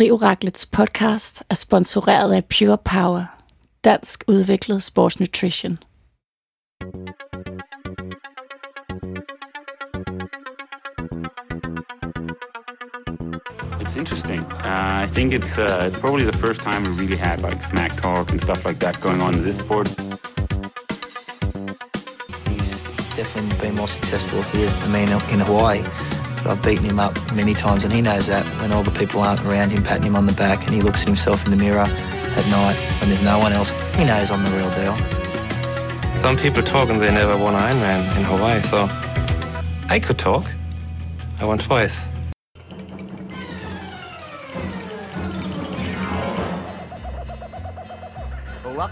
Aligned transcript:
Trioraklets 0.00 0.66
podcast 0.66 1.42
er 1.50 1.54
sponsoreret 1.54 2.32
af 2.32 2.44
Pure 2.44 2.78
Power, 2.84 3.24
dansk 3.84 4.24
udviklet 4.28 4.82
sportsnutrition. 4.82 5.78
It's 13.80 13.96
interesting. 13.96 14.40
Uh, 14.40 15.04
I 15.04 15.08
think 15.14 15.32
it's 15.34 15.58
uh, 15.58 15.88
it's 15.88 15.98
probably 15.98 16.24
the 16.24 16.38
first 16.38 16.60
time 16.60 16.82
we 16.82 16.92
really 17.02 17.18
had 17.28 17.42
like 17.42 17.62
smack 17.62 17.92
talk 18.02 18.30
and 18.30 18.40
stuff 18.40 18.64
like 18.64 18.78
that 18.84 19.00
going 19.00 19.22
on 19.22 19.34
in 19.34 19.42
this 19.44 19.58
sport. 19.58 19.88
He's 22.48 22.70
definitely 23.16 23.58
been 23.64 23.74
more 23.74 23.88
successful 23.88 24.40
here. 24.52 24.70
I 24.84 24.88
mean, 24.96 25.08
in 25.34 25.40
Hawaii, 25.40 25.82
but 25.82 26.19
I've 26.46 26.62
beaten 26.62 26.84
him 26.84 26.98
up 26.98 27.14
many 27.34 27.54
times, 27.54 27.84
and 27.84 27.92
he 27.92 28.00
knows 28.00 28.26
that. 28.26 28.44
When 28.60 28.72
all 28.72 28.82
the 28.82 28.90
people 28.90 29.20
aren't 29.20 29.44
around 29.44 29.70
him, 29.70 29.82
patting 29.82 30.04
him 30.04 30.16
on 30.16 30.26
the 30.26 30.32
back, 30.32 30.64
and 30.64 30.74
he 30.74 30.80
looks 30.80 31.02
at 31.02 31.06
himself 31.06 31.44
in 31.44 31.50
the 31.50 31.56
mirror 31.56 31.80
at 31.86 32.46
night 32.48 32.76
when 33.00 33.10
there's 33.10 33.22
no 33.22 33.38
one 33.38 33.52
else, 33.52 33.72
he 33.94 34.04
knows 34.04 34.30
I'm 34.30 34.42
the 34.42 34.50
real 34.50 34.70
deal. 34.74 34.96
Some 36.18 36.36
people 36.36 36.62
talk 36.62 36.88
and 36.90 37.00
they 37.00 37.10
never 37.10 37.36
won 37.36 37.54
Ironman 37.54 38.16
in 38.16 38.24
Hawaii, 38.24 38.62
so 38.62 38.88
I 39.88 39.98
could 40.00 40.18
talk. 40.18 40.46
I 41.40 41.44
won 41.44 41.58
twice. 41.58 42.08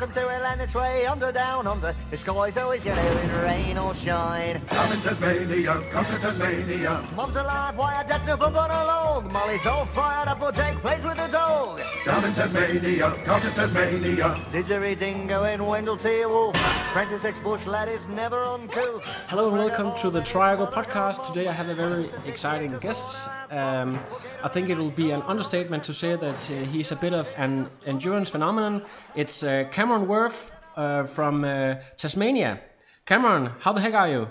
Welcome 0.09 0.23
to 0.23 0.37
Atlantic's 0.37 0.75
Way, 0.75 1.05
under, 1.05 1.31
down, 1.31 1.67
under. 1.67 1.95
The 2.11 2.17
sky's 2.17 2.57
always 2.57 2.83
yellow 2.83 3.19
in 3.19 3.31
rain 3.43 3.77
or 3.77 3.95
shine. 3.95 4.63
Come 4.67 4.97
to 4.97 5.07
Tasmania, 5.07 5.83
come 5.91 6.05
to 6.07 6.19
Tasmania. 6.19 7.05
Mum's 7.15 7.37
alive, 7.37 7.77
why 7.77 7.93
her 7.93 8.09
dad's 8.09 8.27
no 8.27 8.39
bump 8.39 8.57
on 8.57 8.71
along. 8.71 9.31
Molly's 9.31 9.67
all 9.67 9.85
fired 9.85 10.29
up, 10.29 10.41
or 10.41 10.51
Jake 10.51 10.79
plays 10.79 11.05
with 11.05 11.19
the 11.19 11.27
dog. 11.27 11.83
Down 12.07 12.25
in 12.25 12.33
Tasmania, 12.33 13.11
come 13.27 13.41
to 13.43 13.51
Tasmania. 13.51 14.29
Didgeridingo 14.51 15.53
in 15.53 15.67
Wendell 15.67 15.99
T. 15.99 16.25
Wolf. 16.25 16.57
Francis 16.95 17.23
X. 17.27 17.39
Bush 17.41 17.67
lad 17.67 17.89
is 17.89 18.09
never 18.09 18.43
uncouth. 18.45 19.03
Hello 19.27 19.49
and 19.49 19.59
welcome 19.59 19.95
to 19.99 20.09
the 20.09 20.23
Triangle 20.23 20.67
Podcast. 20.67 21.27
Today 21.27 21.49
I 21.49 21.53
have 21.53 21.69
a 21.69 21.75
very 21.75 22.09
exciting 22.25 22.79
guest. 22.79 23.29
Um, 23.51 24.01
I 24.43 24.49
think 24.49 24.71
it 24.71 24.79
will 24.79 24.91
be 24.91 25.11
an 25.11 25.23
understatement 25.23 25.85
to 25.85 25.93
say 25.93 26.17
that 26.17 26.51
uh, 26.51 26.55
he's 26.67 26.93
a 26.93 26.97
bit 26.97 27.13
of 27.13 27.35
an 27.37 27.69
endurance 27.87 28.31
phenomenon. 28.31 28.83
It's 29.15 29.43
uh, 29.43 29.65
Cameron 29.71 29.98
Wurf 30.07 30.53
uh, 30.77 31.05
from 31.05 31.45
uh, 31.45 31.77
Tasmania. 31.97 32.61
Cameron, 33.05 33.53
how 33.61 33.73
the 33.73 33.81
heck 33.81 33.95
are 33.95 34.09
you? 34.09 34.29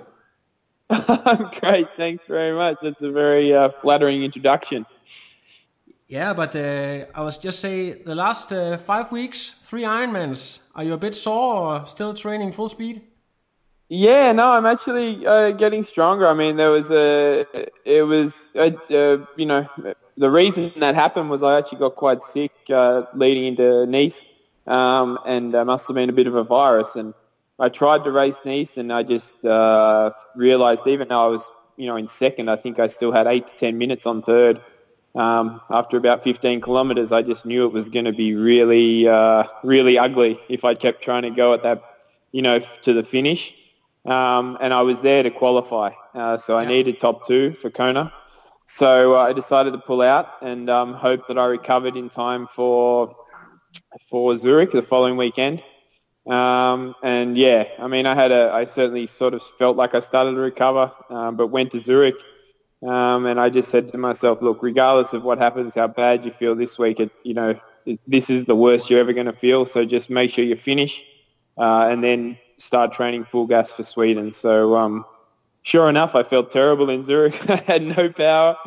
I'm 0.90 1.50
great, 1.60 1.88
thanks 1.98 2.24
very 2.28 2.56
much. 2.56 2.78
That's 2.82 3.02
a 3.02 3.12
very 3.12 3.54
uh, 3.54 3.70
flattering 3.82 4.24
introduction. 4.24 4.86
Yeah, 6.08 6.34
but 6.34 6.56
uh, 6.56 7.06
I 7.14 7.22
was 7.22 7.38
just 7.38 7.60
say 7.60 7.92
the 7.92 8.16
last 8.16 8.54
uh, 8.54 8.78
five 8.78 9.12
weeks, 9.12 9.56
three 9.62 9.84
Ironmans. 9.84 10.60
Are 10.74 10.84
you 10.84 10.94
a 10.94 10.98
bit 10.98 11.14
sore 11.14 11.82
or 11.82 11.86
still 11.86 12.14
training 12.14 12.54
full 12.54 12.70
speed? 12.70 13.02
Yeah, 13.90 14.32
no, 14.34 14.52
I'm 14.52 14.66
actually 14.66 15.26
uh, 15.26 15.52
getting 15.52 15.84
stronger. 15.84 16.28
I 16.28 16.34
mean, 16.34 16.56
there 16.56 16.72
was 16.72 16.92
a, 16.92 17.46
it 17.86 18.06
was, 18.06 18.52
a, 18.56 18.76
uh, 18.92 19.26
you 19.36 19.46
know, 19.46 19.68
the 20.18 20.30
reason 20.30 20.72
that 20.80 20.96
happened 20.96 21.30
was 21.30 21.44
I 21.44 21.58
actually 21.58 21.80
got 21.80 21.96
quite 21.96 22.22
sick 22.22 22.52
uh, 22.70 23.04
leading 23.14 23.46
into 23.46 23.86
Nice, 23.86 24.42
um, 24.68 25.18
and 25.26 25.54
there 25.54 25.66
must 25.66 25.88
have 25.88 25.96
been 25.96 26.10
a 26.10 26.14
bit 26.14 26.28
of 26.28 26.36
a 26.36 26.44
virus. 26.44 26.96
And 26.96 27.14
I 27.60 27.70
tried 27.70 28.04
to 28.06 28.12
race 28.12 28.42
Nice, 28.46 28.78
and 28.78 28.92
I 28.94 29.04
just 29.04 29.44
uh, 29.46 30.12
realised, 30.36 30.88
even 30.88 31.08
though 31.10 31.26
I 31.26 31.28
was, 31.30 31.50
you 31.78 31.88
know, 31.88 31.96
in 31.96 32.08
second, 32.08 32.50
I 32.50 32.56
think 32.58 32.80
I 32.80 32.88
still 32.88 33.12
had 33.12 33.28
eight 33.28 33.48
to 33.48 33.56
ten 33.56 33.78
minutes 33.78 34.06
on 34.06 34.22
third. 34.22 34.62
Um, 35.16 35.62
after 35.72 35.98
about 35.98 36.24
15 36.24 36.62
kilometres, 36.62 37.12
I 37.12 37.24
just 37.24 37.46
knew 37.46 37.66
it 37.66 37.74
was 37.74 37.90
going 37.90 38.06
to 38.06 38.14
be 38.14 38.36
really, 38.36 39.08
uh, 39.08 39.46
really 39.64 39.98
ugly 39.98 40.40
if 40.50 40.64
I 40.64 40.76
kept 40.76 41.04
trying 41.04 41.24
to 41.24 41.32
go 41.32 41.54
at 41.54 41.64
that, 41.64 41.82
you 42.32 42.44
know, 42.44 42.60
to 42.84 42.94
the 42.94 43.04
finish 43.04 43.56
um, 44.06 44.58
and 44.62 44.74
I 44.74 44.82
was 44.84 45.02
there 45.02 45.24
to 45.24 45.32
qualify. 45.32 45.92
Uh, 46.16 46.38
so 46.38 46.58
I 46.58 46.64
Yeah. 46.64 46.70
needed 46.70 47.00
top 47.00 47.26
two 47.28 47.54
for 47.56 47.70
Kona. 47.70 48.12
So 48.68 49.16
uh, 49.16 49.20
I 49.22 49.34
decided 49.34 49.74
to 49.74 49.80
pull 49.80 50.02
out 50.02 50.28
and 50.42 50.70
um, 50.70 50.94
hope 50.94 51.28
that 51.28 51.38
I 51.38 51.46
recovered 51.46 51.98
in 51.98 52.10
time 52.10 52.48
for 52.48 53.16
for 54.10 54.38
Zurich 54.38 54.72
the 54.72 54.84
following 54.84 55.18
weekend. 55.18 55.64
Um, 56.28 56.96
and 57.04 57.38
yeah, 57.38 57.66
I 57.80 57.88
mean, 57.88 58.06
I 58.06 58.14
had 58.14 58.32
a, 58.32 58.52
I 58.52 58.66
certainly 58.66 59.08
sort 59.08 59.34
of 59.34 59.42
felt 59.44 59.78
like 59.78 59.96
I 59.96 60.02
started 60.02 60.32
to 60.32 60.38
recover, 60.38 60.92
um, 61.10 61.38
but 61.38 61.48
went 61.48 61.72
to 61.72 61.80
Zurich. 61.80 62.16
Um, 62.86 63.26
and 63.26 63.40
I 63.40 63.50
just 63.50 63.70
said 63.70 63.90
to 63.92 63.98
myself, 63.98 64.42
look, 64.42 64.62
regardless 64.62 65.14
of 65.14 65.24
what 65.24 65.38
happens, 65.38 65.76
how 65.76 65.88
bad 65.88 66.26
you 66.26 66.32
feel 66.32 66.56
this 66.56 66.78
week, 66.78 67.00
it, 67.00 67.12
you 67.24 67.34
know, 67.34 67.60
it, 67.86 68.00
this 68.06 68.30
is 68.30 68.46
the 68.46 68.56
worst 68.56 68.90
you're 68.90 69.00
ever 69.00 69.14
going 69.14 69.26
to 69.26 69.34
feel. 69.34 69.66
So 69.66 69.86
just 69.86 70.10
make 70.10 70.30
sure 70.30 70.44
you 70.44 70.56
finish 70.56 71.04
uh, 71.58 71.88
and 71.90 72.04
then 72.04 72.38
start 72.58 72.94
training 72.94 73.24
full 73.24 73.48
gas 73.48 73.72
for 73.72 73.84
Sweden. 73.84 74.34
So 74.34 74.76
um, 74.76 75.06
sure 75.64 75.90
enough, 75.90 76.14
I 76.14 76.24
felt 76.24 76.52
terrible 76.52 76.90
in 76.90 77.04
Zurich. 77.04 77.38
I 77.50 77.56
had 77.56 77.82
no 77.84 78.10
power. 78.10 78.58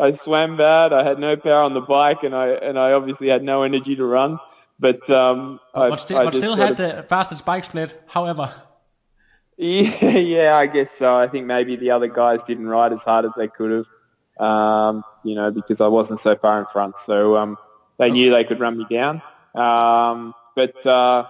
I 0.00 0.12
swam 0.12 0.56
bad. 0.56 0.92
I 0.92 1.02
had 1.02 1.18
no 1.18 1.36
power 1.36 1.62
on 1.62 1.74
the 1.74 1.80
bike, 1.80 2.22
and 2.22 2.34
I 2.34 2.48
and 2.48 2.78
I 2.78 2.92
obviously 2.92 3.28
had 3.28 3.42
no 3.42 3.62
energy 3.62 3.96
to 3.96 4.04
run. 4.04 4.38
But 4.78 5.08
um, 5.10 5.60
I, 5.74 5.88
but 5.90 5.96
still, 6.00 6.18
I 6.18 6.24
but 6.24 6.34
still 6.34 6.54
had 6.56 6.72
of- 6.72 6.76
the 6.76 7.02
fastest 7.08 7.44
bike 7.44 7.64
split. 7.64 8.00
However, 8.06 8.54
yeah, 9.56 10.08
yeah, 10.16 10.56
I 10.56 10.66
guess 10.66 10.90
so. 10.92 11.16
I 11.16 11.26
think 11.26 11.46
maybe 11.46 11.76
the 11.76 11.90
other 11.90 12.06
guys 12.06 12.44
didn't 12.44 12.68
ride 12.68 12.92
as 12.92 13.02
hard 13.02 13.24
as 13.24 13.32
they 13.36 13.48
could 13.48 13.70
have, 14.38 14.44
um, 14.46 15.04
you 15.24 15.34
know, 15.34 15.50
because 15.50 15.80
I 15.80 15.88
wasn't 15.88 16.20
so 16.20 16.36
far 16.36 16.60
in 16.60 16.66
front. 16.66 16.96
So 16.98 17.36
um, 17.36 17.56
they 17.98 18.10
knew 18.10 18.30
they 18.30 18.44
could 18.44 18.60
run 18.60 18.78
me 18.78 18.86
down. 18.88 19.20
Um, 19.54 20.32
but 20.54 20.86
uh, 20.86 21.26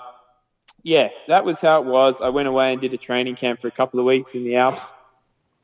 yeah, 0.82 1.08
that 1.28 1.44
was 1.44 1.60
how 1.60 1.81
it 1.81 1.87
was. 1.87 2.20
I 2.20 2.28
went 2.28 2.48
away 2.48 2.72
and 2.72 2.81
did 2.82 2.92
a 2.92 2.98
training 2.98 3.37
camp 3.37 3.60
for 3.60 3.69
a 3.69 3.72
couple 3.72 3.98
of 3.98 4.04
weeks 4.04 4.34
in 4.34 4.44
the 4.44 4.56
Alps, 4.56 4.92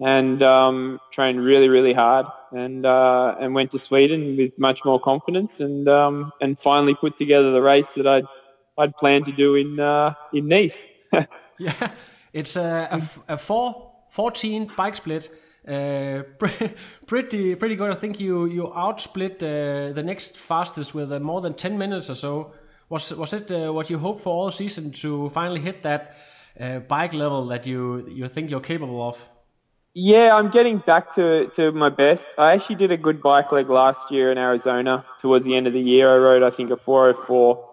and 0.00 0.42
um, 0.42 1.00
trained 1.10 1.44
really, 1.44 1.68
really 1.68 1.92
hard, 1.92 2.26
and 2.54 2.86
uh, 2.86 3.36
and 3.40 3.54
went 3.54 3.70
to 3.72 3.78
Sweden 3.78 4.36
with 4.36 4.58
much 4.58 4.84
more 4.84 5.00
confidence, 5.00 5.60
and 5.60 5.88
um, 5.88 6.32
and 6.40 6.58
finally 6.58 6.94
put 6.94 7.16
together 7.16 7.52
the 7.52 7.62
race 7.62 7.94
that 7.94 8.06
I'd 8.06 8.26
I'd 8.78 8.96
planned 8.96 9.26
to 9.26 9.32
do 9.32 9.54
in 9.54 9.80
uh, 9.80 10.14
in 10.32 10.48
Nice. 10.48 11.06
yeah, 11.58 11.92
it's 12.32 12.56
a, 12.56 12.88
a, 12.90 12.96
f- 12.96 13.20
a 13.28 13.36
four, 13.36 13.92
14 14.10 14.70
bike 14.76 14.96
split. 14.96 15.30
Uh, 15.66 16.22
pretty 17.06 17.54
pretty 17.54 17.76
good. 17.76 17.90
I 17.90 17.94
think 17.94 18.20
you 18.20 18.46
you 18.46 18.64
outsplit 18.64 19.42
uh, 19.42 19.92
the 19.92 20.02
next 20.02 20.36
fastest 20.36 20.94
with 20.94 21.12
uh, 21.12 21.20
more 21.20 21.40
than 21.40 21.54
10 21.54 21.78
minutes 21.78 22.10
or 22.10 22.14
so. 22.14 22.52
Was 22.88 23.12
was 23.12 23.32
it 23.32 23.50
uh, 23.50 23.72
what 23.72 23.88
you 23.90 23.98
hoped 23.98 24.22
for 24.22 24.32
all 24.32 24.50
season 24.50 24.90
to 24.92 25.28
finally 25.30 25.60
hit 25.60 25.82
that 25.82 26.16
bike 26.88 27.12
level 27.12 27.46
that 27.46 27.66
you 27.66 28.06
you 28.08 28.28
think 28.28 28.50
you're 28.50 28.60
capable 28.60 29.02
of? 29.02 29.33
Yeah, 29.96 30.34
I'm 30.34 30.50
getting 30.50 30.78
back 30.78 31.14
to, 31.14 31.46
to 31.50 31.70
my 31.70 31.88
best. 31.88 32.28
I 32.36 32.52
actually 32.52 32.74
did 32.76 32.90
a 32.90 32.96
good 32.96 33.22
bike 33.22 33.52
leg 33.52 33.70
last 33.70 34.10
year 34.10 34.32
in 34.32 34.38
Arizona. 34.38 35.06
Towards 35.20 35.44
the 35.44 35.54
end 35.54 35.68
of 35.68 35.72
the 35.72 35.80
year, 35.80 36.12
I 36.12 36.18
rode, 36.18 36.42
I 36.42 36.50
think, 36.50 36.72
a 36.72 36.76
404, 36.76 37.70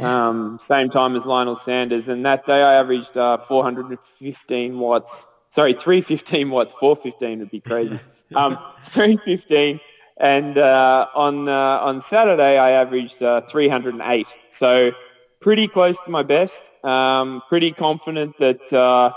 um, 0.00 0.58
same 0.58 0.90
time 0.90 1.14
as 1.14 1.26
Lionel 1.26 1.54
Sanders. 1.54 2.08
And 2.08 2.26
that 2.26 2.44
day 2.44 2.60
I 2.60 2.74
averaged 2.74 3.16
uh, 3.16 3.38
415 3.38 4.78
watts. 4.80 5.46
Sorry, 5.50 5.72
315 5.72 6.50
watts. 6.50 6.74
415 6.74 7.38
would 7.38 7.50
be 7.50 7.60
crazy. 7.60 7.98
Um, 8.32 8.58
315. 8.84 9.80
And 10.18 10.56
uh, 10.56 11.08
on 11.16 11.48
uh, 11.48 11.80
on 11.82 12.00
Saturday, 12.00 12.58
I 12.58 12.70
averaged 12.70 13.20
uh, 13.24 13.40
308. 13.40 14.28
So 14.48 14.92
pretty 15.40 15.66
close 15.66 16.00
to 16.04 16.12
my 16.12 16.22
best. 16.22 16.84
Um, 16.84 17.42
pretty 17.48 17.72
confident 17.72 18.38
that 18.38 18.72
uh, 18.72 19.10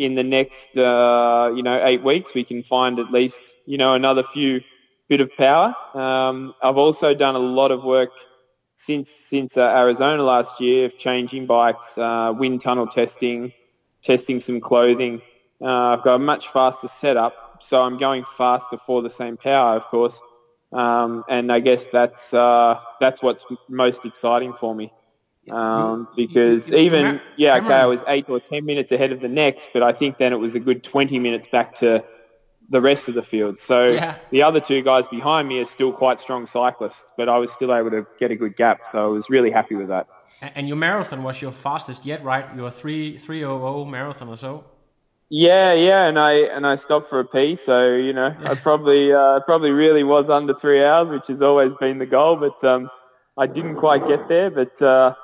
in 0.00 0.14
the 0.14 0.24
next 0.24 0.76
uh, 0.78 1.52
you 1.54 1.62
know 1.62 1.78
eight 1.84 2.02
weeks 2.02 2.32
we 2.32 2.42
can 2.42 2.62
find 2.62 2.98
at 2.98 3.12
least 3.12 3.68
you 3.68 3.76
know 3.76 3.92
another 3.94 4.22
few 4.22 4.62
bit 5.08 5.20
of 5.20 5.30
power. 5.36 5.74
Um, 5.94 6.54
I've 6.62 6.78
also 6.78 7.14
done 7.14 7.34
a 7.34 7.44
lot 7.60 7.70
of 7.70 7.84
work 7.84 8.10
since 8.76 9.10
since 9.10 9.58
uh, 9.58 9.74
Arizona 9.82 10.22
last 10.22 10.58
year 10.58 10.86
of 10.86 10.96
changing 10.96 11.44
bikes, 11.46 11.98
uh, 11.98 12.32
wind 12.34 12.62
tunnel 12.62 12.86
testing, 12.86 13.52
testing 14.02 14.40
some 14.40 14.58
clothing. 14.58 15.20
Uh, 15.60 15.88
I've 15.92 16.02
got 16.02 16.14
a 16.14 16.18
much 16.18 16.48
faster 16.48 16.88
setup, 16.88 17.58
so 17.60 17.82
I'm 17.82 17.98
going 17.98 18.24
faster 18.24 18.78
for 18.78 19.02
the 19.02 19.10
same 19.10 19.36
power, 19.36 19.76
of 19.76 19.84
course. 19.84 20.18
Um, 20.72 21.24
and 21.28 21.52
I 21.52 21.60
guess 21.60 21.88
that's 21.88 22.32
uh, 22.32 22.80
that's 23.00 23.22
what's 23.22 23.44
most 23.68 24.06
exciting 24.06 24.54
for 24.54 24.74
me. 24.74 24.90
Um, 25.52 26.08
because 26.16 26.72
even 26.72 27.20
yeah, 27.36 27.56
okay, 27.56 27.74
I 27.74 27.86
was 27.86 28.04
eight 28.08 28.26
or 28.28 28.40
ten 28.40 28.64
minutes 28.64 28.92
ahead 28.92 29.12
of 29.12 29.20
the 29.20 29.28
next, 29.28 29.70
but 29.72 29.82
I 29.82 29.92
think 29.92 30.18
then 30.18 30.32
it 30.32 30.38
was 30.38 30.54
a 30.54 30.60
good 30.60 30.82
twenty 30.82 31.18
minutes 31.18 31.48
back 31.48 31.74
to 31.76 32.04
the 32.68 32.80
rest 32.80 33.08
of 33.08 33.14
the 33.14 33.22
field. 33.22 33.58
So 33.58 33.92
Yeah. 33.92 34.16
the 34.30 34.42
other 34.42 34.60
two 34.60 34.80
guys 34.82 35.08
behind 35.08 35.48
me 35.48 35.60
are 35.60 35.64
still 35.64 35.92
quite 35.92 36.20
strong 36.20 36.46
cyclists, 36.46 37.04
but 37.16 37.28
I 37.28 37.38
was 37.38 37.52
still 37.52 37.74
able 37.74 37.90
to 37.90 38.06
get 38.18 38.30
a 38.30 38.36
good 38.36 38.56
gap, 38.56 38.86
so 38.86 39.04
I 39.04 39.08
was 39.08 39.28
really 39.28 39.50
happy 39.50 39.74
with 39.74 39.88
that. 39.88 40.06
And 40.54 40.68
your 40.68 40.76
marathon 40.76 41.22
was 41.22 41.42
your 41.42 41.52
fastest 41.52 42.06
yet, 42.06 42.24
right? 42.24 42.46
Your 42.56 42.70
three 42.70 43.18
three 43.18 43.44
oh 43.44 43.62
oh 43.62 43.84
marathon 43.84 44.28
or 44.28 44.36
so. 44.36 44.64
Yeah, 45.28 45.74
yeah, 45.74 46.06
and 46.06 46.18
I 46.18 46.32
and 46.32 46.66
I 46.66 46.76
stopped 46.76 47.08
for 47.08 47.20
a 47.20 47.24
pee, 47.24 47.54
so 47.56 47.94
you 47.94 48.12
know 48.12 48.34
I 48.44 48.54
probably 48.54 49.12
uh, 49.12 49.40
probably 49.40 49.70
really 49.70 50.02
was 50.02 50.28
under 50.28 50.54
three 50.54 50.82
hours, 50.82 51.08
which 51.10 51.28
has 51.28 51.40
always 51.42 51.72
been 51.74 51.98
the 51.98 52.06
goal, 52.06 52.36
but 52.36 52.62
um, 52.64 52.90
I 53.36 53.46
didn't 53.46 53.76
quite 53.76 54.06
get 54.08 54.28
there. 54.28 54.50
But 54.50 54.80
uh, 54.82 55.14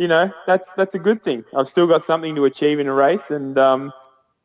you 0.00 0.08
know 0.08 0.32
that's 0.46 0.72
that's 0.72 0.94
a 0.94 0.98
good 0.98 1.22
thing. 1.22 1.44
I've 1.54 1.68
still 1.68 1.86
got 1.86 2.02
something 2.02 2.34
to 2.36 2.46
achieve 2.46 2.80
in 2.80 2.86
a 2.88 2.94
race, 2.94 3.30
and 3.30 3.58
um, 3.58 3.92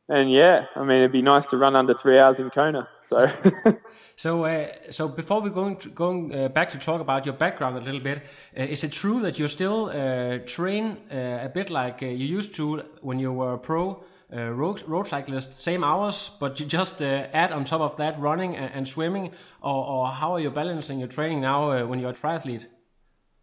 and 0.10 0.30
yeah, 0.30 0.66
I 0.76 0.82
mean 0.82 0.98
it'd 0.98 1.14
be 1.14 1.22
nice 1.22 1.46
to 1.48 1.58
run 1.58 1.76
under 1.76 1.94
three 1.94 2.20
hours 2.20 2.40
in 2.40 2.50
Kona. 2.50 2.88
So. 3.00 3.32
So, 4.18 4.46
uh, 4.46 4.68
so 4.92 5.10
before 5.10 5.42
we 5.42 5.50
going 5.50 5.76
to, 5.76 5.90
going 5.90 6.34
uh, 6.34 6.48
back 6.48 6.70
to 6.70 6.78
talk 6.78 7.02
about 7.02 7.26
your 7.26 7.36
background 7.36 7.78
a 7.78 7.82
little 7.82 8.00
bit, 8.00 8.20
uh, 8.58 8.62
is 8.62 8.82
it 8.86 8.94
true 8.94 9.20
that 9.24 9.38
you 9.38 9.50
still 9.50 9.90
uh, 9.90 10.38
train 10.46 11.00
uh, 11.12 11.40
a 11.44 11.50
bit 11.54 11.70
like 11.70 12.02
uh, 12.02 12.06
you 12.06 12.26
used 12.26 12.56
to 12.56 12.82
when 13.02 13.20
you 13.20 13.34
were 13.34 13.56
a 13.56 13.58
pro 13.58 14.02
road, 14.32 14.82
road 14.88 15.06
cyclist, 15.06 15.60
same 15.60 15.84
hours, 15.84 16.30
but 16.40 16.58
you 16.62 16.66
just 16.66 17.02
add 17.02 17.52
on 17.52 17.66
top 17.66 17.82
of 17.82 17.98
that 17.98 18.18
running 18.18 18.56
and, 18.56 18.74
and 18.74 18.88
swimming, 18.88 19.32
or, 19.62 19.86
or, 19.86 20.08
how 20.08 20.32
are 20.32 20.40
you 20.40 20.50
balancing 20.50 20.98
your 21.00 21.10
training 21.10 21.42
now 21.42 21.86
when 21.86 22.00
you're 22.00 22.12
a 22.12 22.14
triathlete? 22.14 22.68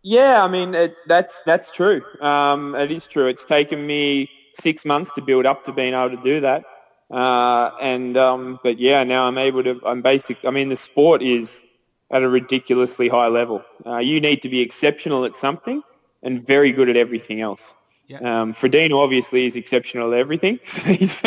Yeah, 0.02 0.42
I 0.42 0.48
mean 0.48 0.74
it, 0.74 0.96
that's 1.06 1.42
that's 1.42 1.70
true. 1.70 2.02
Um, 2.20 2.74
it 2.74 2.90
is 2.90 3.06
true. 3.06 3.26
It's 3.26 3.44
taken 3.44 3.86
me 3.86 4.30
six 4.54 4.84
months 4.84 5.12
to 5.12 5.22
build 5.22 5.46
up 5.46 5.64
to 5.66 5.72
being 5.72 5.94
able 5.94 6.16
to 6.16 6.22
do 6.22 6.40
that. 6.40 6.64
Uh, 7.10 7.70
and 7.80 8.16
um, 8.16 8.58
but 8.62 8.78
yeah, 8.78 9.04
now 9.04 9.26
I'm 9.28 9.38
able 9.38 9.62
to. 9.62 9.80
I'm 9.84 10.02
basic. 10.02 10.44
I 10.44 10.50
mean, 10.50 10.70
the 10.70 10.76
sport 10.76 11.22
is 11.22 11.62
at 12.10 12.22
a 12.22 12.28
ridiculously 12.28 13.08
high 13.08 13.28
level. 13.28 13.64
Uh, 13.86 13.98
you 13.98 14.20
need 14.20 14.42
to 14.42 14.48
be 14.48 14.60
exceptional 14.60 15.24
at 15.24 15.36
something 15.36 15.82
and 16.22 16.46
very 16.46 16.72
good 16.72 16.88
at 16.88 16.96
everything 16.96 17.40
else. 17.40 17.74
Yeah. 18.08 18.18
Um, 18.18 18.52
Frodeno 18.52 19.02
obviously 19.02 19.46
is 19.46 19.56
exceptional 19.56 20.12
at 20.12 20.18
everything, 20.18 20.58
so 20.64 20.82
he's 20.82 21.20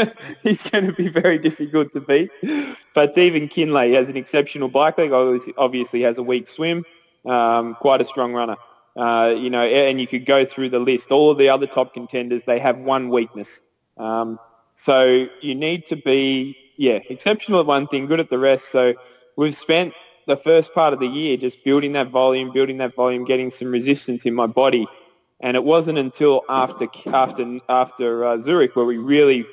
he's 0.43 0.63
going 0.69 0.87
to 0.87 0.93
be 0.93 1.07
very 1.07 1.37
difficult 1.39 1.93
to 1.93 2.01
beat. 2.01 2.29
But 2.93 3.17
even 3.17 3.47
Kienle 3.47 3.93
has 3.93 4.09
an 4.09 4.17
exceptional 4.17 4.67
bike 4.67 4.97
leg. 4.97 5.11
Obviously, 5.13 6.01
has 6.01 6.17
a 6.17 6.23
weak 6.23 6.47
swim. 6.47 6.83
Um, 7.25 7.75
quite 7.75 8.01
a 8.01 8.05
strong 8.05 8.33
runner. 8.33 8.57
Uh, 8.95 9.35
you 9.37 9.49
know, 9.49 9.63
and 9.63 9.99
you 9.99 10.07
could 10.07 10.25
go 10.25 10.45
through 10.45 10.69
the 10.69 10.79
list. 10.79 11.11
All 11.11 11.29
of 11.29 11.37
the 11.37 11.49
other 11.49 11.67
top 11.67 11.93
contenders, 11.93 12.45
they 12.45 12.59
have 12.59 12.77
one 12.77 13.09
weakness. 13.09 13.81
Um, 13.97 14.39
so 14.75 15.27
you 15.41 15.55
need 15.55 15.85
to 15.87 15.95
be, 15.95 16.55
yeah, 16.77 16.99
exceptional 17.09 17.59
at 17.59 17.65
one 17.65 17.87
thing, 17.87 18.05
good 18.05 18.19
at 18.19 18.29
the 18.29 18.39
rest. 18.39 18.69
So 18.69 18.93
we've 19.35 19.55
spent 19.55 19.93
the 20.27 20.37
first 20.37 20.73
part 20.73 20.93
of 20.93 20.99
the 20.99 21.07
year 21.07 21.37
just 21.37 21.63
building 21.63 21.93
that 21.93 22.09
volume, 22.09 22.51
building 22.51 22.77
that 22.77 22.95
volume, 22.95 23.25
getting 23.25 23.51
some 23.51 23.69
resistance 23.69 24.25
in 24.25 24.33
my 24.33 24.47
body. 24.47 24.87
And 25.41 25.55
it 25.55 25.63
wasn't 25.63 25.97
until 25.97 26.43
after 26.47 26.87
after 27.07 27.59
after 27.67 28.23
uh, 28.23 28.39
Zurich 28.39 28.75
where 28.75 28.85
we 28.85 28.97
really 28.97 29.45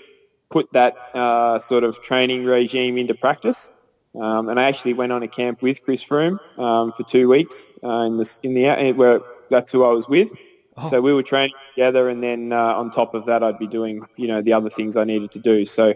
put 0.51 0.73
that 0.73 0.95
uh, 1.15 1.59
sort 1.59 1.83
of 1.83 2.01
training 2.03 2.45
regime 2.45 2.97
into 2.97 3.15
practice. 3.15 3.82
Um, 4.21 4.49
and 4.49 4.61
I 4.61 4.65
actually 4.65 4.95
went 4.95 5.13
on 5.13 5.23
a 5.23 5.29
camp 5.29 5.63
with 5.63 5.83
Chris 5.83 6.05
Froome 6.05 6.39
um, 6.59 6.93
for 6.93 7.03
two 7.03 7.29
weeks 7.29 7.67
uh, 7.83 8.01
in 8.01 8.19
the 8.19 8.39
in 8.43 8.55
the 8.55 8.93
where 8.93 9.21
that's 9.51 9.73
who 9.73 9.85
I 9.85 9.93
was 9.93 10.09
with. 10.09 10.33
Oh. 10.77 10.89
So 10.89 11.01
we 11.01 11.13
were 11.13 11.23
training 11.23 11.55
together, 11.75 12.09
and 12.09 12.23
then 12.23 12.53
uh, 12.53 12.75
on 12.75 12.91
top 12.91 13.15
of 13.15 13.27
that, 13.27 13.43
I'd 13.43 13.59
be 13.59 13.67
doing 13.67 14.05
you 14.17 14.29
know 14.29 14.43
the 14.43 14.53
other 14.53 14.71
things 14.71 14.97
I 14.97 15.05
needed 15.05 15.33
to 15.33 15.39
do. 15.39 15.65
So 15.65 15.95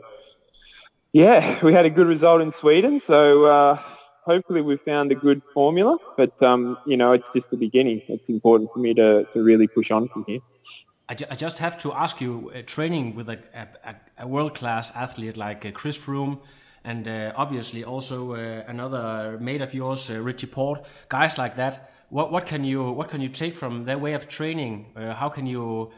yeah, 1.13 1.59
we 1.63 1.73
had 1.73 1.87
a 1.87 1.91
good 1.91 2.07
result 2.07 2.41
in 2.41 2.51
Sweden. 2.51 2.99
So 2.99 3.45
uh, 3.45 3.79
hopefully 4.27 4.61
we 4.61 4.77
found 4.77 5.13
a 5.13 5.15
good 5.15 5.41
formula. 5.55 5.97
But 6.17 6.41
um, 6.43 6.79
you 6.87 6.97
know, 6.97 7.13
it's 7.13 7.33
just 7.33 7.51
the 7.51 7.57
beginning. 7.57 8.03
It's 8.09 8.29
important 8.29 8.71
for 8.73 8.81
me 8.81 8.95
to, 8.95 9.27
to 9.33 9.43
really 9.43 9.69
push 9.69 9.91
on 9.91 10.09
from 10.09 10.25
here. 10.27 10.41
I, 11.09 11.15
ju 11.15 11.25
I 11.31 11.37
just 11.37 11.59
have 11.59 11.77
to 11.85 11.93
ask 11.93 12.21
you, 12.21 12.51
uh, 12.51 12.63
training 12.67 13.15
with 13.15 13.29
a, 13.29 13.39
a, 13.91 13.95
a 14.25 14.27
world-class 14.27 14.91
athlete 15.05 15.37
like 15.37 15.65
uh, 15.65 15.71
Chris 15.71 15.97
Froome, 15.97 16.39
and 16.87 17.07
uh, 17.07 17.33
obviously 17.37 17.85
also 17.85 18.33
uh, 18.33 18.65
another 18.67 19.37
mate 19.39 19.61
of 19.61 19.75
yours, 19.75 20.09
uh, 20.09 20.23
Richie 20.23 20.47
Porte, 20.47 20.87
guys 21.09 21.37
like 21.37 21.57
that 21.57 21.93
what 22.09 22.31
what 22.31 22.47
can 22.47 22.65
you 22.65 22.91
what 22.93 23.09
can 23.09 23.21
you 23.21 23.29
take 23.29 23.55
from 23.55 23.85
their 23.85 23.99
way 23.99 24.13
of 24.15 24.29
training? 24.29 24.87
How 24.97 25.29
can 25.29 25.47
you 25.47 25.91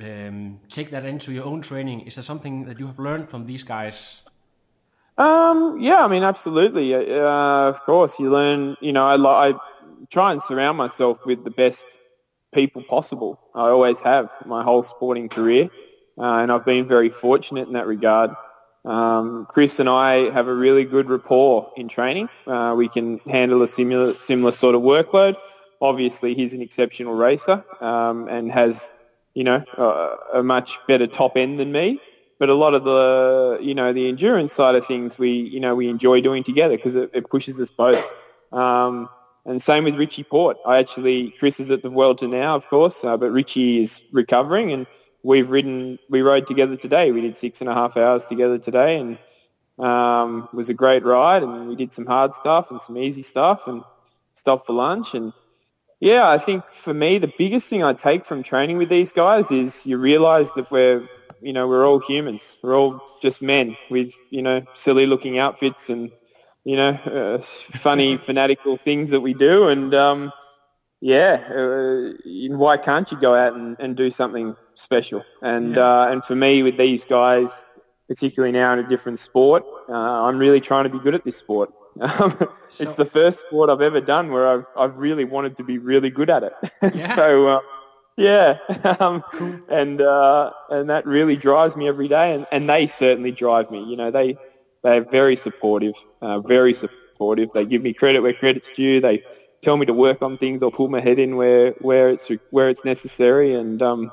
um, 0.00 0.60
take 0.68 0.90
that 0.90 1.04
into 1.04 1.32
your 1.32 1.44
own 1.44 1.62
training? 1.62 2.02
Is 2.02 2.14
there 2.16 2.24
something 2.24 2.64
that 2.66 2.78
you 2.78 2.86
have 2.86 2.98
learned 2.98 3.28
from 3.28 3.46
these 3.46 3.62
guys? 3.62 4.22
Um, 5.16 5.78
yeah, 5.80 6.04
I 6.04 6.08
mean, 6.08 6.22
absolutely. 6.22 6.94
Uh, 6.94 7.68
of 7.68 7.82
course, 7.84 8.20
you 8.20 8.30
learn. 8.30 8.76
You 8.80 8.92
know, 8.92 9.06
I, 9.06 9.48
I 9.48 9.54
try 10.10 10.32
and 10.32 10.42
surround 10.42 10.78
myself 10.78 11.26
with 11.26 11.44
the 11.44 11.50
best 11.50 11.86
people 12.54 12.82
possible. 12.82 13.40
I 13.54 13.68
always 13.68 14.00
have 14.02 14.30
my 14.46 14.62
whole 14.62 14.82
sporting 14.82 15.28
career, 15.28 15.70
uh, 16.18 16.38
and 16.40 16.52
I've 16.52 16.64
been 16.64 16.86
very 16.86 17.08
fortunate 17.08 17.66
in 17.66 17.74
that 17.74 17.86
regard. 17.86 18.30
Um, 18.88 19.46
Chris 19.50 19.78
and 19.80 19.88
I 19.88 20.30
have 20.30 20.48
a 20.48 20.54
really 20.54 20.84
good 20.84 21.10
rapport 21.10 21.70
in 21.76 21.88
training. 21.88 22.30
Uh, 22.46 22.74
we 22.76 22.88
can 22.88 23.18
handle 23.18 23.62
a 23.62 23.68
similar 23.68 24.14
similar 24.14 24.50
sort 24.50 24.74
of 24.74 24.80
workload. 24.80 25.36
Obviously, 25.82 26.34
he's 26.34 26.54
an 26.54 26.62
exceptional 26.62 27.14
racer 27.14 27.62
um, 27.80 28.26
and 28.28 28.50
has, 28.50 28.90
you 29.34 29.44
know, 29.44 29.62
a, 29.76 30.38
a 30.38 30.42
much 30.42 30.78
better 30.88 31.06
top 31.06 31.36
end 31.36 31.60
than 31.60 31.70
me. 31.70 32.00
But 32.38 32.48
a 32.48 32.54
lot 32.54 32.74
of 32.74 32.84
the, 32.84 33.58
you 33.60 33.74
know, 33.74 33.92
the 33.92 34.08
endurance 34.08 34.52
side 34.52 34.74
of 34.74 34.86
things, 34.86 35.18
we, 35.18 35.32
you 35.32 35.60
know, 35.60 35.74
we 35.74 35.88
enjoy 35.88 36.20
doing 36.20 36.42
together 36.42 36.76
because 36.76 36.94
it, 36.94 37.10
it, 37.12 37.28
pushes 37.28 37.60
us 37.60 37.70
both. 37.70 38.00
Um, 38.52 39.08
and 39.44 39.60
same 39.60 39.84
with 39.84 39.96
Richie 39.96 40.22
Porte. 40.22 40.56
I 40.64 40.78
actually, 40.78 41.30
Chris 41.32 41.58
is 41.58 41.70
at 41.70 41.82
the 41.82 41.90
Vuelta 41.90 42.28
now, 42.28 42.54
of 42.54 42.68
course, 42.68 43.04
uh, 43.04 43.16
but 43.16 43.32
Richie 43.32 43.82
is 43.82 44.02
recovering 44.12 44.72
and 44.72 44.86
we've 45.22 45.50
ridden, 45.50 45.98
we 46.08 46.22
rode 46.22 46.46
together 46.46 46.76
today. 46.76 47.12
We 47.12 47.20
did 47.20 47.36
six 47.36 47.60
and 47.60 47.68
a 47.68 47.74
half 47.74 47.96
hours 47.96 48.26
together 48.26 48.58
today, 48.58 48.98
and 48.98 49.18
um, 49.78 50.48
it 50.52 50.56
was 50.56 50.68
a 50.68 50.74
great 50.74 51.04
ride. 51.04 51.42
And 51.42 51.68
we 51.68 51.76
did 51.76 51.92
some 51.92 52.06
hard 52.06 52.34
stuff 52.34 52.70
and 52.70 52.80
some 52.80 52.96
easy 52.96 53.22
stuff, 53.22 53.66
and 53.66 53.82
stopped 54.34 54.66
for 54.66 54.72
lunch. 54.72 55.14
And 55.14 55.32
yeah, 56.00 56.28
I 56.28 56.38
think 56.38 56.64
for 56.64 56.94
me, 56.94 57.18
the 57.18 57.32
biggest 57.38 57.68
thing 57.68 57.82
I 57.82 57.92
take 57.92 58.24
from 58.24 58.42
training 58.42 58.78
with 58.78 58.88
these 58.88 59.12
guys 59.12 59.50
is 59.50 59.84
you 59.84 59.98
realise 59.98 60.50
that 60.52 60.70
we're, 60.70 61.06
you 61.40 61.52
know, 61.52 61.66
we're 61.66 61.86
all 61.86 61.98
humans. 61.98 62.58
We're 62.62 62.76
all 62.76 63.00
just 63.20 63.42
men 63.42 63.76
with, 63.90 64.12
you 64.30 64.42
know, 64.42 64.62
silly 64.74 65.06
looking 65.06 65.38
outfits 65.38 65.90
and, 65.90 66.10
you 66.64 66.76
know, 66.76 66.90
uh, 66.90 67.40
funny, 67.40 68.16
fanatical 68.26 68.76
things 68.76 69.10
that 69.10 69.20
we 69.20 69.34
do. 69.34 69.68
And 69.68 69.94
um, 69.94 70.32
yeah, 71.00 71.44
uh, 71.54 72.12
why 72.56 72.76
can't 72.76 73.10
you 73.10 73.20
go 73.20 73.34
out 73.34 73.54
and, 73.54 73.76
and 73.78 73.96
do 73.96 74.10
something 74.10 74.56
special? 74.74 75.24
And 75.42 75.76
yeah. 75.76 75.82
uh, 75.82 76.08
and 76.10 76.24
for 76.24 76.34
me, 76.34 76.62
with 76.62 76.76
these 76.76 77.04
guys, 77.04 77.64
particularly 78.08 78.52
now 78.52 78.72
in 78.72 78.80
a 78.80 78.88
different 78.88 79.18
sport, 79.18 79.64
uh, 79.88 80.26
I'm 80.26 80.38
really 80.38 80.60
trying 80.60 80.84
to 80.84 80.90
be 80.90 80.98
good 80.98 81.14
at 81.14 81.24
this 81.24 81.36
sport. 81.36 81.70
Um, 82.00 82.30
so, 82.68 82.84
it's 82.84 82.94
the 82.94 83.04
first 83.04 83.40
sport 83.40 83.70
I've 83.70 83.80
ever 83.80 84.00
done 84.00 84.30
where 84.30 84.46
I've 84.46 84.64
I've 84.76 84.96
really 84.96 85.24
wanted 85.24 85.56
to 85.56 85.64
be 85.64 85.78
really 85.78 86.10
good 86.10 86.30
at 86.30 86.44
it. 86.44 86.52
Yeah. 86.94 87.16
so 87.16 87.48
uh, 87.48 87.60
yeah, 88.16 88.58
um, 89.00 89.24
cool. 89.32 89.58
and 89.68 90.00
uh, 90.00 90.52
and 90.70 90.90
that 90.90 91.06
really 91.06 91.36
drives 91.36 91.76
me 91.76 91.88
every 91.88 92.06
day, 92.06 92.34
and, 92.34 92.46
and 92.52 92.68
they 92.68 92.86
certainly 92.86 93.32
drive 93.32 93.70
me. 93.72 93.82
You 93.82 93.96
know, 93.96 94.12
they 94.12 94.36
they're 94.84 95.04
very 95.04 95.34
supportive, 95.34 95.94
uh, 96.20 96.40
very 96.40 96.74
supportive. 96.74 97.50
They 97.52 97.64
give 97.64 97.82
me 97.82 97.92
credit 97.94 98.20
where 98.20 98.32
credit's 98.32 98.70
due. 98.70 99.00
They 99.00 99.22
tell 99.62 99.76
me 99.76 99.86
to 99.86 99.94
work 99.94 100.22
on 100.22 100.38
things 100.38 100.62
or 100.62 100.70
pull 100.70 100.88
my 100.88 101.00
head 101.00 101.18
in 101.18 101.36
where 101.36 101.72
where 101.80 102.10
it's 102.10 102.28
where 102.50 102.68
it's 102.68 102.84
necessary. 102.84 103.54
And 103.54 103.82
um, 103.82 104.12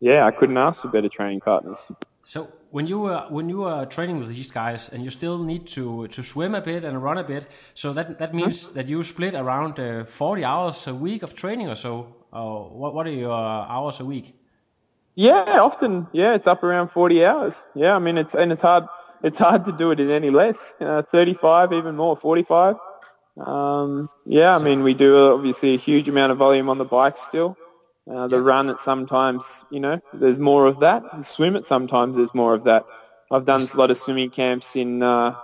yeah, 0.00 0.26
I 0.26 0.30
couldn't 0.30 0.56
ask 0.56 0.82
for 0.82 0.88
better 0.88 1.08
training 1.08 1.40
partners. 1.40 1.78
So 2.24 2.48
when 2.70 2.86
you 2.86 3.00
were 3.00 3.26
when 3.28 3.48
you 3.48 3.58
were 3.58 3.86
training 3.86 4.20
with 4.20 4.34
these 4.34 4.50
guys, 4.50 4.88
and 4.92 5.02
you 5.02 5.10
still 5.10 5.38
need 5.42 5.66
to 5.68 6.06
to 6.08 6.22
swim 6.22 6.54
a 6.54 6.60
bit 6.60 6.84
and 6.84 7.02
run 7.02 7.18
a 7.18 7.24
bit, 7.24 7.48
so 7.74 7.92
that 7.92 8.18
that 8.18 8.34
means 8.34 8.66
huh? 8.66 8.72
that 8.74 8.88
you 8.88 9.02
split 9.02 9.34
around 9.34 9.78
uh, 9.78 10.04
forty 10.04 10.44
hours 10.44 10.86
a 10.86 10.94
week 10.94 11.22
of 11.22 11.34
training 11.34 11.68
or 11.68 11.76
so. 11.76 12.14
Uh, 12.32 12.60
what 12.80 12.94
what 12.94 13.06
are 13.06 13.12
your 13.12 13.32
hours 13.32 14.00
a 14.00 14.04
week? 14.04 14.36
Yeah, 15.16 15.60
often. 15.60 16.06
Yeah, 16.12 16.34
it's 16.34 16.46
up 16.46 16.62
around 16.62 16.88
forty 16.88 17.24
hours. 17.24 17.66
Yeah, 17.74 17.96
I 17.96 17.98
mean 17.98 18.16
it's 18.16 18.34
and 18.34 18.52
it's 18.52 18.62
hard. 18.62 18.84
It's 19.22 19.38
hard 19.38 19.64
to 19.66 19.72
do 19.72 19.90
it 19.90 20.00
in 20.00 20.10
any 20.10 20.30
less. 20.30 20.74
Uh, 20.80 21.02
Thirty-five, 21.02 21.72
even 21.74 21.96
more. 21.96 22.16
Forty-five. 22.16 22.76
Um, 23.36 24.08
yeah, 24.24 24.56
I 24.56 24.62
mean, 24.62 24.82
we 24.82 24.94
do 24.94 25.32
obviously 25.34 25.74
a 25.74 25.78
huge 25.78 26.08
amount 26.08 26.32
of 26.32 26.38
volume 26.38 26.68
on 26.68 26.78
the 26.78 26.84
bike 26.84 27.16
still. 27.16 27.56
Uh, 28.10 28.26
the 28.26 28.36
yeah. 28.36 28.42
run 28.42 28.68
at 28.68 28.80
sometimes, 28.80 29.64
you 29.70 29.78
know, 29.80 30.00
there's 30.12 30.38
more 30.38 30.66
of 30.66 30.80
that. 30.80 31.02
The 31.16 31.22
swim 31.22 31.56
at 31.56 31.64
sometimes 31.64 32.16
there's 32.16 32.34
more 32.34 32.54
of 32.54 32.64
that. 32.64 32.84
I've 33.30 33.44
done 33.44 33.62
a 33.72 33.76
lot 33.76 33.90
of 33.90 33.96
swimming 33.96 34.30
camps 34.30 34.74
in 34.74 35.02
uh, 35.02 35.36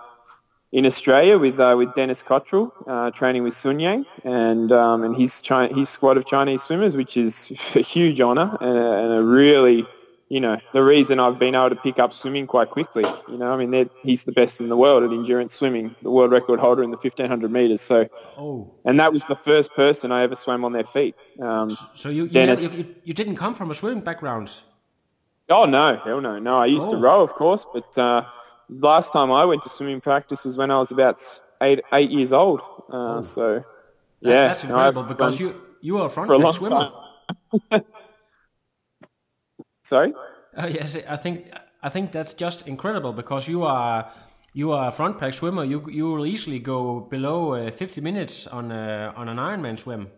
in 0.73 0.85
Australia 0.85 1.39
with 1.39 1.61
uh, 1.61 1.75
with 1.79 1.95
Dennis 1.95 2.23
Cottrell, 2.23 2.73
uh, 2.87 3.13
training 3.13 3.45
with 3.45 3.55
Sun 3.55 3.79
Yang 3.79 4.07
and 4.25 4.73
um, 4.73 5.05
and 5.05 5.17
his 5.17 5.41
Chi- 5.47 5.69
his 5.69 5.89
squad 5.89 6.17
of 6.17 6.27
Chinese 6.27 6.63
swimmers, 6.63 6.97
which 6.97 7.17
is 7.17 7.51
a 7.77 7.81
huge 7.81 8.21
honour 8.21 8.59
and 8.61 8.77
a, 8.77 8.93
and 9.05 9.13
a 9.13 9.23
really 9.23 9.87
you 10.29 10.41
know, 10.41 10.59
the 10.73 10.83
reason 10.83 11.21
I've 11.21 11.39
been 11.39 11.55
able 11.55 11.71
to 11.71 11.77
pick 11.77 11.99
up 12.01 12.13
swimming 12.13 12.47
quite 12.47 12.71
quickly. 12.71 13.05
You 13.29 13.39
know, 13.39 13.53
I 13.53 13.65
mean, 13.65 13.89
he's 14.03 14.25
the 14.25 14.33
best 14.33 14.61
in 14.61 14.69
the 14.69 14.77
world 14.77 15.05
at 15.05 15.11
endurance 15.13 15.55
swimming, 15.55 15.95
the 16.03 16.11
world 16.11 16.33
record 16.33 16.59
holder 16.59 16.83
in 16.83 16.91
the 16.91 16.97
1500 16.97 17.51
meters. 17.51 17.81
So, 17.81 18.07
oh. 18.37 18.73
and 18.85 18.99
that 18.99 19.13
was 19.13 19.25
the 19.27 19.37
first 19.37 19.73
person 19.75 20.11
I 20.11 20.23
ever 20.23 20.35
swam 20.35 20.65
on 20.65 20.73
their 20.73 20.85
feet. 20.85 21.15
Um, 21.41 21.71
so 21.71 22.09
you 22.09 22.25
you, 22.27 22.41
you, 22.57 22.95
you 23.05 23.15
didn't 23.15 23.37
come 23.37 23.55
from 23.55 23.71
a 23.71 23.75
swimming 23.75 24.03
background? 24.03 24.51
Oh 25.49 25.65
no, 25.65 26.01
hell 26.05 26.21
no, 26.21 26.41
no. 26.41 26.59
I 26.59 26.67
used 26.67 26.91
to 26.91 26.97
Oh. 26.97 27.01
row, 27.01 27.23
of 27.23 27.33
course, 27.35 27.65
but 27.73 27.97
uh, 27.97 28.25
last 28.69 29.13
time 29.13 29.31
I 29.31 29.45
went 29.45 29.63
to 29.63 29.69
swimming 29.69 30.01
practice 30.01 30.45
was 30.45 30.57
when 30.57 30.73
I 30.73 30.79
was 30.79 30.91
about 30.91 31.23
eight 31.63 31.83
eight 31.93 32.11
years 32.11 32.33
old. 32.33 32.61
Uh, 32.91 33.23
So 33.23 33.43
Oh. 33.43 33.65
That- 34.23 34.31
yeah, 34.31 34.47
that's 34.49 34.65
incredible 34.65 35.03
because 35.05 35.39
you 35.39 35.55
you 35.83 35.99
are 35.99 36.07
a 36.07 36.11
front 36.11 36.29
for 36.29 36.35
a 36.35 36.39
long 36.39 36.53
swimmer. 36.55 36.91
Sorry. 39.87 40.13
Uh, 40.57 40.67
yes, 40.67 40.99
I 41.09 41.17
think 41.17 41.53
I 41.81 41.89
think 41.91 42.11
that's 42.11 42.35
just 42.35 42.67
incredible 42.67 43.13
because 43.13 43.47
you 43.47 43.63
are 43.63 44.11
you 44.53 44.73
are 44.73 44.89
a 44.89 44.91
front 44.91 45.21
pack 45.21 45.33
swimmer. 45.35 45.63
You 45.63 45.89
you 45.89 46.11
will 46.11 46.27
easily 46.27 46.59
go 46.59 46.99
below 46.99 47.55
uh, 47.55 47.71
50 47.71 48.01
minutes 48.01 48.49
on 48.49 48.73
a, 48.73 49.15
on 49.17 49.29
an 49.29 49.37
Ironman 49.37 49.79
swim. 49.79 50.09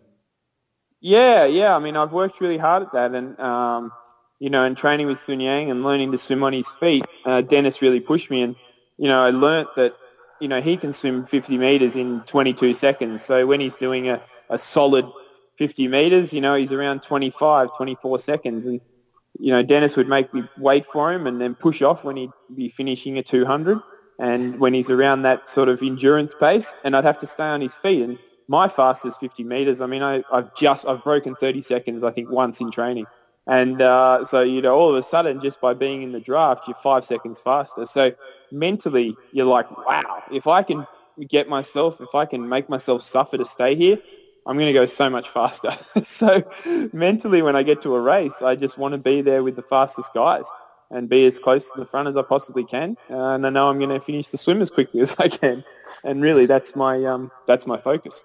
Yeah, 1.01 1.45
yeah. 1.45 1.75
I 1.75 1.79
mean, 1.79 1.95
I've 1.95 2.13
worked 2.13 2.41
really 2.41 2.57
hard 2.57 2.81
at 2.81 2.93
that, 2.93 3.13
and 3.13 3.39
um, 3.39 3.91
you 4.39 4.49
know, 4.49 4.65
in 4.65 4.73
training 4.73 5.05
with 5.05 5.19
Sun 5.19 5.39
Yang 5.39 5.69
and 5.69 5.83
learning 5.83 6.11
to 6.13 6.17
swim 6.17 6.41
on 6.43 6.53
his 6.53 6.71
feet, 6.71 7.05
uh, 7.25 7.41
Dennis 7.41 7.79
really 7.79 7.99
pushed 7.99 8.31
me, 8.31 8.41
and 8.41 8.55
you 8.97 9.07
know, 9.07 9.21
I 9.21 9.29
learnt 9.29 9.69
that 9.75 9.93
you 10.41 10.47
know 10.47 10.61
he 10.61 10.77
can 10.77 10.93
swim 10.93 11.23
50 11.23 11.59
meters 11.59 11.95
in 11.95 12.21
22 12.21 12.73
seconds. 12.73 13.21
So 13.21 13.45
when 13.45 13.59
he's 13.59 13.75
doing 13.75 14.09
a, 14.09 14.19
a 14.49 14.57
solid 14.57 15.05
50 15.57 15.87
meters, 15.89 16.33
you 16.33 16.41
know, 16.41 16.55
he's 16.55 16.71
around 16.71 17.03
25, 17.03 17.69
24 17.77 18.19
seconds, 18.19 18.65
and 18.65 18.81
you 19.37 19.51
know, 19.51 19.63
Dennis 19.63 19.95
would 19.95 20.07
make 20.07 20.33
me 20.33 20.43
wait 20.57 20.85
for 20.85 21.11
him 21.13 21.27
and 21.27 21.39
then 21.39 21.55
push 21.55 21.81
off 21.81 22.03
when 22.03 22.15
he'd 22.17 22.33
be 22.53 22.69
finishing 22.69 23.17
a 23.17 23.23
200, 23.23 23.83
and 24.19 24.57
when 24.59 24.73
he's 24.73 24.89
around 24.89 25.21
that 25.23 25.49
sort 25.49 25.69
of 25.69 25.81
endurance 25.81 26.33
pace, 26.33 26.75
and 26.83 26.95
I'd 26.95 27.05
have 27.05 27.19
to 27.19 27.27
stay 27.27 27.45
on 27.47 27.61
his 27.61 27.77
feet 27.77 28.01
and 28.03 28.17
my 28.47 28.67
fastest 28.67 29.19
50 29.19 29.43
meters. 29.43 29.81
I 29.81 29.85
mean, 29.87 30.01
I, 30.03 30.23
I've 30.31 30.53
just 30.55 30.85
I've 30.87 31.03
broken 31.03 31.35
30 31.35 31.61
seconds, 31.61 32.03
I 32.03 32.11
think, 32.11 32.29
once 32.29 32.59
in 32.61 32.71
training, 32.71 33.07
and 33.47 33.81
uh, 33.81 34.25
so 34.25 34.41
you 34.41 34.61
know, 34.61 34.75
all 34.75 34.89
of 34.89 34.95
a 34.95 35.03
sudden, 35.03 35.39
just 35.39 35.59
by 35.61 35.73
being 35.73 36.01
in 36.01 36.11
the 36.11 36.19
draft, 36.19 36.67
you're 36.67 36.75
five 36.75 37.05
seconds 37.05 37.39
faster. 37.39 37.85
So 37.85 38.11
mentally, 38.51 39.19
you're 39.31 39.45
like, 39.45 39.67
wow, 39.85 40.23
if 40.31 40.47
I 40.47 40.63
can 40.63 40.87
get 41.29 41.47
myself, 41.47 42.01
if 42.01 42.15
I 42.15 42.25
can 42.25 42.47
make 42.47 42.69
myself 42.69 43.03
suffer 43.03 43.37
to 43.37 43.45
stay 43.45 43.75
here, 43.75 43.97
I'm 44.49 44.55
going 44.57 44.65
to 44.65 44.73
go 44.73 44.87
so 44.87 45.11
much 45.11 45.29
faster. 45.29 45.71
so 46.03 46.41
mentally, 46.91 47.43
when 47.43 47.55
I 47.55 47.61
get 47.61 47.83
to 47.83 47.93
a 47.93 48.01
race, 48.01 48.41
I 48.41 48.55
just 48.55 48.79
want 48.79 48.93
to 48.93 48.97
be 48.97 49.21
there 49.21 49.43
with 49.43 49.55
the 49.55 49.61
fastest 49.61 50.11
guys 50.11 50.45
and 50.89 51.07
be 51.07 51.27
as 51.27 51.37
close 51.37 51.65
to 51.71 51.79
the 51.79 51.85
front 51.85 52.07
as 52.07 52.17
I 52.17 52.23
possibly 52.23 52.63
can. 52.63 52.97
Uh, 53.11 53.35
and 53.35 53.45
I 53.45 53.51
know 53.51 53.69
I'm 53.69 53.77
going 53.77 53.91
to 53.91 53.99
finish 53.99 54.29
the 54.29 54.39
swim 54.39 54.59
as 54.63 54.71
quickly 54.71 55.01
as 55.07 55.15
I 55.19 55.27
can. 55.27 55.63
And 56.03 56.19
really, 56.19 56.47
that's 56.47 56.75
my 56.75 57.05
um, 57.05 57.31
that's 57.45 57.67
my 57.67 57.77
focus. 57.77 58.23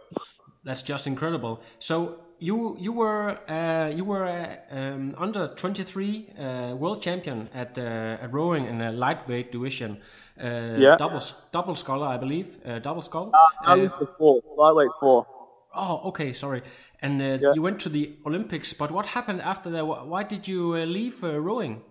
That's 0.64 0.80
just 0.80 1.06
incredible. 1.06 1.60
So 1.78 2.16
you 2.38 2.76
you 2.80 2.92
were 2.92 3.38
uh, 3.46 3.94
you 3.94 4.04
were 4.04 4.24
uh, 4.24 4.76
um, 4.78 5.14
under 5.18 5.48
23 5.48 6.30
uh, 6.38 6.74
world 6.76 7.02
champion 7.02 7.46
at 7.52 7.76
uh, 7.76 8.22
at 8.22 8.32
rowing 8.32 8.64
in 8.64 8.80
a 8.80 8.92
lightweight 8.92 9.52
division. 9.52 9.98
Uh, 10.40 10.78
Yeah. 10.78 10.96
Double 10.96 11.20
double 11.52 11.74
sculler, 11.74 12.06
I 12.06 12.16
believe. 12.16 12.46
Uh, 12.64 12.78
double 12.78 13.02
scull. 13.02 13.30
I 13.66 13.76
was 13.76 13.90
the 14.00 14.06
four, 14.06 14.40
lightweight 14.56 14.90
four. 14.98 15.26
Oh, 15.74 16.00
okay, 16.08 16.32
sorry. 16.32 16.62
And 17.00 17.20
uh, 17.20 17.38
Yeah. 17.40 17.52
you 17.54 17.62
went 17.62 17.80
to 17.80 17.88
the 17.88 18.16
Olympics, 18.26 18.72
but 18.72 18.90
what 18.90 19.06
happened 19.06 19.40
after 19.42 19.70
that? 19.70 19.84
Why 19.86 20.22
did 20.22 20.46
you 20.48 20.74
uh, 20.74 20.84
leave 20.84 21.22
uh, 21.24 21.38
rowing? 21.40 21.82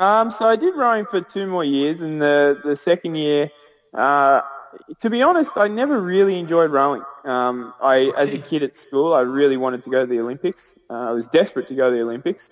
Um, 0.00 0.30
so 0.30 0.46
I 0.46 0.56
did 0.56 0.76
rowing 0.76 1.06
for 1.06 1.20
two 1.20 1.46
more 1.46 1.64
years, 1.64 2.02
and 2.02 2.22
the 2.22 2.60
the 2.64 2.76
second 2.76 3.16
year, 3.16 3.50
uh, 3.94 4.42
to 5.00 5.10
be 5.10 5.22
honest, 5.22 5.56
I 5.56 5.66
never 5.68 6.00
really 6.00 6.38
enjoyed 6.38 6.70
rowing. 6.70 7.02
Um, 7.24 7.74
I, 7.82 8.12
as 8.16 8.32
a 8.32 8.38
kid 8.38 8.62
at 8.62 8.76
school, 8.76 9.12
I 9.12 9.20
really 9.22 9.56
wanted 9.56 9.82
to 9.82 9.90
go 9.90 10.00
to 10.00 10.06
the 10.06 10.20
Olympics. 10.20 10.76
Uh, 10.88 11.10
I 11.10 11.12
was 11.12 11.26
desperate 11.28 11.66
to 11.68 11.74
go 11.74 11.90
to 11.90 11.96
the 11.96 12.02
Olympics, 12.02 12.50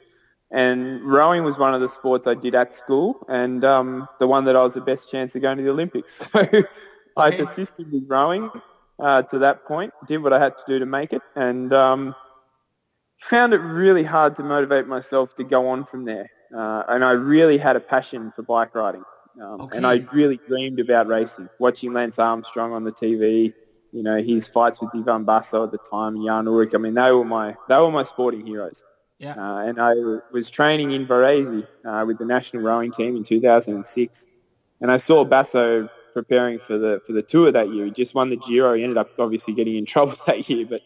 and 0.50 1.00
rowing 1.02 1.44
was 1.44 1.56
one 1.56 1.72
of 1.72 1.80
the 1.80 1.88
sports 1.88 2.26
I 2.26 2.34
did 2.34 2.54
at 2.56 2.74
school, 2.74 3.24
and 3.28 3.64
um, 3.64 4.08
the 4.18 4.26
one 4.26 4.44
that 4.46 4.56
I 4.56 4.62
was 4.64 4.74
the 4.74 4.80
best 4.80 5.08
chance 5.10 5.36
of 5.36 5.42
going 5.42 5.58
to 5.58 5.62
the 5.62 5.70
Olympics. 5.70 6.26
So 7.16 7.22
I 7.22 7.30
persisted 7.30 7.86
with 7.90 8.04
rowing 8.08 8.50
uh, 8.98 9.22
to 9.22 9.38
that 9.40 9.64
point, 9.64 9.92
did 10.06 10.22
what 10.22 10.32
I 10.32 10.38
had 10.38 10.56
to 10.58 10.64
do 10.66 10.78
to 10.78 10.86
make 10.86 11.12
it, 11.12 11.22
and 11.34 11.72
um, 11.72 12.14
found 13.20 13.52
it 13.52 13.58
really 13.58 14.04
hard 14.04 14.36
to 14.36 14.42
motivate 14.42 14.86
myself 14.86 15.34
to 15.36 15.44
go 15.44 15.68
on 15.68 15.84
from 15.84 16.04
there. 16.04 16.30
Uh, 16.56 16.84
and 16.88 17.04
I 17.04 17.12
really 17.12 17.58
had 17.58 17.76
a 17.76 17.80
passion 17.80 18.30
for 18.30 18.42
bike 18.42 18.74
riding. 18.74 19.04
Um, 19.40 19.62
Okay. 19.62 19.76
And 19.76 19.86
I 19.86 19.96
really 20.12 20.38
dreamed 20.48 20.80
about 20.80 21.08
racing, 21.08 21.48
watching 21.60 21.92
Lance 21.92 22.18
Armstrong 22.18 22.72
on 22.72 22.84
the 22.84 22.92
TV, 22.92 23.52
you 23.92 24.02
know, 24.02 24.22
his 24.22 24.48
fights 24.48 24.80
with 24.80 24.90
Ivan 24.94 25.24
Basso 25.24 25.64
at 25.64 25.72
the 25.72 25.78
time, 25.78 26.24
Jan 26.24 26.46
Ullrich. 26.46 26.74
I 26.74 26.78
mean, 26.78 26.94
they 26.94 27.12
were 27.12 27.24
my, 27.24 27.56
they 27.68 27.76
were 27.76 27.90
my 27.90 28.02
sporting 28.02 28.46
heroes. 28.46 28.82
Yeah. 29.18 29.32
Uh, 29.32 29.64
and 29.66 29.80
I 29.80 29.94
was 30.32 30.50
training 30.50 30.92
in 30.92 31.06
Varese 31.06 31.66
uh, 31.84 32.04
with 32.06 32.18
the 32.18 32.24
national 32.24 32.62
rowing 32.62 32.92
team 32.92 33.16
in 33.16 33.24
2006. 33.24 34.26
And 34.80 34.90
I 34.90 34.98
saw 34.98 35.24
Basso 35.24 35.88
preparing 36.16 36.58
for 36.58 36.78
the 36.78 37.02
for 37.06 37.12
the 37.12 37.20
tour 37.20 37.52
that 37.52 37.70
year. 37.70 37.84
He 37.84 37.90
just 37.90 38.14
won 38.14 38.30
the 38.30 38.38
Giro. 38.38 38.72
He 38.72 38.82
ended 38.82 38.96
up 38.96 39.10
obviously 39.18 39.52
getting 39.52 39.76
in 39.76 39.84
trouble 39.94 40.16
that 40.26 40.48
year, 40.48 40.64
but 40.66 40.80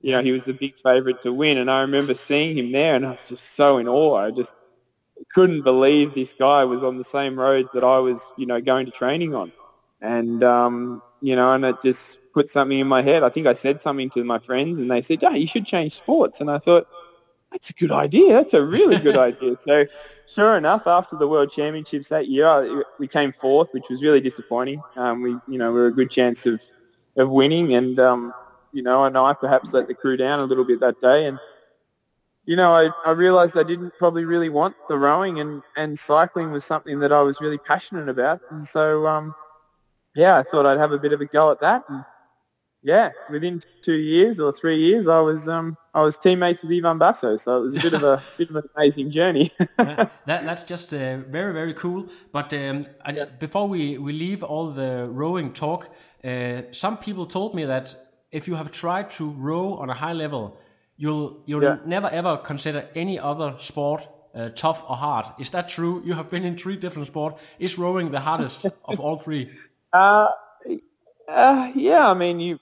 you 0.00 0.12
know 0.12 0.22
he 0.22 0.30
was 0.30 0.46
a 0.46 0.54
big 0.54 0.78
favourite 0.78 1.20
to 1.22 1.32
win. 1.32 1.58
And 1.58 1.68
I 1.68 1.80
remember 1.80 2.14
seeing 2.14 2.56
him 2.56 2.70
there, 2.70 2.94
and 2.94 3.04
I 3.04 3.10
was 3.10 3.28
just 3.28 3.56
so 3.56 3.78
in 3.78 3.88
awe. 3.88 4.14
I 4.14 4.30
just 4.30 4.54
couldn't 5.34 5.62
believe 5.62 6.14
this 6.14 6.34
guy 6.34 6.64
was 6.64 6.84
on 6.84 6.98
the 6.98 7.04
same 7.04 7.36
roads 7.36 7.70
that 7.72 7.82
I 7.82 7.98
was, 7.98 8.30
you 8.38 8.46
know, 8.46 8.60
going 8.60 8.86
to 8.86 8.92
training 8.92 9.34
on. 9.34 9.52
And 10.00 10.44
um, 10.44 11.02
you 11.20 11.34
know, 11.34 11.52
and 11.52 11.64
it 11.64 11.82
just 11.82 12.32
put 12.32 12.48
something 12.48 12.78
in 12.78 12.86
my 12.86 13.02
head. 13.02 13.24
I 13.24 13.28
think 13.30 13.48
I 13.48 13.54
said 13.54 13.80
something 13.80 14.10
to 14.10 14.22
my 14.22 14.38
friends, 14.38 14.78
and 14.78 14.88
they 14.88 15.02
said, 15.02 15.20
"Yeah, 15.20 15.34
you 15.34 15.48
should 15.48 15.66
change 15.66 15.94
sports." 15.94 16.40
And 16.40 16.48
I 16.48 16.58
thought, 16.58 16.86
that's 17.50 17.70
a 17.70 17.72
good 17.72 17.90
idea. 17.90 18.34
That's 18.34 18.54
a 18.54 18.64
really 18.64 19.00
good 19.00 19.16
idea. 19.30 19.56
So, 19.58 19.84
sure 20.28 20.56
enough, 20.56 20.86
after 20.86 21.16
the 21.16 21.28
World 21.28 21.50
Championships 21.50 22.08
that 22.08 22.28
year, 22.28 22.84
we 22.98 23.08
came 23.08 23.32
fourth, 23.32 23.72
which 23.72 23.84
was 23.88 24.02
really 24.02 24.20
disappointing. 24.20 24.82
Um, 24.96 25.22
we, 25.22 25.30
you 25.48 25.58
know, 25.58 25.72
we 25.72 25.80
were 25.80 25.86
a 25.86 25.92
good 25.92 26.10
chance 26.10 26.46
of 26.46 26.62
of 27.16 27.30
winning, 27.30 27.74
and 27.74 27.98
um, 27.98 28.34
you 28.72 28.82
know, 28.82 29.04
and 29.04 29.16
I 29.16 29.32
perhaps 29.32 29.72
let 29.72 29.88
the 29.88 29.94
crew 29.94 30.16
down 30.16 30.40
a 30.40 30.44
little 30.44 30.64
bit 30.64 30.80
that 30.80 31.00
day, 31.00 31.26
and 31.26 31.38
you 32.44 32.56
know, 32.56 32.72
I, 32.72 32.90
I 33.04 33.12
realised 33.12 33.58
I 33.58 33.62
didn't 33.62 33.92
probably 33.98 34.24
really 34.24 34.48
want 34.48 34.76
the 34.88 34.98
rowing, 34.98 35.40
and 35.40 35.62
and 35.76 35.98
cycling 35.98 36.50
was 36.50 36.64
something 36.64 36.98
that 37.00 37.12
I 37.12 37.22
was 37.22 37.40
really 37.40 37.58
passionate 37.58 38.08
about, 38.08 38.40
and 38.50 38.66
so 38.66 39.06
um, 39.06 39.34
yeah, 40.14 40.38
I 40.38 40.42
thought 40.42 40.66
I'd 40.66 40.78
have 40.78 40.92
a 40.92 40.98
bit 40.98 41.12
of 41.12 41.20
a 41.20 41.26
go 41.26 41.50
at 41.50 41.60
that. 41.60 41.84
And, 41.88 42.04
yeah, 42.86 43.10
within 43.30 43.60
two 43.82 43.98
years 43.98 44.38
or 44.38 44.52
three 44.52 44.78
years, 44.78 45.08
I 45.08 45.20
was 45.20 45.48
um, 45.48 45.76
I 45.92 46.02
was 46.02 46.16
teammates 46.16 46.62
with 46.62 46.70
Ivan 46.72 46.98
Basso, 46.98 47.36
so 47.36 47.58
it 47.58 47.62
was 47.62 47.76
a 47.76 47.80
bit 47.80 47.94
of 47.94 48.02
a 48.04 48.22
bit 48.38 48.50
of 48.50 48.56
an 48.56 48.62
amazing 48.76 49.10
journey. 49.10 49.50
That 50.26 50.44
that's 50.48 50.64
just 50.64 50.92
uh, 50.92 51.16
very 51.30 51.52
very 51.52 51.74
cool. 51.74 52.06
But 52.32 52.52
um, 52.52 52.84
I, 53.04 53.26
before 53.40 53.66
we 53.68 53.98
we 53.98 54.12
leave 54.12 54.42
all 54.44 54.70
the 54.70 55.08
rowing 55.10 55.52
talk, 55.52 55.88
uh, 56.24 56.62
some 56.70 56.96
people 56.96 57.26
told 57.26 57.54
me 57.54 57.66
that 57.66 57.96
if 58.30 58.48
you 58.48 58.56
have 58.56 58.70
tried 58.70 59.10
to 59.18 59.24
row 59.30 59.74
on 59.82 59.90
a 59.90 59.94
high 59.94 60.14
level, 60.14 60.56
you'll 60.96 61.42
you'll 61.46 61.62
Yeah. 61.64 61.78
never 61.84 62.08
ever 62.12 62.36
consider 62.36 62.84
any 62.94 63.18
other 63.18 63.54
sport 63.58 64.00
uh, 64.34 64.48
tough 64.54 64.84
or 64.88 64.96
hard. 64.96 65.26
Is 65.38 65.50
that 65.50 65.68
true? 65.68 66.02
You 66.04 66.14
have 66.14 66.28
been 66.30 66.44
in 66.44 66.56
three 66.56 66.76
different 66.76 67.06
sports. 67.08 67.42
Is 67.58 67.78
rowing 67.78 68.10
the 68.12 68.20
hardest 68.20 68.66
of 68.84 69.00
all 69.00 69.16
three? 69.18 69.50
Uh, 69.92 70.28
uh, 71.28 71.70
yeah, 71.74 72.10
I 72.10 72.14
mean, 72.14 72.40
you 72.40 72.58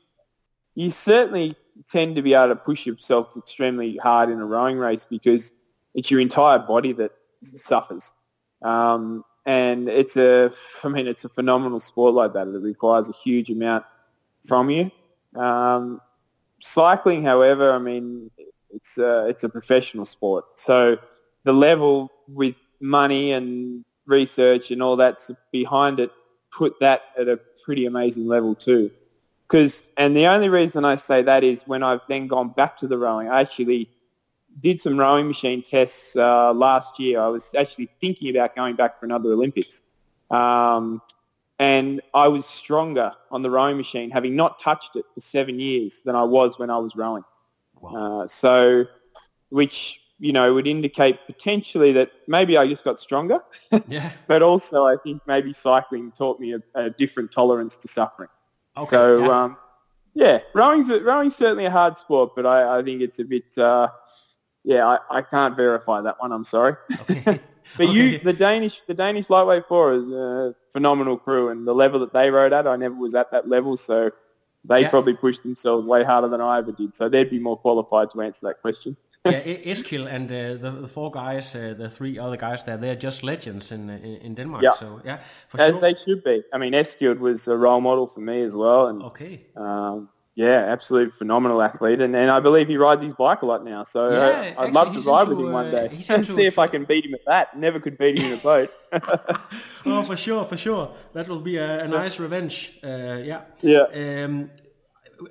you 0.74 0.90
certainly 0.90 1.56
tend 1.90 2.16
to 2.16 2.22
be 2.22 2.34
able 2.34 2.48
to 2.48 2.56
push 2.56 2.86
yourself 2.86 3.36
extremely 3.36 3.96
hard 3.96 4.30
in 4.30 4.40
a 4.40 4.46
rowing 4.46 4.78
race 4.78 5.04
because 5.04 5.52
it's 5.94 6.10
your 6.10 6.20
entire 6.20 6.58
body 6.58 6.92
that 6.92 7.12
suffers. 7.42 8.12
Um, 8.62 9.24
and 9.46 9.88
it's 9.88 10.16
a, 10.16 10.50
I 10.84 10.88
mean, 10.88 11.06
it's 11.06 11.24
a 11.24 11.28
phenomenal 11.28 11.80
sport 11.80 12.14
like 12.14 12.32
that. 12.34 12.48
It 12.48 12.62
requires 12.62 13.08
a 13.08 13.12
huge 13.12 13.50
amount 13.50 13.84
from 14.46 14.70
you. 14.70 14.90
Um, 15.36 16.00
cycling, 16.62 17.24
however, 17.24 17.72
I 17.72 17.78
mean, 17.78 18.30
it's 18.70 18.98
a, 18.98 19.28
it's 19.28 19.44
a 19.44 19.48
professional 19.48 20.06
sport. 20.06 20.44
So 20.56 20.98
the 21.44 21.52
level 21.52 22.10
with 22.28 22.60
money 22.80 23.32
and 23.32 23.84
research 24.06 24.70
and 24.70 24.82
all 24.82 24.96
that's 24.96 25.30
behind 25.52 26.00
it 26.00 26.10
put 26.52 26.78
that 26.80 27.02
at 27.18 27.28
a 27.28 27.38
pretty 27.64 27.86
amazing 27.86 28.26
level 28.26 28.54
too. 28.54 28.90
Because, 29.54 29.88
and 29.96 30.16
the 30.16 30.26
only 30.26 30.48
reason 30.48 30.84
I 30.84 30.96
say 30.96 31.22
that 31.22 31.44
is 31.44 31.62
when 31.68 31.84
I've 31.84 32.00
then 32.08 32.26
gone 32.26 32.48
back 32.48 32.76
to 32.78 32.88
the 32.88 32.98
rowing, 32.98 33.28
I 33.28 33.40
actually 33.40 33.88
did 34.58 34.80
some 34.80 34.98
rowing 34.98 35.28
machine 35.28 35.62
tests 35.62 36.16
uh, 36.16 36.52
last 36.52 36.98
year. 36.98 37.20
I 37.20 37.28
was 37.28 37.54
actually 37.56 37.88
thinking 38.00 38.36
about 38.36 38.56
going 38.56 38.74
back 38.74 38.98
for 38.98 39.06
another 39.06 39.30
Olympics. 39.30 39.82
Um, 40.28 41.00
and 41.60 42.00
I 42.14 42.26
was 42.26 42.46
stronger 42.46 43.12
on 43.30 43.42
the 43.42 43.50
rowing 43.50 43.76
machine, 43.76 44.10
having 44.10 44.34
not 44.34 44.58
touched 44.58 44.96
it 44.96 45.04
for 45.14 45.20
seven 45.20 45.60
years, 45.60 46.00
than 46.04 46.16
I 46.16 46.24
was 46.24 46.58
when 46.58 46.68
I 46.68 46.78
was 46.78 46.96
rowing. 46.96 47.22
Uh, 47.96 48.26
so, 48.26 48.86
which, 49.50 50.00
you 50.18 50.32
know, 50.32 50.52
would 50.52 50.66
indicate 50.66 51.20
potentially 51.26 51.92
that 51.92 52.10
maybe 52.26 52.56
I 52.56 52.66
just 52.66 52.82
got 52.82 52.98
stronger, 52.98 53.38
Yeah. 53.86 54.10
but 54.26 54.42
also 54.42 54.84
I 54.84 54.96
think 55.04 55.22
maybe 55.28 55.52
cycling 55.52 56.10
taught 56.10 56.40
me 56.40 56.54
a, 56.54 56.60
a 56.74 56.90
different 56.90 57.30
tolerance 57.30 57.76
to 57.76 57.86
suffering. 57.86 58.30
Okay, 58.76 58.86
So, 58.88 59.24
yeah. 59.24 59.42
um, 59.44 59.56
yeah, 60.14 60.40
rowing's, 60.54 60.88
rowing's 60.90 61.34
certainly 61.36 61.64
a 61.64 61.70
hard 61.70 61.96
sport, 61.98 62.32
but 62.36 62.46
I, 62.46 62.78
I 62.78 62.82
think 62.82 63.00
it's 63.02 63.18
a 63.18 63.24
bit, 63.24 63.56
uh, 63.58 63.88
yeah, 64.64 64.86
I, 64.86 65.18
I 65.18 65.22
can't 65.22 65.56
verify 65.56 66.00
that 66.00 66.16
one. 66.20 66.32
I'm 66.32 66.44
sorry. 66.44 66.74
Okay. 67.10 67.40
But 67.78 67.88
you, 67.88 68.18
the 68.20 68.32
Danish, 68.34 68.82
the 68.86 68.94
Danish 68.94 69.30
lightweight 69.30 69.66
four 69.66 69.94
is 69.94 70.04
a 70.12 70.54
phenomenal 70.70 71.16
crew, 71.16 71.48
and 71.48 71.66
the 71.66 71.74
level 71.74 71.98
that 72.00 72.12
they 72.12 72.30
rode 72.30 72.52
at, 72.52 72.68
I 72.68 72.76
never 72.76 72.94
was 72.94 73.14
at 73.14 73.32
that 73.32 73.48
level, 73.48 73.76
so 73.78 74.12
they 74.64 74.82
Yeah. 74.82 74.90
probably 74.90 75.14
pushed 75.14 75.42
themselves 75.42 75.84
way 75.86 76.04
harder 76.04 76.28
than 76.28 76.40
I 76.42 76.58
ever 76.58 76.72
did. 76.72 76.94
So 76.94 77.08
they'd 77.08 77.30
be 77.30 77.40
more 77.40 77.56
qualified 77.56 78.10
to 78.12 78.20
answer 78.20 78.46
that 78.46 78.60
question. 78.60 78.96
Yeah, 79.24 79.38
I- 79.38 79.62
Eskild 79.70 80.06
and 80.06 80.30
uh, 80.30 80.62
the, 80.62 80.80
the 80.82 80.88
four 80.88 81.10
guys, 81.10 81.54
uh, 81.54 81.74
the 81.78 81.88
three 81.88 82.18
other 82.18 82.36
guys 82.36 82.64
there, 82.64 82.76
they're 82.76 82.94
just 82.94 83.22
legends 83.22 83.72
in 83.72 83.88
in, 83.90 84.16
in 84.20 84.34
Denmark. 84.34 84.62
Yeah. 84.62 84.74
So 84.74 85.00
yeah, 85.04 85.18
for 85.48 85.60
As 85.60 85.74
sure. 85.74 85.80
they 85.80 85.94
should 85.94 86.22
be. 86.22 86.42
I 86.52 86.58
mean, 86.58 86.74
Eskild 86.74 87.18
was 87.18 87.48
a 87.48 87.56
role 87.56 87.80
model 87.80 88.06
for 88.06 88.20
me 88.20 88.42
as 88.42 88.54
well, 88.54 88.88
and 88.88 89.02
okay. 89.02 89.46
um, 89.56 90.08
yeah, 90.34 90.72
absolute 90.72 91.12
phenomenal 91.12 91.62
athlete. 91.62 92.00
And, 92.00 92.14
and 92.16 92.30
I 92.30 92.40
believe 92.40 92.68
he 92.68 92.76
rides 92.76 93.02
his 93.02 93.12
bike 93.12 93.42
a 93.42 93.46
lot 93.46 93.64
now, 93.64 93.84
so 93.84 94.10
Yeah, 94.10 94.18
uh, 94.18 94.20
I'd 94.20 94.48
actually, 94.50 94.72
love 94.72 94.92
to 94.92 95.00
ride 95.10 95.22
into, 95.22 95.36
with 95.36 95.46
him 95.46 95.52
one 95.52 95.66
uh, 95.68 95.70
day 95.70 95.88
he's 95.96 96.10
into 96.10 96.32
see 96.38 96.46
if 96.46 96.58
I 96.58 96.66
can 96.66 96.84
beat 96.84 97.06
him 97.06 97.14
at 97.14 97.24
that. 97.26 97.56
Never 97.56 97.80
could 97.80 97.96
beat 97.96 98.18
him 98.18 98.32
in 98.32 98.38
a 98.38 98.42
boat. 98.42 98.70
oh, 99.86 100.02
for 100.02 100.16
sure, 100.16 100.44
for 100.44 100.56
sure. 100.56 100.90
That 101.12 101.28
will 101.28 101.40
be 101.40 101.56
a, 101.56 101.84
a 101.84 101.88
nice 101.88 102.18
revenge. 102.18 102.74
Uh, 102.82 103.22
yeah. 103.24 103.42
Yeah. 103.62 104.24
Um, 104.24 104.50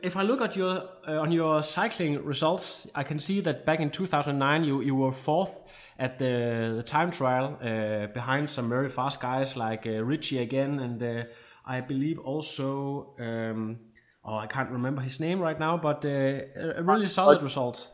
if 0.01 0.15
I 0.17 0.23
look 0.23 0.41
at 0.41 0.55
your 0.55 0.89
uh, 1.07 1.19
on 1.21 1.31
your 1.31 1.61
cycling 1.63 2.23
results, 2.25 2.87
I 2.95 3.03
can 3.03 3.19
see 3.19 3.41
that 3.41 3.65
back 3.65 3.79
in 3.79 3.89
2009 3.89 4.63
you, 4.63 4.81
you 4.81 4.95
were 4.95 5.11
fourth 5.11 5.61
at 5.99 6.17
the, 6.19 6.73
the 6.77 6.83
time 6.83 7.11
trial 7.11 7.57
uh, 7.61 8.07
behind 8.13 8.49
some 8.49 8.69
very 8.69 8.89
fast 8.89 9.19
guys 9.19 9.55
like 9.55 9.85
uh, 9.87 10.03
Richie 10.03 10.39
again, 10.39 10.79
and 10.79 11.01
uh, 11.03 11.23
I 11.65 11.81
believe 11.81 12.19
also 12.19 13.15
um, 13.19 13.79
oh 14.25 14.35
I 14.35 14.47
can't 14.47 14.69
remember 14.71 15.01
his 15.01 15.19
name 15.19 15.39
right 15.39 15.59
now, 15.59 15.77
but 15.77 16.05
uh, 16.05 16.09
a 16.79 16.83
really 16.83 17.07
solid 17.07 17.41
result. 17.43 17.89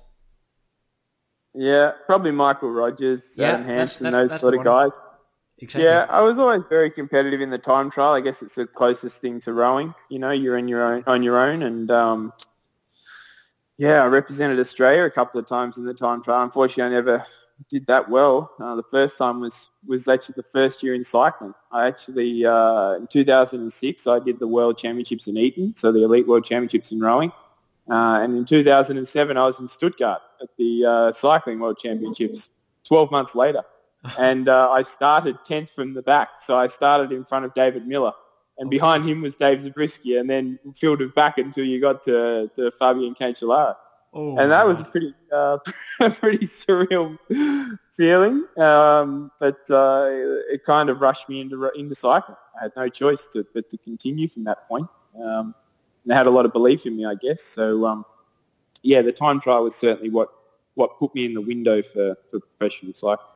yeah, 1.54 1.92
probably 2.06 2.32
Michael 2.32 2.72
Rogers, 2.72 3.34
Yeah, 3.38 3.50
Adam 3.54 3.66
Hansen, 3.66 4.04
that's- 4.06 4.22
those 4.24 4.30
that's 4.30 4.42
sort 4.42 4.54
of 4.54 4.60
one. 4.60 4.66
guys. 4.66 4.92
Exactly. 5.62 5.84
Yeah, 5.84 6.06
I 6.10 6.22
was 6.22 6.40
always 6.40 6.64
very 6.70 6.90
competitive 6.90 7.42
in 7.42 7.50
the 7.50 7.58
time 7.58 7.92
trial. 7.92 8.14
I 8.14 8.22
guess 8.22 8.42
it's 8.42 8.56
the 8.56 8.66
closest 8.66 9.22
thing 9.22 9.42
to 9.42 9.54
rowing. 9.54 9.94
You 10.10 10.20
know, 10.20 10.32
you're 10.32 10.58
in 10.58 10.68
your 10.68 10.82
own 10.82 11.04
on 11.06 11.22
your 11.22 11.38
own, 11.38 11.64
and 11.64 11.92
um, 11.92 12.34
yeah, 13.78 14.04
I 14.04 14.08
represented 14.08 14.60
Australia 14.60 15.04
a 15.04 15.10
couple 15.10 15.40
of 15.40 15.48
times 15.48 15.78
in 15.78 15.86
the 15.86 15.94
time 15.94 16.24
trial. 16.24 16.44
Unfortunately, 16.44 16.96
I 16.96 17.02
never 17.02 17.26
did 17.70 17.86
that 17.88 18.10
well. 18.10 18.52
Uh, 18.60 18.76
the 18.76 18.84
first 18.84 19.18
time 19.18 19.42
was 19.42 19.70
was 19.86 20.08
actually 20.08 20.36
the 20.38 20.44
first 20.44 20.82
year 20.82 20.96
in 20.96 21.04
cycling. 21.04 21.54
I 21.74 21.88
actually 21.88 22.46
uh, 22.46 22.94
in 22.94 23.08
2006 23.08 24.08
I 24.08 24.20
did 24.20 24.40
the 24.40 24.48
World 24.48 24.78
Championships 24.78 25.28
in 25.28 25.38
Eton, 25.38 25.76
so 25.76 25.92
the 25.92 26.04
Elite 26.04 26.28
World 26.28 26.46
Championships 26.46 26.94
in 26.94 27.02
rowing. 27.02 27.34
Uh, 27.90 28.20
and 28.22 28.38
in 28.38 28.46
2007 28.46 29.36
I 29.36 29.46
was 29.46 29.60
in 29.60 29.68
Stuttgart 29.68 30.22
at 30.42 30.50
the 30.58 30.86
uh, 30.86 31.12
Cycling 31.12 31.60
World 31.60 31.80
Championships. 31.80 32.54
12 32.86 33.12
months 33.12 33.36
later 33.36 33.64
and 34.18 34.48
uh, 34.50 34.72
I 34.72 34.82
started 34.84 35.38
10th 35.48 35.70
from 35.70 35.94
the 35.94 36.02
back. 36.02 36.42
So 36.42 36.58
I 36.58 36.68
started 36.68 37.12
in 37.12 37.26
front 37.26 37.46
of 37.46 37.54
David 37.54 37.88
Millar. 37.88 38.14
And 38.58 38.70
behind 38.70 39.08
him 39.08 39.22
was 39.22 39.38
Dave 39.38 39.62
Zabriskie 39.62 40.18
and 40.18 40.30
then 40.30 40.60
fielded 40.76 41.16
back 41.16 41.38
until 41.38 41.64
you 41.64 41.80
got 41.80 42.04
to, 42.04 42.52
to 42.56 42.72
Fabian 42.72 43.16
Cancellara. 43.16 43.76
Oh, 44.14 44.38
And 44.38 44.52
that 44.52 44.68
was 44.68 44.82
a 44.82 44.84
pretty, 44.84 45.14
uh, 45.32 45.60
pretty 46.00 46.46
surreal 46.46 47.18
feeling. 47.94 48.46
Um, 48.58 49.32
but 49.40 49.60
uh, 49.70 50.08
it 50.50 50.66
kind 50.66 50.90
of 50.90 51.00
rushed 51.00 51.30
me 51.30 51.40
into, 51.40 51.70
into 51.70 51.96
cycling. 51.96 52.36
I 52.60 52.64
had 52.64 52.74
no 52.76 52.90
choice 52.90 53.28
to, 53.34 53.46
but 53.54 53.70
to 53.70 53.78
continue 53.78 54.28
from 54.28 54.44
that 54.46 54.68
point. 54.68 54.88
Um, 55.16 55.56
and 56.04 56.12
they 56.12 56.16
had 56.16 56.28
a 56.28 56.32
lot 56.32 56.46
of 56.46 56.52
belief 56.52 56.86
in 56.86 56.98
me, 56.98 57.06
I 57.06 57.16
guess. 57.16 57.42
So, 57.42 57.86
um, 57.86 58.06
yeah, 58.82 59.02
the 59.02 59.14
time 59.14 59.40
trial 59.40 59.64
was 59.64 59.76
certainly 59.76 60.10
what, 60.10 60.30
what 60.74 61.00
put 61.00 61.16
me 61.16 61.24
in 61.24 61.34
the 61.34 61.42
window 61.42 61.82
for, 61.82 62.18
for 62.30 62.42
professional 62.42 62.94
cycling. 62.94 63.29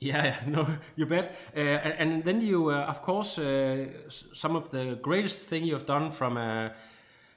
Yeah, 0.00 0.24
yeah, 0.24 0.36
no, 0.46 0.66
you 0.96 1.06
bet. 1.06 1.34
Uh, 1.56 1.60
and, 1.60 1.94
and 1.98 2.24
then 2.24 2.40
you, 2.40 2.70
uh, 2.70 2.86
of 2.86 3.02
course, 3.02 3.38
uh, 3.38 3.86
some 4.08 4.56
of 4.56 4.70
the 4.70 4.98
greatest 5.00 5.46
thing 5.46 5.64
you've 5.64 5.86
done 5.86 6.10
from 6.10 6.36
a 6.36 6.72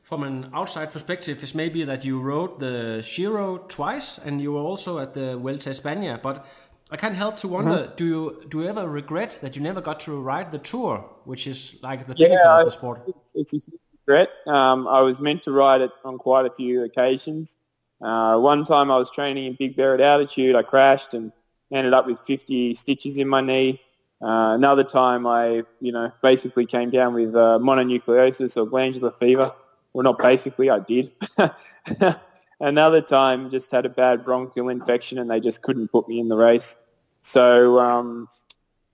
from 0.01 0.21
an 0.21 0.51
outside 0.53 0.91
perspective 0.91 1.41
is 1.41 1.55
maybe 1.55 1.83
that 1.83 2.05
you 2.05 2.21
rode 2.21 2.59
the 2.59 3.03
Giro 3.03 3.57
twice, 3.67 4.19
and 4.19 4.39
you 4.39 4.51
were 4.53 4.61
also 4.61 4.99
at 4.99 5.13
the 5.13 5.35
Vuelta 5.37 5.71
España. 5.71 6.21
But 6.21 6.45
I 6.91 6.97
can't 6.97 7.15
help 7.15 7.37
to 7.37 7.47
wonder: 7.47 7.91
do 7.95 8.05
you 8.05 8.43
do 8.49 8.61
you 8.61 8.67
ever 8.69 8.87
regret 8.87 9.39
that 9.41 9.55
you 9.55 9.61
never 9.61 9.81
got 9.81 9.99
to 10.01 10.19
ride 10.19 10.51
the 10.51 10.59
Tour, 10.59 11.03
which 11.25 11.47
is 11.47 11.75
like 11.81 12.07
the 12.07 12.15
pinnacle 12.15 12.47
I- 12.47 12.59
of 12.59 12.65
the 12.65 12.71
sport? 12.71 13.01
It's 13.33 13.53
a 13.53 13.57
huge 13.57 13.81
regret. 14.07 14.29
Um, 14.47 14.87
I 14.87 15.01
was 15.01 15.19
meant 15.19 15.43
to 15.43 15.51
ride 15.51 15.81
it 15.81 15.91
on 16.03 16.17
quite 16.17 16.45
a 16.45 16.51
few 16.51 16.83
occasions. 16.83 17.57
Uh, 18.01 18.37
one 18.37 18.65
time 18.65 18.91
I 18.91 18.97
was 18.97 19.09
training 19.09 19.45
in 19.45 19.55
Big 19.57 19.75
Bear 19.75 19.95
at 19.95 20.01
altitude. 20.01 20.55
I 20.55 20.61
crashed 20.61 21.13
and 21.13 21.31
ended 21.71 21.93
up 21.93 22.05
with 22.05 22.19
50 22.19 22.73
stitches 22.75 23.17
in 23.17 23.27
my 23.27 23.41
knee. 23.41 23.81
Uh, 24.21 24.53
another 24.55 24.83
time 24.83 25.27
I, 25.27 25.63
you 25.81 25.91
know, 25.91 26.11
basically 26.21 26.65
came 26.65 26.89
down 26.89 27.13
with 27.13 27.35
uh, 27.35 27.59
mononucleosis 27.61 28.57
or 28.57 28.65
glandular 28.65 29.11
fever. 29.11 29.51
Well, 29.93 30.03
not 30.03 30.19
basically, 30.19 30.69
I 30.69 30.79
did. 30.79 31.11
another 32.59 33.01
time 33.01 33.49
just 33.49 33.71
had 33.71 33.85
a 33.85 33.89
bad 33.89 34.25
bronchial 34.25 34.69
infection 34.69 35.19
and 35.19 35.29
they 35.29 35.39
just 35.39 35.61
couldn't 35.61 35.89
put 35.89 36.07
me 36.07 36.19
in 36.19 36.27
the 36.27 36.37
race. 36.37 36.83
So, 37.21 37.79
um, 37.79 38.27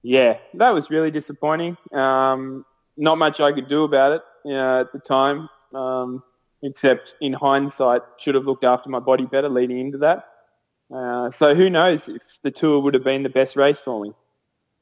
yeah, 0.03 0.37
that 0.55 0.71
was 0.73 0.89
really 0.89 1.11
disappointing. 1.11 1.77
Um, 1.91 2.65
not 2.97 3.17
much 3.17 3.39
I 3.39 3.51
could 3.51 3.67
do 3.67 3.83
about 3.83 4.13
it 4.13 4.21
you 4.45 4.53
know, 4.53 4.81
at 4.81 4.91
the 4.91 4.99
time, 4.99 5.49
um, 5.73 6.23
except 6.63 7.15
in 7.21 7.33
hindsight, 7.33 8.01
should 8.17 8.35
have 8.35 8.45
looked 8.45 8.63
after 8.63 8.89
my 8.89 8.99
body 8.99 9.25
better 9.25 9.49
leading 9.49 9.79
into 9.79 9.97
that. 9.99 10.25
Uh, 10.93 11.31
so 11.31 11.55
who 11.55 11.69
knows 11.69 12.09
if 12.09 12.23
the 12.43 12.51
tour 12.51 12.79
would 12.81 12.93
have 12.95 13.03
been 13.03 13.23
the 13.23 13.29
best 13.29 13.55
race 13.55 13.79
for 13.79 14.01
me. 14.03 14.13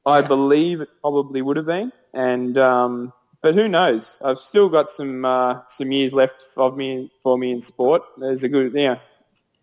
I 0.06 0.22
Yeah. 0.22 0.28
believe 0.28 0.82
it 0.82 0.89
probably 1.02 1.41
would 1.41 1.58
have 1.58 1.67
been, 1.67 1.91
and 2.13 2.58
um, 2.58 3.13
but 3.41 3.56
who 3.56 3.67
knows? 3.69 4.22
I've 4.24 4.39
still 4.39 4.69
got 4.69 4.91
some 4.91 5.26
uh, 5.26 5.62
some 5.67 5.91
years 5.91 6.13
left 6.13 6.43
of 6.58 6.78
me 6.78 7.12
for 7.24 7.38
me 7.38 7.52
in 7.52 7.62
sport. 7.62 8.04
There's 8.17 8.43
a 8.43 8.50
good 8.50 8.74
yeah. 8.74 8.98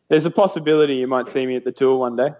There's 0.09 0.27
a 0.27 0.31
possibility 0.31 0.97
you 0.97 1.09
might 1.09 1.29
see 1.29 1.47
me 1.47 1.57
at 1.57 1.65
the 1.65 1.73
tour 1.73 1.99
one 1.99 2.17
day. 2.17 2.31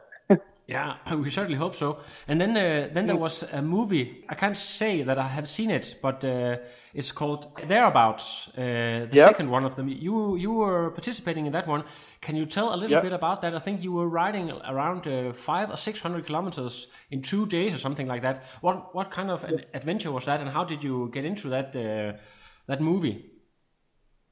Yeah, 0.69 0.97
we 1.23 1.31
certainly 1.31 1.57
hope 1.59 1.77
so. 1.77 1.99
And 2.27 2.41
then, 2.41 2.51
uh, 2.57 2.89
then 2.93 3.07
there 3.07 3.17
was 3.17 3.45
a 3.53 3.63
movie. 3.63 4.25
I 4.29 4.35
can't 4.35 4.59
say 4.59 5.03
that 5.05 5.17
I 5.17 5.29
have 5.29 5.47
seen 5.49 5.71
it, 5.71 5.97
but 6.03 6.25
uh, 6.25 6.57
it's 6.93 7.13
called 7.13 7.47
Thereabouts. 7.69 8.49
Uh, 8.49 9.07
the 9.09 9.09
Yep. 9.13 9.29
second 9.29 9.51
one 9.51 9.65
of 9.65 9.77
them. 9.77 9.89
You 9.89 10.37
you 10.37 10.53
were 10.53 10.91
participating 10.91 11.47
in 11.47 11.53
that 11.53 11.69
one. 11.69 11.85
Can 12.21 12.35
you 12.37 12.47
tell 12.47 12.75
a 12.75 12.77
little 12.77 12.91
Yep. 12.97 13.03
bit 13.03 13.13
about 13.13 13.41
that? 13.43 13.55
I 13.55 13.61
think 13.61 13.85
you 13.85 13.93
were 13.93 14.09
riding 14.09 14.51
around 14.51 15.07
uh, 15.07 15.33
five 15.35 15.71
or 15.71 15.77
six 15.77 16.01
hundred 16.03 16.27
kilometers 16.27 16.89
in 17.11 17.23
two 17.23 17.47
days 17.47 17.73
or 17.73 17.79
something 17.79 18.09
like 18.09 18.23
that. 18.23 18.43
What 18.61 18.93
what 18.95 19.11
kind 19.13 19.31
of 19.31 19.45
an 19.45 19.65
adventure 19.73 20.11
was 20.11 20.25
that, 20.25 20.41
and 20.41 20.51
how 20.51 20.65
did 20.65 20.83
you 20.83 21.11
get 21.13 21.25
into 21.25 21.49
that 21.51 21.77
uh, 21.77 22.19
that 22.67 22.81
movie? 22.81 23.31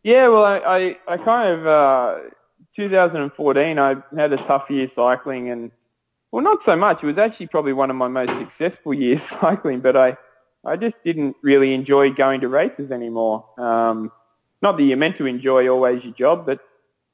Yeah, 0.03 0.29
well, 0.29 0.45
I, 0.45 0.59
I, 0.79 0.99
I 1.15 1.17
kind 1.17 1.49
of, 1.49 1.67
uh, 1.67 2.19
2014, 2.77 3.79
I 3.79 3.97
had 4.17 4.33
a 4.33 4.37
tough 4.37 4.71
year 4.71 4.87
cycling 4.89 5.49
and, 5.51 5.71
well, 6.35 6.43
not 6.43 6.65
so 6.65 6.75
much. 6.75 7.01
It 7.05 7.07
was 7.07 7.17
actually 7.17 7.47
probably 7.47 7.75
one 7.75 7.91
of 7.91 7.97
my 7.97 8.09
most 8.09 8.37
successful 8.39 8.93
years 8.93 9.23
cycling, 9.41 9.79
but 9.79 9.97
I, 9.97 10.17
I 10.65 10.77
just 10.77 11.05
didn't 11.05 11.37
really 11.43 11.73
enjoy 11.73 12.11
going 12.11 12.41
to 12.41 12.49
races 12.49 12.91
anymore. 12.91 13.45
Um, 13.57 14.11
not 14.61 14.77
that 14.77 14.83
you're 14.83 14.97
meant 14.97 15.17
to 15.19 15.27
enjoy 15.27 15.69
always 15.69 16.03
your 16.03 16.13
job, 16.13 16.45
but 16.45 16.59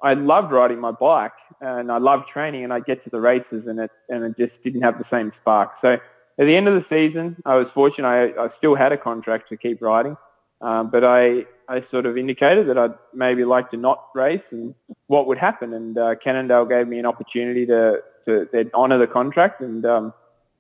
I 0.03 0.15
loved 0.15 0.53
riding 0.53 0.81
my 0.81 0.93
bike 0.93 1.35
and 1.61 1.93
I 1.93 1.99
loved 1.99 2.29
training 2.29 2.65
and 2.65 2.73
I'd 2.73 2.87
get 2.87 3.03
to 3.03 3.11
the 3.11 3.21
races 3.21 3.67
and 3.67 3.81
it, 3.81 3.91
and 4.09 4.25
it 4.25 4.39
just 4.39 4.65
didn't 4.65 4.81
have 4.81 4.97
the 4.97 5.05
same 5.05 5.31
spark. 5.33 5.77
So 5.77 5.93
at 5.93 6.01
the 6.47 6.57
end 6.57 6.67
of 6.67 6.73
the 6.73 6.83
season, 6.83 7.37
I 7.45 7.57
was 7.57 7.71
fortunate. 7.71 8.09
I, 8.09 8.45
I 8.45 8.49
still 8.49 8.75
had 8.75 8.91
a 8.91 8.97
contract 8.97 9.51
to 9.51 9.59
keep 9.59 9.83
riding. 9.83 10.17
Um, 10.63 10.89
but 10.89 11.05
I, 11.05 11.45
I 11.69 11.83
sort 11.83 12.07
of 12.07 12.17
indicated 12.17 12.69
that 12.69 12.79
I'd 12.79 12.95
maybe 13.13 13.45
like 13.45 13.69
to 13.71 13.77
not 13.77 14.09
race 14.15 14.53
and 14.53 14.75
what 15.09 15.27
would 15.27 15.39
happen. 15.39 15.75
And 15.75 15.99
uh, 15.99 16.15
Cannondale 16.17 16.65
gave 16.65 16.89
me 16.89 16.99
an 16.99 17.05
opportunity 17.05 17.67
to, 17.67 18.03
to 18.25 18.49
they'd 18.53 18.73
honour 18.73 18.99
the 18.99 19.07
contract 19.07 19.61
and 19.61 19.85
um, 19.87 20.15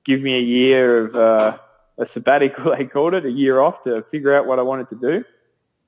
give 0.04 0.20
me 0.20 0.36
a 0.36 0.42
year 0.42 1.06
of 1.06 1.14
uh, 1.14 1.58
a 1.98 2.06
sabbatical, 2.06 2.74
they 2.76 2.86
called 2.86 3.14
it, 3.14 3.24
a 3.24 3.30
year 3.30 3.60
off 3.60 3.82
to 3.82 4.02
figure 4.02 4.34
out 4.34 4.46
what 4.46 4.58
I 4.58 4.62
wanted 4.62 4.88
to 4.88 4.96
do. 4.96 5.24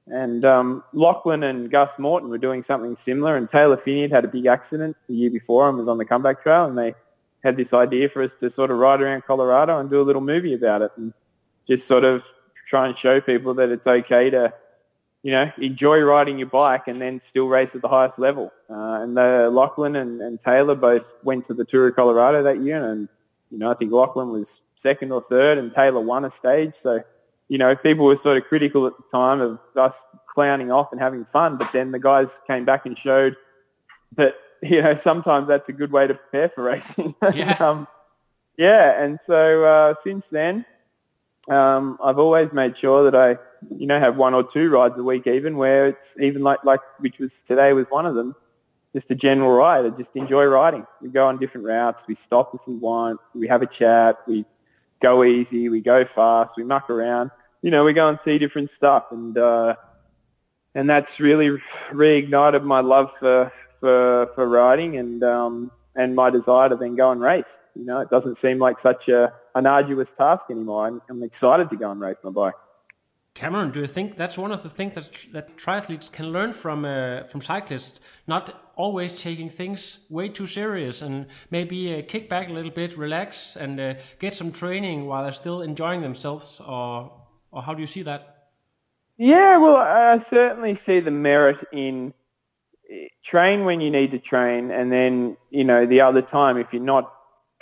And 0.06 0.44
um, 0.44 0.84
Lachlan 0.92 1.42
and 1.44 1.70
Gus 1.70 1.98
Morton 1.98 2.28
were 2.28 2.38
doing 2.38 2.62
something 2.62 2.96
similar, 2.96 3.36
and 3.36 3.48
Taylor 3.48 3.76
Phinney 3.76 4.02
had 4.02 4.10
had 4.10 4.24
a 4.24 4.28
big 4.28 4.46
accident 4.46 4.96
the 5.08 5.14
year 5.14 5.30
before 5.30 5.68
and 5.68 5.78
was 5.78 5.88
on 5.88 5.98
the 5.98 6.04
comeback 6.04 6.42
trail, 6.42 6.66
and 6.66 6.76
they 6.76 6.94
had 7.44 7.56
this 7.56 7.72
idea 7.72 8.08
for 8.08 8.22
us 8.22 8.34
to 8.36 8.50
sort 8.50 8.70
of 8.70 8.78
ride 8.78 9.00
around 9.00 9.24
Colorado 9.24 9.78
and 9.78 9.90
do 9.90 10.00
a 10.00 10.02
little 10.02 10.22
movie 10.22 10.54
about 10.54 10.82
it, 10.82 10.90
and 10.96 11.12
just 11.68 11.86
sort 11.86 12.04
of 12.04 12.26
try 12.66 12.86
and 12.86 12.98
show 12.98 13.20
people 13.20 13.54
that 13.54 13.70
it's 13.70 13.86
okay 13.86 14.30
to, 14.30 14.52
you 15.22 15.30
know, 15.30 15.50
enjoy 15.58 16.00
riding 16.00 16.38
your 16.38 16.48
bike 16.48 16.88
and 16.88 17.00
then 17.00 17.20
still 17.20 17.46
race 17.46 17.74
at 17.74 17.82
the 17.82 17.88
highest 17.88 18.18
level. 18.18 18.52
Uh, 18.68 19.00
and 19.02 19.16
the 19.16 19.50
Lachlan 19.50 19.96
and, 19.96 20.20
and 20.20 20.40
Taylor 20.40 20.74
both 20.74 21.14
went 21.22 21.44
to 21.46 21.54
the 21.54 21.64
Tour 21.64 21.88
of 21.88 21.96
Colorado 21.96 22.42
that 22.42 22.60
year, 22.60 22.90
and 22.90 23.08
you 23.50 23.58
know, 23.58 23.70
I 23.70 23.74
think 23.74 23.92
Lachlan 23.92 24.30
was 24.30 24.60
second 24.76 25.12
or 25.12 25.22
third, 25.22 25.58
and 25.58 25.72
Taylor 25.72 26.00
won 26.00 26.24
a 26.24 26.30
stage, 26.30 26.74
so 26.74 27.02
you 27.52 27.58
know, 27.58 27.76
people 27.76 28.06
were 28.06 28.16
sort 28.16 28.38
of 28.38 28.44
critical 28.44 28.86
at 28.86 28.96
the 28.96 29.02
time 29.12 29.42
of 29.42 29.58
us 29.76 30.02
clowning 30.26 30.72
off 30.72 30.90
and 30.90 30.98
having 30.98 31.24
fun, 31.26 31.58
but 31.58 31.70
then 31.70 31.92
the 31.92 31.98
guys 31.98 32.40
came 32.46 32.64
back 32.64 32.86
and 32.86 32.96
showed 32.96 33.36
that, 34.16 34.36
you 34.62 34.80
know, 34.80 34.94
sometimes 34.94 35.48
that's 35.48 35.68
a 35.68 35.72
good 35.74 35.92
way 35.92 36.06
to 36.06 36.14
prepare 36.14 36.48
for 36.48 36.64
racing. 36.64 37.14
Yeah. 37.34 37.52
um, 37.60 37.86
yeah, 38.56 39.02
and 39.02 39.18
so 39.22 39.64
uh, 39.64 39.94
since 40.02 40.28
then, 40.28 40.64
um, 41.50 41.98
I've 42.02 42.18
always 42.18 42.54
made 42.54 42.74
sure 42.74 43.10
that 43.10 43.14
I, 43.14 43.36
you 43.70 43.86
know, 43.86 43.98
have 43.98 44.16
one 44.16 44.34
or 44.34 44.42
two 44.42 44.70
rides 44.70 44.98
a 44.98 45.02
week, 45.02 45.26
even 45.26 45.56
where 45.56 45.88
it's 45.88 46.18
even 46.20 46.42
like 46.42 46.64
like 46.64 46.80
which 46.98 47.18
was 47.18 47.42
today 47.42 47.72
was 47.72 47.88
one 47.88 48.06
of 48.06 48.14
them, 48.14 48.34
just 48.94 49.10
a 49.10 49.14
general 49.14 49.52
ride. 49.52 49.86
I 49.86 49.90
just 49.90 50.16
enjoy 50.16 50.44
riding. 50.46 50.86
We 51.00 51.08
go 51.08 51.26
on 51.26 51.38
different 51.38 51.66
routes. 51.66 52.04
We 52.06 52.14
stop 52.14 52.54
if 52.54 52.62
we 52.66 52.76
want. 52.76 53.20
We 53.34 53.48
have 53.48 53.62
a 53.62 53.66
chat. 53.66 54.18
We 54.26 54.44
go 55.00 55.24
easy. 55.24 55.68
We 55.68 55.80
go 55.80 56.04
fast. 56.04 56.56
We 56.56 56.64
muck 56.64 56.90
around. 56.90 57.30
You 57.62 57.70
know, 57.70 57.84
we 57.84 57.92
go 57.92 58.08
and 58.08 58.18
see 58.18 58.38
different 58.38 58.70
stuff, 58.70 59.12
and 59.12 59.36
uh, 59.38 59.76
and 60.74 60.88
that's 60.88 61.20
really 61.20 61.60
reignited 61.90 62.64
my 62.64 62.80
love 62.80 63.12
for 63.18 63.52
for 63.80 64.30
for 64.34 64.48
riding 64.48 64.96
and 64.96 65.22
um, 65.24 65.70
and 65.94 66.14
my 66.14 66.30
desire 66.30 66.68
to 66.68 66.76
then 66.76 66.96
go 66.96 67.10
and 67.10 67.20
race. 67.20 67.58
You 67.74 67.84
know, 67.84 68.00
it 68.00 68.10
doesn't 68.10 68.36
seem 68.36 68.58
like 68.58 68.78
such 68.78 69.08
a 69.08 69.32
an 69.54 69.66
arduous 69.66 70.12
task 70.12 70.46
anymore. 70.50 70.86
I'm, 70.86 71.02
I'm 71.10 71.22
excited 71.22 71.70
to 71.70 71.76
go 71.76 71.90
and 71.90 72.00
race 72.00 72.16
my 72.22 72.30
bike. 72.30 72.54
Cameron, 73.34 73.70
do 73.70 73.80
you 73.80 73.86
think 73.86 74.16
that's 74.16 74.36
one 74.36 74.52
of 74.52 74.62
the 74.62 74.68
things 74.68 74.94
that 74.94 75.26
that 75.32 75.56
triathletes 75.56 76.12
can 76.12 76.32
learn 76.32 76.52
from 76.52 76.84
uh, 76.84 77.24
from 77.24 77.40
cyclists? 77.40 78.00
Not 78.26 78.72
always 78.76 79.22
taking 79.22 79.48
things 79.48 80.00
way 80.10 80.28
too 80.28 80.46
serious, 80.46 81.00
and 81.00 81.26
maybe 81.50 81.94
uh, 81.94 82.02
kick 82.06 82.28
back 82.28 82.50
a 82.50 82.52
little 82.52 82.70
bit, 82.70 82.98
relax, 82.98 83.56
and 83.56 83.80
uh, 83.80 83.94
get 84.18 84.34
some 84.34 84.52
training 84.52 85.06
while 85.06 85.22
they're 85.22 85.32
still 85.32 85.62
enjoying 85.62 86.02
themselves. 86.02 86.60
Or 86.60 87.10
or 87.50 87.62
how 87.62 87.72
do 87.72 87.80
you 87.80 87.86
see 87.86 88.02
that? 88.02 88.50
Yeah, 89.16 89.56
well, 89.58 89.76
I 89.76 90.18
certainly 90.18 90.74
see 90.74 91.00
the 91.00 91.10
merit 91.10 91.58
in 91.72 92.12
eh, 92.90 93.08
train 93.24 93.64
when 93.64 93.80
you 93.80 93.90
need 93.90 94.10
to 94.10 94.18
train, 94.18 94.70
and 94.70 94.92
then 94.92 95.38
you 95.48 95.64
know 95.64 95.86
the 95.86 96.02
other 96.02 96.22
time 96.22 96.58
if 96.58 96.74
you're 96.74 96.82
not 96.82 97.10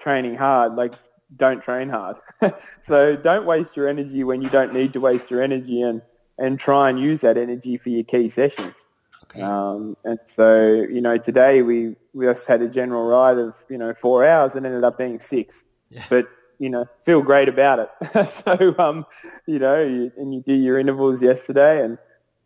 training 0.00 0.34
hard, 0.34 0.74
like 0.74 0.94
don't 1.36 1.62
train 1.62 1.88
hard. 1.88 2.16
so 2.82 3.16
don't 3.16 3.46
waste 3.46 3.76
your 3.76 3.88
energy 3.88 4.24
when 4.24 4.42
you 4.42 4.48
don't 4.50 4.72
need 4.72 4.92
to 4.94 5.00
waste 5.00 5.30
your 5.30 5.42
energy, 5.42 5.82
and 5.82 6.02
and 6.38 6.58
try 6.58 6.88
and 6.88 6.98
use 6.98 7.20
that 7.20 7.36
energy 7.36 7.76
for 7.76 7.90
your 7.90 8.04
key 8.04 8.28
sessions. 8.28 8.82
Okay. 9.24 9.42
Um, 9.42 9.96
and 10.04 10.18
so 10.26 10.86
you 10.90 11.00
know 11.00 11.18
today 11.18 11.62
we 11.62 11.94
we 12.14 12.26
just 12.26 12.48
had 12.48 12.62
a 12.62 12.68
general 12.68 13.06
ride 13.06 13.38
of 13.38 13.56
you 13.68 13.78
know 13.78 13.94
four 13.94 14.24
hours 14.26 14.56
and 14.56 14.66
ended 14.66 14.84
up 14.84 14.98
being 14.98 15.20
six, 15.20 15.64
Yeah. 15.90 16.04
but 16.08 16.28
you 16.58 16.70
know 16.70 16.86
feel 17.04 17.22
great 17.22 17.48
about 17.48 17.78
it. 17.78 18.26
so 18.28 18.74
um, 18.78 19.06
you 19.46 19.58
know 19.58 19.82
you, 19.82 20.12
and 20.16 20.34
you 20.34 20.42
do 20.42 20.52
your 20.54 20.78
intervals 20.78 21.22
yesterday 21.22 21.84
and 21.84 21.98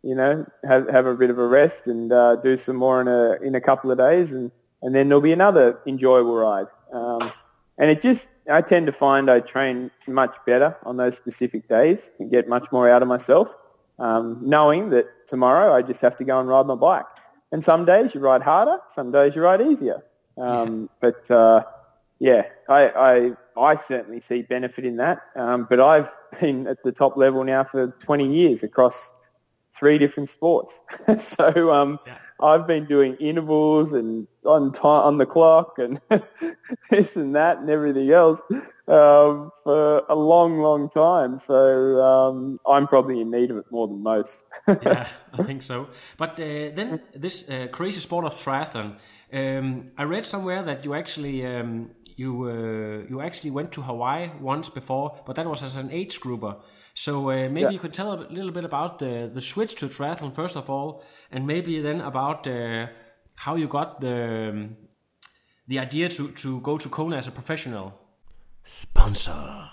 you 0.03 0.13
know 0.13 0.45
have 0.63 0.87
have 0.89 1.05
a 1.07 1.15
bit 1.15 1.31
of 1.31 1.39
a 1.39 1.47
rest 1.47 1.87
and 1.87 2.11
uh, 2.11 2.35
do 2.35 2.55
some 2.57 2.75
more 2.75 3.01
in 3.01 3.07
a 3.07 3.33
in 3.41 3.55
a 3.55 3.61
couple 3.61 3.89
of 3.91 3.97
days 3.97 4.31
and 4.33 4.51
and 4.83 4.93
then 4.93 5.09
there'll 5.09 5.21
be 5.21 5.31
another 5.33 5.79
enjoyable 5.87 6.35
ride. 6.35 6.67
Um, 6.93 7.31
and 7.77 7.91
it 7.91 8.01
just, 8.01 8.49
I 8.49 8.61
tend 8.61 8.87
to 8.87 8.93
find 8.93 9.29
I 9.29 9.41
train 9.41 9.91
much 10.07 10.35
better 10.45 10.77
on 10.83 10.97
those 10.97 11.17
specific 11.17 11.67
days 11.67 12.11
and 12.19 12.31
get 12.31 12.47
much 12.47 12.71
more 12.71 12.89
out 12.89 13.01
of 13.01 13.07
myself, 13.07 13.55
um, 13.99 14.39
knowing 14.41 14.89
that 14.91 15.05
tomorrow 15.27 15.73
I 15.73 15.81
just 15.81 16.01
have 16.01 16.15
to 16.17 16.23
go 16.23 16.39
and 16.39 16.47
ride 16.47 16.65
my 16.65 16.75
bike. 16.75 17.05
And 17.51 17.63
some 17.63 17.85
days 17.85 18.15
you 18.15 18.21
ride 18.21 18.41
harder, 18.41 18.79
some 18.89 19.11
days 19.11 19.35
you 19.35 19.41
ride 19.41 19.61
easier. 19.61 20.03
Um, 20.37 20.89
But 21.01 21.29
uh, 21.29 21.63
yeah, 22.19 22.43
I, 22.69 22.89
I, 22.89 23.31
I 23.61 23.75
certainly 23.75 24.19
see 24.19 24.41
benefit 24.41 24.85
in 24.85 24.97
that. 24.97 25.19
Um, 25.35 25.67
but 25.69 25.79
I've 25.79 26.11
been 26.39 26.67
at 26.67 26.83
the 26.83 26.91
top 26.91 27.17
level 27.17 27.43
now 27.43 27.63
for 27.63 27.87
20 27.87 28.33
years 28.33 28.63
across 28.63 29.19
three 29.77 29.97
different 29.97 30.29
sports. 30.29 30.79
so 31.17 31.73
um, 31.73 31.99
Yeah. 32.07 32.17
I've 32.41 32.67
been 32.67 32.85
doing 32.85 33.15
intervals 33.15 33.93
and 33.93 34.27
on 34.45 34.73
time 34.73 35.03
on 35.03 35.17
the 35.17 35.25
clock 35.25 35.79
and 35.79 36.01
this 36.89 37.15
and 37.15 37.35
that 37.35 37.59
and 37.59 37.69
everything 37.69 38.11
else 38.11 38.41
um, 38.87 39.51
for 39.63 40.03
a 40.09 40.15
long, 40.15 40.59
long 40.59 40.89
time. 40.89 41.39
So 41.39 42.01
um, 42.01 42.57
I'm 42.67 42.87
probably 42.87 43.21
in 43.21 43.31
need 43.31 43.51
of 43.51 43.57
it 43.57 43.65
more 43.71 43.87
than 43.87 44.03
most. 44.03 44.45
yeah, 44.67 45.07
I 45.33 45.43
think 45.43 45.63
so. 45.63 45.87
But 46.17 46.31
uh, 46.31 46.71
then 46.75 47.01
this 47.13 47.49
uh, 47.49 47.67
crazy 47.71 48.01
sport 48.01 48.25
of 48.25 48.35
triathlon, 48.35 48.97
um, 49.31 49.91
I 49.97 50.03
read 50.03 50.25
somewhere 50.25 50.61
that 50.63 50.83
you 50.83 50.93
actually 50.93 51.45
um, 51.45 51.91
you 52.17 52.49
uh, 52.49 53.09
you 53.09 53.21
actually 53.21 53.51
went 53.51 53.71
to 53.73 53.81
Hawaii 53.81 54.29
once 54.39 54.69
before, 54.69 55.19
but 55.25 55.35
that 55.37 55.47
was 55.47 55.63
as 55.63 55.77
an 55.77 55.89
age 55.91 56.19
grouper. 56.19 56.57
So 56.97 57.11
uh, 57.11 57.35
maybe 57.49 57.59
Yeah. 57.59 57.71
you 57.73 57.79
could 57.79 57.93
tell 57.93 58.11
a 58.13 58.17
little 58.29 58.51
bit 58.51 58.63
about 58.65 58.91
the 58.99 59.29
the 59.33 59.41
switch 59.41 59.75
to 59.75 59.85
triathlon 59.87 60.31
first 60.35 60.55
of 60.55 60.69
all, 60.69 61.03
and 61.31 61.45
maybe 61.45 61.81
then 61.87 62.01
about 62.01 62.47
uh, 62.47 62.87
how 63.45 63.55
you 63.57 63.67
got 63.67 63.87
the 64.01 64.49
um, 64.49 64.69
the 65.69 65.77
idea 65.87 66.07
to 66.09 66.23
to 66.43 66.49
go 66.61 66.77
to 66.77 66.89
Kona 66.89 67.17
as 67.17 67.27
a 67.27 67.31
professional. 67.31 67.91
Sponsor. 68.65 69.71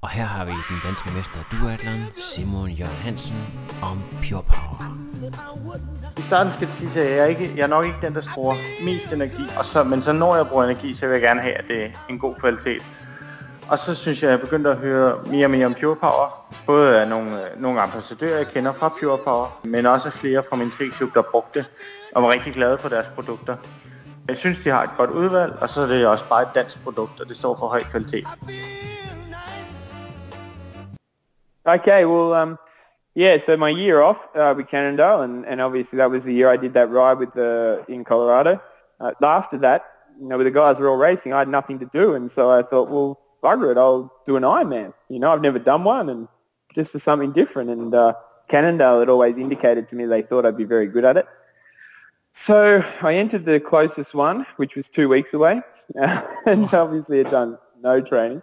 Og 0.00 0.08
her 0.08 0.24
har 0.24 0.44
vi 0.44 0.50
den 0.50 0.76
danske 0.84 1.10
mester 1.16 1.38
duatlon 1.52 2.04
Simon 2.16 2.70
Jørgen 2.70 2.94
Hansen 2.96 3.36
om 3.82 4.02
Pure 4.22 4.42
Power. 4.42 4.96
I 6.18 6.22
starten 6.22 6.52
skal 6.52 6.66
det 6.66 6.74
sige, 6.74 7.00
at 7.02 7.10
jeg 7.10 7.18
er, 7.18 7.24
ikke, 7.26 7.52
jeg 7.56 7.62
er 7.62 7.66
nok 7.66 7.84
ikke 7.84 7.98
den, 8.02 8.14
der 8.14 8.22
bruger 8.34 8.54
mest 8.84 9.12
energi. 9.12 9.42
Og 9.58 9.66
så, 9.66 9.84
men 9.84 10.02
så 10.02 10.12
når 10.12 10.36
jeg 10.36 10.46
bruger 10.48 10.64
energi, 10.64 10.94
så 10.94 11.06
vil 11.06 11.12
jeg 11.12 11.22
gerne 11.22 11.40
have, 11.40 11.54
at 11.54 11.68
det 11.68 11.84
er 11.84 11.90
en 12.10 12.18
god 12.18 12.34
kvalitet. 12.34 12.82
Og 13.70 13.78
så 13.78 13.94
synes 13.94 14.22
jeg, 14.22 14.30
at 14.30 14.32
jeg 14.32 14.40
begyndte 14.40 14.70
at 14.70 14.76
høre 14.76 15.18
mere 15.26 15.46
og 15.46 15.50
mere 15.50 15.66
om 15.66 15.74
Pure 15.74 15.96
Power. 15.96 16.54
Både 16.66 17.00
af 17.00 17.08
nogle, 17.08 17.50
øh, 17.50 17.62
nogle 17.62 17.80
ambassadører, 17.80 18.36
jeg 18.36 18.46
kender 18.46 18.72
fra 18.72 18.88
Pure 18.88 19.18
Power, 19.18 19.60
men 19.64 19.86
også 19.86 20.08
af 20.08 20.12
flere 20.12 20.42
fra 20.48 20.56
min 20.56 20.70
triklub, 20.70 21.14
der 21.14 21.22
brugte 21.22 21.58
det 21.58 21.66
og 22.14 22.22
var 22.22 22.28
rigtig 22.30 22.52
glade 22.52 22.78
for 22.78 22.88
deres 22.88 23.06
produkter. 23.14 23.56
Jeg 24.28 24.36
synes, 24.36 24.58
de 24.64 24.70
har 24.70 24.82
et 24.82 24.90
godt 24.96 25.10
udvalg, 25.10 25.52
og 25.60 25.68
så 25.68 25.80
er 25.80 25.86
det 25.86 26.06
også 26.06 26.24
bare 26.28 26.42
et 26.42 26.48
dansk 26.54 26.82
produkt, 26.84 27.20
og 27.20 27.28
det 27.28 27.36
står 27.36 27.56
for 27.56 27.66
høj 27.66 27.82
kvalitet. 27.82 28.26
Okay, 31.64 32.04
well, 32.04 32.42
um, 32.42 32.58
yeah. 33.16 33.40
So 33.40 33.56
my 33.56 33.70
year 33.70 34.02
off 34.02 34.18
uh, 34.34 34.56
with 34.56 34.68
Canada, 34.70 35.22
and, 35.22 35.44
and 35.46 35.60
obviously 35.60 35.98
that 35.98 36.10
was 36.10 36.24
the 36.24 36.32
year 36.32 36.54
I 36.54 36.56
did 36.56 36.72
that 36.72 36.88
ride 36.88 37.18
with 37.18 37.32
the 37.32 37.78
in 37.88 38.04
Colorado. 38.04 38.56
Uh, 39.00 39.12
after 39.22 39.58
that, 39.58 39.82
you 40.20 40.28
know, 40.28 40.38
with 40.38 40.46
the 40.46 40.60
guys 40.60 40.80
were 40.80 40.88
all 40.88 41.08
racing, 41.10 41.32
I 41.34 41.38
had 41.38 41.48
nothing 41.48 41.78
to 41.78 41.86
do, 41.92 42.14
and 42.14 42.30
so 42.30 42.58
I 42.58 42.62
thought, 42.62 42.88
well, 42.90 43.27
bugger 43.42 43.70
it, 43.70 43.78
I'll 43.78 44.12
do 44.24 44.36
an 44.36 44.42
Ironman. 44.42 44.92
You 45.08 45.18
know, 45.18 45.32
I've 45.32 45.42
never 45.42 45.58
done 45.58 45.84
one, 45.84 46.08
and 46.08 46.28
just 46.74 46.92
for 46.92 46.98
something 46.98 47.32
different. 47.32 47.70
And 47.70 47.94
uh, 47.94 48.14
Cannondale 48.48 49.00
had 49.00 49.08
always 49.08 49.38
indicated 49.38 49.88
to 49.88 49.96
me 49.96 50.06
they 50.06 50.22
thought 50.22 50.46
I'd 50.46 50.56
be 50.56 50.64
very 50.64 50.86
good 50.86 51.04
at 51.04 51.16
it. 51.16 51.26
So 52.32 52.84
I 53.02 53.14
entered 53.14 53.44
the 53.44 53.58
closest 53.58 54.14
one, 54.14 54.46
which 54.56 54.76
was 54.76 54.88
two 54.88 55.08
weeks 55.08 55.34
away, 55.34 55.60
and 56.46 56.72
obviously 56.72 57.18
had 57.18 57.30
done 57.30 57.58
no 57.82 58.00
training. 58.00 58.42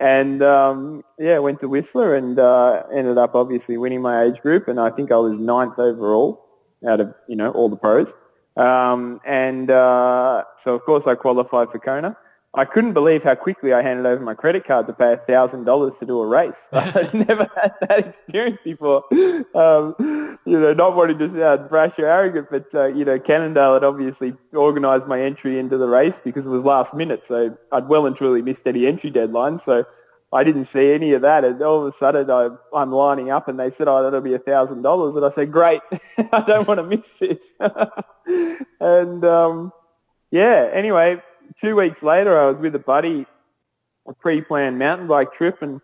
And 0.00 0.42
um, 0.42 1.04
yeah, 1.18 1.38
went 1.38 1.60
to 1.60 1.68
Whistler 1.68 2.14
and 2.14 2.38
uh, 2.38 2.84
ended 2.92 3.18
up 3.18 3.34
obviously 3.34 3.76
winning 3.76 4.02
my 4.02 4.22
age 4.22 4.40
group, 4.40 4.68
and 4.68 4.80
I 4.80 4.90
think 4.90 5.12
I 5.12 5.16
was 5.16 5.38
ninth 5.38 5.78
overall 5.78 6.44
out 6.86 7.00
of 7.00 7.14
you 7.28 7.36
know 7.36 7.50
all 7.50 7.68
the 7.68 7.76
pros. 7.76 8.14
Um, 8.56 9.20
and 9.24 9.70
uh, 9.70 10.44
so 10.56 10.74
of 10.74 10.82
course 10.82 11.06
I 11.06 11.14
qualified 11.14 11.70
for 11.70 11.78
Kona. 11.78 12.16
I 12.54 12.66
couldn't 12.66 12.92
believe 12.92 13.24
how 13.24 13.34
quickly 13.34 13.72
I 13.72 13.80
handed 13.80 14.04
over 14.04 14.22
my 14.22 14.34
credit 14.34 14.64
card 14.64 14.86
to 14.86 14.92
pay 14.92 15.16
thousand 15.16 15.64
dollars 15.64 15.98
to 15.98 16.06
do 16.06 16.20
a 16.20 16.26
race. 16.26 16.68
I'd 16.72 17.14
never 17.28 17.48
had 17.56 17.74
that 17.80 18.06
experience 18.08 18.58
before. 18.62 19.04
Um, 19.54 19.94
you 20.44 20.60
know, 20.60 20.74
not 20.74 20.94
wanting 20.94 21.18
to 21.18 21.28
sound 21.30 21.70
brash 21.70 21.98
or 21.98 22.06
arrogant, 22.06 22.48
but 22.50 22.74
uh, 22.74 22.86
you 22.86 23.06
know, 23.06 23.18
Cannondale 23.18 23.74
had 23.74 23.84
obviously 23.84 24.34
organised 24.54 25.08
my 25.08 25.20
entry 25.20 25.58
into 25.58 25.78
the 25.78 25.88
race 25.88 26.18
because 26.18 26.46
it 26.46 26.50
was 26.50 26.64
last 26.64 26.94
minute, 26.94 27.24
so 27.24 27.56
I'd 27.72 27.88
well 27.88 28.04
and 28.04 28.14
truly 28.14 28.42
missed 28.42 28.66
any 28.66 28.86
entry 28.86 29.08
deadline. 29.08 29.56
So 29.56 29.86
I 30.30 30.44
didn't 30.44 30.64
see 30.64 30.92
any 30.92 31.12
of 31.14 31.22
that, 31.22 31.44
and 31.46 31.62
all 31.62 31.80
of 31.80 31.86
a 31.86 31.92
sudden 31.92 32.30
I, 32.30 32.50
I'm 32.74 32.92
lining 32.92 33.30
up, 33.30 33.48
and 33.48 33.58
they 33.58 33.70
said, 33.70 33.88
"Oh, 33.88 34.02
that'll 34.02 34.20
be 34.20 34.34
a 34.34 34.38
thousand 34.38 34.82
dollars," 34.82 35.16
and 35.16 35.24
I 35.24 35.30
said, 35.30 35.52
"Great, 35.52 35.80
I 36.32 36.42
don't 36.42 36.68
want 36.68 36.78
to 36.78 36.84
miss 36.84 37.18
this." 37.18 37.54
and 38.78 39.24
um, 39.24 39.72
yeah, 40.30 40.68
anyway, 40.70 41.22
two 41.58 41.76
weeks 41.76 42.02
later, 42.02 42.38
I 42.38 42.46
was 42.46 42.60
with 42.60 42.74
a 42.74 42.78
buddy, 42.78 43.26
a 44.06 44.12
pre-planned 44.12 44.78
mountain 44.78 45.06
bike 45.06 45.32
trip, 45.32 45.62
and 45.62 45.80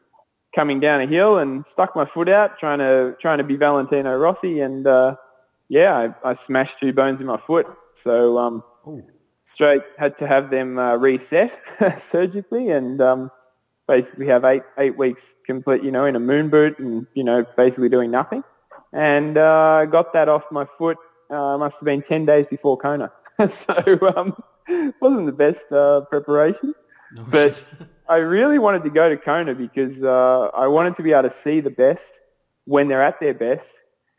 coming 0.54 0.80
down 0.80 1.00
a 1.00 1.06
hill 1.06 1.38
and 1.38 1.66
stuck 1.66 1.94
my 1.94 2.04
foot 2.04 2.28
out 2.28 2.58
trying 2.58 2.78
to 2.78 3.16
trying 3.20 3.38
to 3.38 3.44
be 3.44 3.56
Valentino 3.56 4.16
Rossi, 4.16 4.60
and 4.60 4.86
uh, 4.86 5.16
yeah, 5.68 6.12
I, 6.24 6.30
I 6.30 6.34
smashed 6.34 6.78
two 6.78 6.92
bones 6.92 7.20
in 7.20 7.26
my 7.26 7.36
foot. 7.36 7.66
So 7.94 8.38
um, 8.38 8.62
straight 9.44 9.82
had 9.98 10.18
to 10.18 10.26
have 10.26 10.50
them 10.50 10.78
uh, 10.78 10.96
reset 10.96 11.58
surgically, 11.98 12.70
and 12.70 13.00
um, 13.00 13.30
basically 13.86 14.26
have 14.26 14.44
eight 14.44 14.62
eight 14.78 14.96
weeks 14.96 15.42
complete, 15.46 15.82
you 15.82 15.90
know, 15.90 16.04
in 16.04 16.16
a 16.16 16.20
moon 16.20 16.48
boot, 16.48 16.78
and 16.78 17.06
you 17.14 17.24
know, 17.24 17.44
basically 17.56 17.88
doing 17.88 18.10
nothing. 18.10 18.42
And 18.92 19.36
uh, 19.36 19.84
got 19.86 20.12
that 20.14 20.28
off 20.28 20.50
my 20.50 20.64
foot. 20.64 20.96
Uh, 21.30 21.58
must 21.58 21.80
have 21.80 21.84
been 21.84 22.02
ten 22.02 22.24
days 22.24 22.46
before 22.46 22.76
Kona. 22.76 23.12
so 23.48 23.98
um, 24.16 24.34
wasn't 25.00 25.26
the 25.26 25.32
best 25.32 25.72
uh, 25.72 26.02
preparation, 26.02 26.74
but 27.28 27.62
I 28.08 28.16
really 28.16 28.58
wanted 28.58 28.84
to 28.84 28.90
go 28.90 29.08
to 29.08 29.16
Kona 29.16 29.54
because 29.54 30.02
uh, 30.02 30.48
I 30.54 30.66
wanted 30.66 30.94
to 30.96 31.02
be 31.02 31.12
able 31.12 31.24
to 31.24 31.30
see 31.30 31.60
the 31.60 31.70
best 31.70 32.14
when 32.64 32.88
they're 32.88 33.02
at 33.02 33.20
their 33.20 33.34
best 33.34 33.76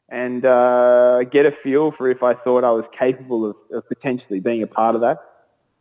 and 0.10 0.46
uh, 0.46 1.24
get 1.26 1.46
a 1.46 1.52
feel 1.52 1.92
for 1.92 2.10
if 2.10 2.24
I 2.24 2.34
thought 2.34 2.64
I 2.64 2.72
was 2.72 2.88
capable 2.88 3.46
of, 3.46 3.58
of 3.72 3.88
potentially 3.88 4.40
being 4.40 4.64
a 4.64 4.68
part 4.68 4.96
of 4.96 5.02
that. 5.02 5.20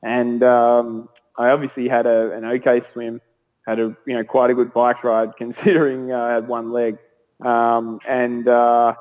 And 0.03 0.43
um, 0.43 1.09
I 1.37 1.51
obviously 1.51 1.89
had 1.89 2.07
a, 2.07 2.33
an 2.33 2.45
okay 2.45 2.81
swim, 2.81 3.21
had 3.67 3.81
a 3.81 3.97
you 4.07 4.15
know 4.15 4.25
quite 4.25 4.51
a 4.51 4.55
good 4.55 4.73
bike 4.73 5.03
ride 5.03 5.37
considering 5.39 6.13
uh, 6.13 6.21
I 6.21 6.33
had 6.33 6.49
one 6.49 6.73
leg, 6.73 6.99
um, 7.45 8.01
and 8.07 8.47
uh, 8.49 8.95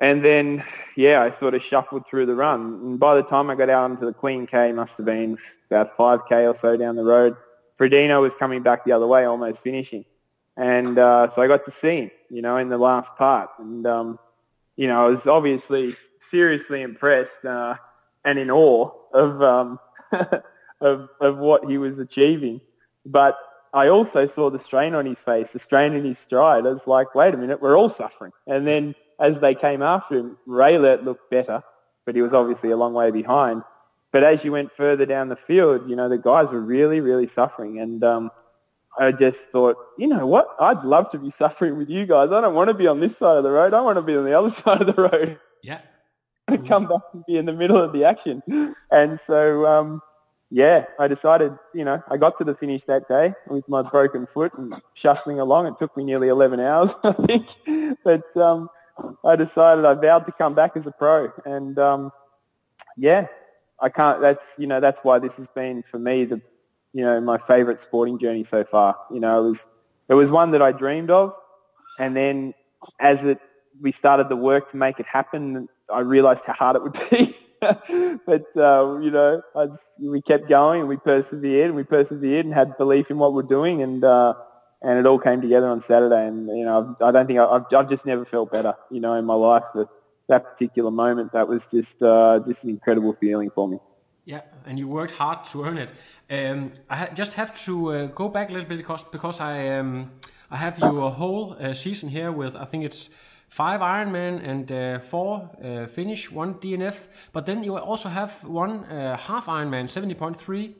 and 0.00 0.24
then 0.24 0.64
yeah, 0.96 1.22
I 1.22 1.30
sort 1.30 1.54
of 1.54 1.62
shuffled 1.62 2.06
through 2.08 2.26
the 2.26 2.34
run. 2.34 2.60
And 2.82 3.00
by 3.00 3.14
the 3.14 3.22
time 3.22 3.50
I 3.50 3.54
got 3.54 3.70
out 3.70 3.84
onto 3.84 4.04
the 4.04 4.12
Queen 4.12 4.48
K, 4.48 4.72
must 4.72 4.96
have 4.96 5.06
been 5.06 5.38
about 5.70 5.96
5k 5.96 6.50
or 6.50 6.54
so 6.56 6.76
down 6.76 6.96
the 6.96 7.04
road. 7.04 7.36
Frodeno 7.78 8.20
was 8.20 8.34
coming 8.34 8.62
back 8.62 8.84
the 8.84 8.90
other 8.90 9.06
way, 9.06 9.24
almost 9.24 9.62
finishing, 9.62 10.04
and 10.56 10.98
uh, 10.98 11.28
so 11.28 11.40
I 11.40 11.46
got 11.46 11.64
to 11.66 11.70
see 11.70 12.02
him, 12.02 12.10
you 12.28 12.42
know, 12.42 12.56
in 12.56 12.68
the 12.68 12.78
last 12.78 13.14
part, 13.16 13.50
and 13.60 13.86
um, 13.86 14.18
you 14.76 14.88
know, 14.88 15.06
I 15.06 15.08
was 15.08 15.28
obviously 15.28 15.94
seriously 16.18 16.82
impressed 16.82 17.44
uh, 17.44 17.76
and 18.24 18.38
in 18.38 18.50
awe 18.50 18.90
of, 19.14 19.40
um, 19.40 19.78
of 20.80 21.08
of 21.20 21.38
what 21.38 21.70
he 21.70 21.78
was 21.78 22.00
achieving. 22.00 22.60
But 23.06 23.38
I 23.72 23.88
also 23.88 24.26
saw 24.26 24.50
the 24.50 24.58
strain 24.58 24.94
on 24.94 25.06
his 25.06 25.22
face, 25.22 25.52
the 25.52 25.60
strain 25.60 25.92
in 25.92 26.04
his 26.04 26.18
stride. 26.18 26.66
I 26.66 26.70
was 26.70 26.88
like, 26.88 27.14
wait 27.14 27.34
a 27.34 27.36
minute, 27.36 27.62
we're 27.62 27.78
all 27.78 27.88
suffering. 27.88 28.32
And 28.46 28.66
then 28.66 28.96
as 29.18 29.40
they 29.40 29.54
came 29.54 29.82
after 29.82 30.18
him, 30.18 30.38
Raelert 30.46 31.04
looked 31.04 31.30
better, 31.30 31.62
but 32.06 32.14
he 32.14 32.22
was 32.22 32.34
obviously 32.34 32.70
a 32.70 32.76
long 32.76 32.94
way 32.94 33.10
behind. 33.10 33.62
But 34.12 34.24
as 34.24 34.44
you 34.44 34.52
went 34.52 34.70
further 34.70 35.04
down 35.04 35.28
the 35.28 35.36
field, 35.36 35.88
you 35.88 35.96
know, 35.96 36.08
the 36.08 36.18
guys 36.18 36.50
were 36.50 36.60
really, 36.60 37.00
really 37.00 37.26
suffering. 37.26 37.78
And 37.80 38.02
um, 38.02 38.30
I 38.98 39.12
just 39.12 39.50
thought, 39.50 39.76
you 39.98 40.06
know 40.06 40.26
what? 40.26 40.48
I'd 40.58 40.82
love 40.84 41.10
to 41.10 41.18
be 41.18 41.30
suffering 41.30 41.76
with 41.76 41.90
you 41.90 42.06
guys. 42.06 42.32
I 42.32 42.40
don't 42.40 42.54
want 42.54 42.68
to 42.68 42.74
be 42.74 42.86
on 42.86 43.00
this 43.00 43.16
side 43.18 43.36
of 43.36 43.44
the 43.44 43.50
road. 43.50 43.74
I 43.74 43.80
want 43.80 43.96
to 43.96 44.02
be 44.02 44.16
on 44.16 44.24
the 44.24 44.38
other 44.38 44.48
side 44.50 44.80
of 44.80 44.94
the 44.94 45.02
road. 45.02 45.38
Yeah. 45.62 45.80
Come 46.66 46.86
back 46.86 47.02
and 47.12 47.24
be 47.26 47.36
in 47.36 47.44
the 47.44 47.52
middle 47.52 47.76
of 47.76 47.92
the 47.92 48.04
action. 48.04 48.42
And 48.90 49.20
so, 49.20 49.66
um, 49.66 50.00
yeah, 50.50 50.86
I 50.98 51.06
decided, 51.06 51.52
you 51.74 51.84
know, 51.84 52.02
I 52.10 52.16
got 52.16 52.38
to 52.38 52.44
the 52.44 52.54
finish 52.54 52.84
that 52.84 53.06
day 53.06 53.34
with 53.48 53.68
my 53.68 53.82
broken 53.82 54.26
foot 54.26 54.54
and 54.54 54.80
shuffling 54.94 55.40
along. 55.40 55.66
It 55.66 55.76
took 55.76 55.94
me 55.94 56.04
nearly 56.04 56.28
11 56.28 56.58
hours, 56.58 56.94
I 57.04 57.12
think. 57.12 57.98
But 58.02 58.34
um, 58.36 58.70
I 59.24 59.36
decided 59.36 59.84
I 59.84 59.94
vowed 59.94 60.26
to 60.26 60.32
come 60.32 60.54
back 60.54 60.76
as 60.76 60.86
a 60.86 60.92
pro. 60.92 61.32
And 61.44 61.78
um, 61.78 62.12
yeah, 62.96 63.26
I 63.80 63.88
can't, 63.88 64.20
that's, 64.20 64.56
you 64.58 64.66
know, 64.66 64.80
that's 64.80 65.02
why 65.04 65.18
this 65.18 65.36
has 65.36 65.48
been 65.48 65.82
for 65.82 65.98
me 65.98 66.24
the, 66.24 66.40
you 66.92 67.04
know, 67.04 67.20
my 67.20 67.38
favorite 67.38 67.80
sporting 67.80 68.18
journey 68.18 68.44
so 68.44 68.64
far. 68.64 68.96
You 69.12 69.20
know, 69.20 69.44
it 69.44 69.48
was, 69.48 69.80
it 70.08 70.14
was 70.14 70.32
one 70.32 70.52
that 70.52 70.62
I 70.62 70.72
dreamed 70.72 71.10
of. 71.10 71.34
And 71.98 72.16
then 72.16 72.54
as 73.00 73.24
it, 73.24 73.38
we 73.80 73.92
started 73.92 74.28
the 74.28 74.36
work 74.36 74.68
to 74.70 74.76
make 74.76 74.98
it 74.98 75.06
happen, 75.06 75.68
I 75.92 76.00
realized 76.00 76.44
how 76.46 76.54
hard 76.54 76.76
it 76.76 76.82
would 76.82 76.98
be. 77.10 77.34
but 77.60 78.44
uh, 78.56 78.98
you 79.00 79.10
know, 79.10 79.42
I 79.56 79.66
just, 79.66 80.00
we 80.00 80.22
kept 80.22 80.48
going 80.48 80.80
and 80.80 80.88
we 80.88 80.96
persevered 80.96 81.66
and 81.66 81.74
we 81.74 81.82
persevered 81.82 82.44
and 82.44 82.54
had 82.54 82.76
belief 82.78 83.10
in 83.10 83.18
what 83.18 83.34
we're 83.34 83.42
doing 83.42 83.82
and 83.82 84.04
uh, 84.04 84.34
and 84.82 84.98
it 84.98 85.06
all 85.06 85.18
came 85.18 85.40
together 85.40 85.68
on 85.68 85.80
Saturday. 85.80 86.26
And 86.26 86.48
you 86.48 86.64
know, 86.64 86.96
I 87.02 87.10
don't 87.10 87.26
think 87.26 87.38
I, 87.38 87.46
I've, 87.46 87.64
I've 87.74 87.88
just 87.88 88.06
never 88.06 88.24
felt 88.24 88.52
better. 88.52 88.74
You 88.90 89.00
know, 89.00 89.14
in 89.14 89.24
my 89.24 89.34
life 89.34 89.64
that 89.74 89.88
that 90.28 90.44
particular 90.44 90.90
moment, 90.90 91.32
that 91.32 91.48
was 91.48 91.66
just 91.66 92.02
uh, 92.02 92.40
just 92.46 92.64
an 92.64 92.70
incredible 92.70 93.12
feeling 93.14 93.50
for 93.50 93.68
me. 93.68 93.78
Yeah, 94.24 94.42
and 94.66 94.78
you 94.78 94.86
worked 94.86 95.14
hard 95.14 95.44
to 95.52 95.64
earn 95.64 95.78
it. 95.78 95.88
Um, 96.30 96.72
I 96.90 96.96
ha- 96.96 97.14
just 97.14 97.34
have 97.34 97.58
to 97.64 97.92
uh, 97.92 98.06
go 98.06 98.28
back 98.28 98.50
a 98.50 98.52
little 98.52 98.68
bit 98.68 98.76
because 98.76 99.04
because 99.04 99.40
I 99.40 99.68
um, 99.78 100.10
I 100.50 100.56
have 100.58 100.78
your 100.78 101.10
whole 101.10 101.56
uh, 101.58 101.72
season 101.72 102.10
here 102.10 102.30
with 102.30 102.54
I 102.54 102.66
think 102.66 102.84
it's 102.84 103.10
five 103.48 103.80
Ironman 103.80 104.46
and 104.46 104.70
uh, 104.70 104.98
four 104.98 105.50
uh, 105.64 105.86
finish, 105.86 106.30
one 106.30 106.54
DNF. 106.54 107.08
But 107.32 107.46
then 107.46 107.62
you 107.62 107.78
also 107.78 108.10
have 108.10 108.44
one 108.44 108.84
uh, 108.84 109.16
half 109.16 109.46
Ironman, 109.46 109.88
seventy 109.88 110.14
point 110.14 110.36
three. 110.36 110.76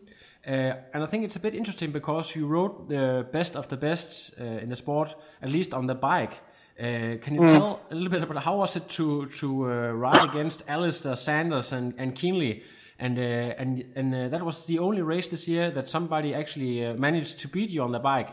Uh, 0.49 0.73
and 0.95 1.03
I 1.03 1.07
think 1.07 1.25
it's 1.25 1.37
a 1.37 1.41
bit 1.41 1.55
interesting 1.55 1.93
because 1.93 2.35
you 2.39 2.47
wrote 2.47 2.89
the 2.89 3.27
best 3.33 3.57
of 3.57 3.69
the 3.69 3.77
best 3.77 4.33
uh, 4.41 4.45
in 4.63 4.69
the 4.71 4.77
sport, 4.77 5.15
at 5.43 5.51
least 5.51 5.75
on 5.75 5.87
the 5.87 5.95
bike. 5.95 6.41
Uh, 6.81 7.19
can 7.21 7.35
you 7.35 7.41
Mm. 7.43 7.53
tell 7.53 7.81
a 7.91 7.95
little 7.95 8.11
bit 8.11 8.23
about 8.23 8.43
how 8.45 8.57
was 8.57 8.77
it 8.77 8.89
to 8.89 9.27
to 9.41 9.47
uh, 9.67 9.93
ride 9.93 10.25
against 10.31 10.63
Alistair 10.69 11.17
Sanders 11.17 11.73
and 11.73 11.93
and 11.99 12.15
Kienle, 12.15 12.63
and 12.99 13.19
uh, 13.19 13.61
and 13.63 13.85
and 13.97 14.15
uh, 14.15 14.29
that 14.31 14.43
was 14.43 14.65
the 14.67 14.79
only 14.79 15.03
race 15.03 15.29
this 15.29 15.47
year 15.49 15.71
that 15.73 15.89
somebody 15.89 16.35
actually 16.35 16.87
uh, 16.87 16.95
managed 16.99 17.41
to 17.41 17.49
beat 17.49 17.71
you 17.71 17.83
on 17.85 17.93
the 17.93 17.99
bike. 18.01 18.33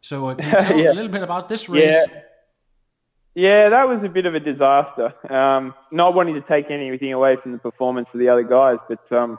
So 0.00 0.28
uh, 0.28 0.34
can 0.34 0.44
you 0.46 0.52
tell 0.66 0.78
Yeah. 0.78 0.92
a 0.92 0.94
little 0.94 1.10
bit 1.12 1.22
about 1.22 1.48
this 1.48 1.68
race? 1.68 1.94
Yeah. 1.94 2.22
Yeah, 3.34 3.68
that 3.70 3.86
was 3.88 4.02
a 4.02 4.08
bit 4.08 4.24
of 4.26 4.34
a 4.34 4.40
disaster. 4.40 5.12
Um, 5.28 5.74
not 5.90 6.14
wanting 6.14 6.34
to 6.34 6.40
take 6.40 6.70
anything 6.70 7.12
away 7.12 7.36
from 7.36 7.52
the 7.52 7.58
performance 7.58 8.14
of 8.14 8.20
the 8.20 8.28
other 8.30 8.42
guys, 8.44 8.78
but 8.88 9.12
um, 9.12 9.38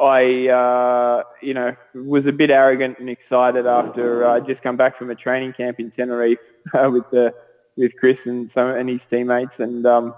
I, 0.00 0.48
uh, 0.48 1.22
you 1.42 1.54
know, 1.54 1.74
was 1.94 2.26
a 2.26 2.32
bit 2.32 2.50
arrogant 2.50 2.98
and 2.98 3.10
excited 3.10 3.66
after 3.66 4.24
uh, 4.24 4.34
I 4.34 4.40
just 4.40 4.62
come 4.62 4.76
back 4.76 4.96
from 4.96 5.10
a 5.10 5.14
training 5.14 5.54
camp 5.54 5.80
in 5.80 5.90
Tenerife 5.90 6.52
uh, 6.74 6.90
with 6.90 7.10
the 7.10 7.34
with 7.76 7.96
Chris 7.96 8.26
and 8.26 8.50
some 8.50 8.70
and 8.70 8.88
his 8.88 9.06
teammates, 9.06 9.60
and 9.60 9.86
um, 9.86 10.14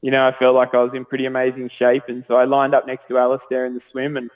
you 0.00 0.10
know, 0.10 0.26
I 0.26 0.32
felt 0.32 0.54
like 0.54 0.74
I 0.74 0.82
was 0.82 0.94
in 0.94 1.04
pretty 1.04 1.26
amazing 1.26 1.68
shape, 1.68 2.04
and 2.08 2.24
so 2.24 2.36
I 2.36 2.44
lined 2.44 2.74
up 2.74 2.86
next 2.86 3.06
to 3.06 3.18
Alistair 3.18 3.66
in 3.66 3.74
the 3.74 3.80
swim 3.80 4.16
and 4.16 4.30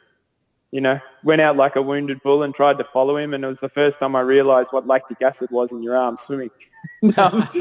you 0.73 0.81
know, 0.81 1.01
went 1.23 1.41
out 1.41 1.57
like 1.57 1.77
a 1.77 1.83
wounded 1.83 2.23
bull 2.23 2.43
and 2.43 2.55
tried 2.55 2.79
to 2.79 2.85
follow 2.85 3.17
him. 3.17 3.33
And 3.33 3.45
it 3.45 3.49
was 3.49 3.61
the 3.61 3.69
first 3.69 4.01
time 4.01 4.17
I 4.17 4.21
realized 4.21 4.73
what 4.73 4.87
lactic 4.87 5.23
acid 5.23 5.49
was 5.51 5.73
in 5.73 5.83
your 5.83 5.97
arm 5.97 6.17
swimming. 6.17 6.51
um, 7.17 7.49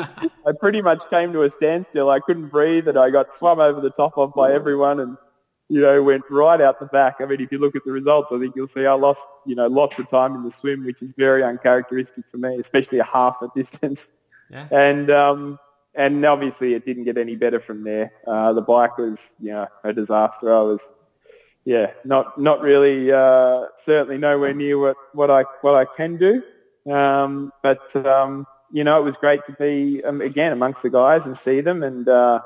I 0.46 0.52
pretty 0.60 0.82
much 0.82 1.10
came 1.10 1.32
to 1.34 1.44
a 1.44 1.50
standstill. 1.50 2.10
I 2.10 2.20
couldn't 2.20 2.48
breathe 2.48 2.88
and 2.88 2.98
I 2.98 3.10
got 3.12 3.34
swum 3.34 3.60
over 3.60 3.80
the 3.80 3.92
top 3.92 4.18
of 4.18 4.34
by 4.34 4.52
everyone 4.52 5.00
and, 5.00 5.18
you 5.70 5.82
know, 5.82 6.02
went 6.04 6.24
right 6.30 6.62
out 6.62 6.80
the 6.80 6.86
back. 6.86 7.16
I 7.20 7.26
mean, 7.26 7.42
if 7.42 7.52
you 7.52 7.58
look 7.58 7.76
at 7.76 7.84
the 7.86 7.92
results, 7.92 8.32
I 8.32 8.40
think 8.40 8.56
you'll 8.56 8.68
see 8.68 8.86
I 8.86 8.94
lost, 8.94 9.28
you 9.46 9.56
know, 9.56 9.68
lots 9.68 9.98
of 9.98 10.10
time 10.10 10.36
in 10.36 10.44
the 10.44 10.52
swim, 10.52 10.86
which 10.86 11.02
is 11.02 11.14
very 11.14 11.44
uncharacteristic 11.44 12.28
for 12.28 12.38
me, 12.38 12.58
especially 12.60 13.00
a 13.00 13.04
half 13.04 13.42
a 13.42 13.48
distance. 13.56 14.22
Yeah. 14.52 14.68
And, 14.72 15.10
um, 15.10 15.60
and 15.96 16.24
obviously 16.26 16.74
it 16.74 16.86
didn't 16.86 17.06
get 17.06 17.18
any 17.18 17.36
better 17.36 17.60
from 17.60 17.84
there. 17.84 18.12
Uh, 18.28 18.54
the 18.54 18.62
bike 18.62 18.98
was, 18.98 19.40
you 19.42 19.52
know, 19.52 19.68
a 19.84 19.92
disaster. 19.92 20.54
I 20.54 20.62
was, 20.62 21.04
yeah, 21.64 21.92
not 22.04 22.40
not 22.40 22.62
really, 22.62 23.12
uh, 23.12 23.66
certainly 23.76 24.20
nowhere 24.20 24.54
near 24.54 24.78
what, 24.78 24.98
what 25.14 25.32
I 25.32 25.46
what 25.62 25.74
I 25.74 25.86
can 25.86 26.18
do. 26.18 26.44
Um, 26.92 27.52
but 27.64 27.96
um, 28.06 28.46
you 28.72 28.84
know, 28.84 29.00
it 29.00 29.04
was 29.04 29.18
great 29.18 29.46
to 29.46 29.54
be 29.54 30.04
um, 30.04 30.22
again 30.22 30.52
amongst 30.52 30.84
the 30.84 30.92
guys 30.92 31.26
and 31.26 31.36
see 31.36 31.62
them 31.62 31.82
and 31.82 32.08
uh, 32.08 32.42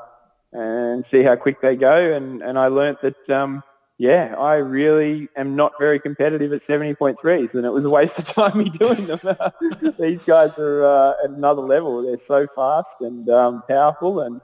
and 0.52 1.06
see 1.06 1.24
how 1.24 1.36
quick 1.36 1.62
they 1.62 1.76
go. 1.76 2.14
And, 2.14 2.42
and 2.42 2.58
I 2.58 2.68
learnt 2.68 3.02
that 3.02 3.30
um, 3.30 3.64
yeah, 3.98 4.36
I 4.38 4.56
really 4.56 5.28
am 5.36 5.56
not 5.56 5.74
very 5.80 6.00
competitive 6.00 6.54
at 6.54 6.62
seventy 6.62 6.96
point 6.96 7.20
threes, 7.20 7.54
and 7.56 7.66
it 7.66 7.70
was 7.70 7.86
a 7.86 7.90
waste 7.90 8.20
of 8.20 8.26
time 8.28 8.58
me 8.58 8.70
doing 8.70 9.08
them. 9.08 9.20
These 10.00 10.24
guys 10.24 10.58
are 10.58 10.86
uh, 10.86 11.14
at 11.24 11.32
another 11.32 11.62
level. 11.62 12.02
They're 12.02 12.18
so 12.18 12.48
fast 12.48 13.02
and 13.02 13.30
um, 13.30 13.64
powerful, 13.68 14.22
and 14.22 14.42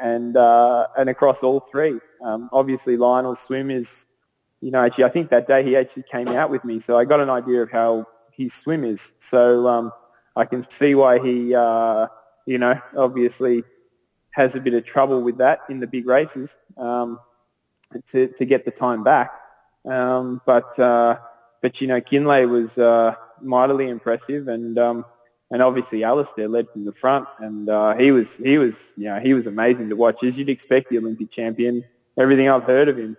and 0.00 0.36
uh, 0.36 0.86
and 0.96 1.10
across 1.10 1.42
all 1.42 1.60
three. 1.60 1.98
Um, 2.24 2.48
obviously, 2.52 2.96
Lionel's 2.96 3.40
swim 3.40 3.70
is 3.70 4.12
you 4.62 4.70
know, 4.70 4.80
actually, 4.84 5.04
I 5.04 5.08
think 5.08 5.30
that 5.30 5.48
day 5.48 5.64
he 5.64 5.76
actually 5.76 6.04
came 6.04 6.28
out 6.28 6.48
with 6.48 6.64
me, 6.64 6.78
so 6.78 6.96
I 6.96 7.04
got 7.04 7.18
an 7.18 7.28
idea 7.28 7.62
of 7.62 7.70
how 7.70 8.06
his 8.30 8.54
swim 8.54 8.84
is. 8.84 9.00
So 9.00 9.66
um, 9.66 9.92
I 10.36 10.44
can 10.44 10.62
see 10.62 10.94
why 10.94 11.18
he, 11.18 11.52
uh, 11.52 12.06
you 12.46 12.58
know, 12.58 12.80
obviously 12.96 13.64
has 14.32 14.56
a 14.56 14.60
bit 14.60 14.74
of 14.74 14.84
trouble 14.84 15.22
with 15.22 15.38
that 15.38 15.60
in 15.68 15.80
the 15.80 15.86
big 15.86 16.06
races 16.06 16.56
um, 16.76 17.20
to 18.08 18.28
to 18.28 18.44
get 18.44 18.64
the 18.64 18.70
time 18.70 19.04
back. 19.04 19.32
Um, 19.88 20.40
but 20.46 20.78
uh, 20.78 21.18
but 21.60 21.80
you 21.80 21.86
know, 21.86 22.00
Kienle 22.00 22.48
was 22.48 22.78
uh, 22.78 23.14
mightily 23.40 23.88
impressive, 23.88 24.48
and 24.48 24.78
um, 24.78 25.04
and 25.50 25.62
obviously 25.62 26.04
Alistair 26.04 26.48
led 26.48 26.68
from 26.70 26.84
the 26.84 26.92
front, 26.92 27.28
and 27.38 27.68
uh, 27.68 27.96
he 27.96 28.10
was 28.10 28.36
he 28.36 28.58
was 28.58 28.94
you 28.96 29.06
know 29.06 29.20
he 29.20 29.34
was 29.34 29.46
amazing 29.46 29.88
to 29.90 29.96
watch, 29.96 30.22
as 30.24 30.38
you'd 30.38 30.48
expect 30.48 30.90
the 30.90 30.98
Olympic 30.98 31.30
champion. 31.30 31.84
Everything 32.18 32.48
I've 32.48 32.64
heard 32.64 32.88
of 32.88 32.98
him, 32.98 33.16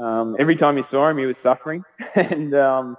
um, 0.00 0.36
every 0.38 0.56
time 0.56 0.76
you 0.76 0.82
saw 0.82 1.08
him, 1.08 1.18
he 1.18 1.26
was 1.26 1.38
suffering, 1.38 1.84
and 2.14 2.54
um, 2.54 2.96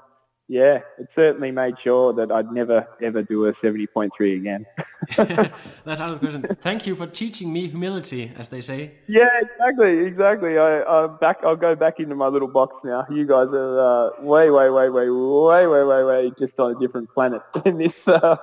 yeah, 0.47 0.81
it 0.99 1.12
certainly 1.12 1.51
made 1.51 1.79
sure 1.79 2.13
that 2.13 2.31
I'd 2.31 2.51
never 2.51 2.88
ever 3.01 3.23
do 3.23 3.45
a 3.45 3.53
seventy 3.53 3.88
point 3.88 4.13
three 4.15 4.36
again. 4.36 4.65
That's 5.17 6.01
out 6.01 6.12
of 6.13 6.19
question. 6.19 6.43
Thank 6.43 6.86
you 6.86 6.95
for 6.95 7.08
teaching 7.08 7.51
me 7.51 7.67
humility, 7.67 8.31
as 8.38 8.47
they 8.49 8.62
say. 8.62 8.93
yeah, 9.08 9.29
exactly, 9.41 9.99
exactly. 9.99 10.58
I, 10.58 10.84
I'm 10.84 11.17
back. 11.17 11.43
I'll 11.43 11.55
go 11.55 11.75
back 11.75 11.99
into 11.99 12.15
my 12.15 12.27
little 12.27 12.47
box 12.47 12.77
now. 12.84 13.05
You 13.10 13.25
guys 13.25 13.53
are 13.53 13.79
uh, 13.79 14.21
way, 14.21 14.49
way, 14.51 14.69
way, 14.69 14.89
way, 14.89 15.10
way, 15.10 15.67
way, 15.67 15.84
way, 15.84 16.03
way, 16.03 16.31
just 16.38 16.60
on 16.60 16.75
a 16.75 16.79
different 16.79 17.10
planet. 17.13 17.41
In 17.65 17.77
this, 17.77 18.08
uh, 18.08 18.38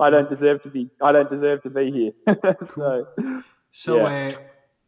I 0.00 0.10
don't 0.10 0.28
deserve 0.28 0.62
to 0.62 0.70
be. 0.70 0.90
I 1.02 1.12
don't 1.12 1.30
deserve 1.30 1.62
to 1.62 1.70
be 1.70 1.90
here. 1.90 2.12
so, 2.64 3.06
So 3.72 3.96
yeah. 3.96 4.34
uh, 4.36 4.38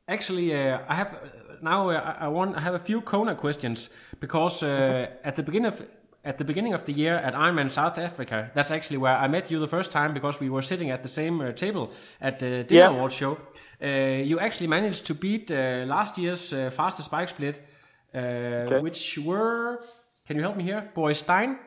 actually, 0.09 0.55
uh, 0.55 0.81
I 0.89 0.95
have 0.95 1.33
now. 1.63 1.89
Uh, 1.91 1.95
I 2.21 2.27
I 2.27 2.29
want. 2.29 2.57
I 2.57 2.61
have 2.61 2.75
a 2.75 2.79
few 2.79 3.01
Kona 3.01 3.35
questions 3.35 3.91
because 4.21 4.63
uh, 4.63 5.07
at 5.25 5.37
the 5.37 5.43
beginning 5.43 5.73
of 5.73 5.83
at 6.25 6.39
the 6.39 6.45
beginning 6.45 6.75
of 6.75 6.85
the 6.85 6.93
year 6.93 7.17
at 7.17 7.35
Ironman 7.35 7.71
South 7.71 7.99
Africa, 7.99 8.51
that's 8.55 8.71
actually 8.71 8.97
where 8.97 9.17
I 9.17 9.29
met 9.29 9.51
you 9.51 9.61
the 9.61 9.69
first 9.69 9.93
time 9.93 10.15
because 10.15 10.41
we 10.41 10.49
were 10.49 10.63
sitting 10.63 10.91
at 10.91 11.03
the 11.03 11.09
same 11.09 11.41
uh, 11.41 11.53
table 11.53 11.91
at 12.21 12.39
the 12.39 12.65
Dinner 12.65 12.81
Yeah. 12.81 12.89
Awards 12.91 13.15
show. 13.15 13.39
Uh, 13.83 13.87
you 14.31 14.41
actually 14.41 14.69
managed 14.69 15.07
to 15.07 15.15
beat 15.15 15.51
uh, 15.51 15.85
last 15.87 16.17
year's 16.19 16.53
uh, 16.53 16.71
fastest 16.71 17.11
bike 17.11 17.29
split, 17.29 17.57
uh, 18.15 18.81
which 18.81 19.19
were 19.19 19.81
Can 20.27 20.37
you 20.37 20.43
help 20.43 20.57
me 20.57 20.65
here? 20.65 20.91
Boy 20.95 21.13
Stein. 21.13 21.59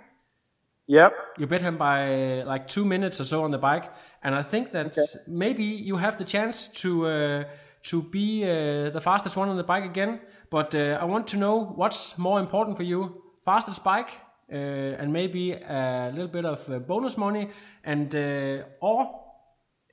Yep. 0.88 1.14
You 1.38 1.48
beat 1.48 1.62
him 1.62 1.78
by 1.78 2.44
like 2.44 2.68
two 2.68 2.86
minutes 2.86 3.20
or 3.22 3.26
so 3.26 3.44
on 3.44 3.52
the 3.52 3.58
bike, 3.58 3.92
and 4.24 4.34
I 4.34 4.42
think 4.42 4.72
that 4.72 4.98
maybe 5.28 5.64
you 5.64 5.98
have 5.98 6.18
the 6.18 6.24
chance 6.26 6.68
to 6.82 6.90
uh, 7.06 7.44
to 7.84 8.02
be 8.02 8.44
uh, 8.44 8.90
the 8.90 9.02
fastest 9.02 9.38
one 9.38 9.50
on 9.50 9.58
the 9.58 9.64
bike 9.64 9.86
again. 9.86 10.22
But 10.50 10.74
uh, 10.74 10.98
I 11.02 11.06
want 11.06 11.28
to 11.28 11.38
know 11.38 11.56
what's 11.76 12.18
more 12.18 12.40
important 12.40 12.78
for 12.78 12.84
you: 12.84 13.22
fastest 13.46 13.84
bike, 13.84 14.12
and 14.56 15.12
maybe 15.12 15.54
a 15.54 16.12
little 16.14 16.32
bit 16.32 16.46
of 16.46 16.70
uh, 16.70 16.80
bonus 16.80 17.18
money, 17.18 17.50
and 17.84 18.14
uh, 18.16 18.64
or 18.82 19.24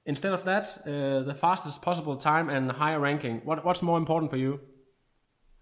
instead 0.07 0.33
of 0.33 0.45
that, 0.45 0.79
uh, 0.87 1.23
the 1.25 1.35
fastest 1.35 1.83
possible 1.83 2.17
time 2.17 2.49
and 2.49 2.71
higher 2.71 3.01
ranking. 3.01 3.41
What 3.45 3.65
what's 3.65 3.83
more 3.83 3.99
important 3.99 4.31
for 4.31 4.37
you? 4.37 4.61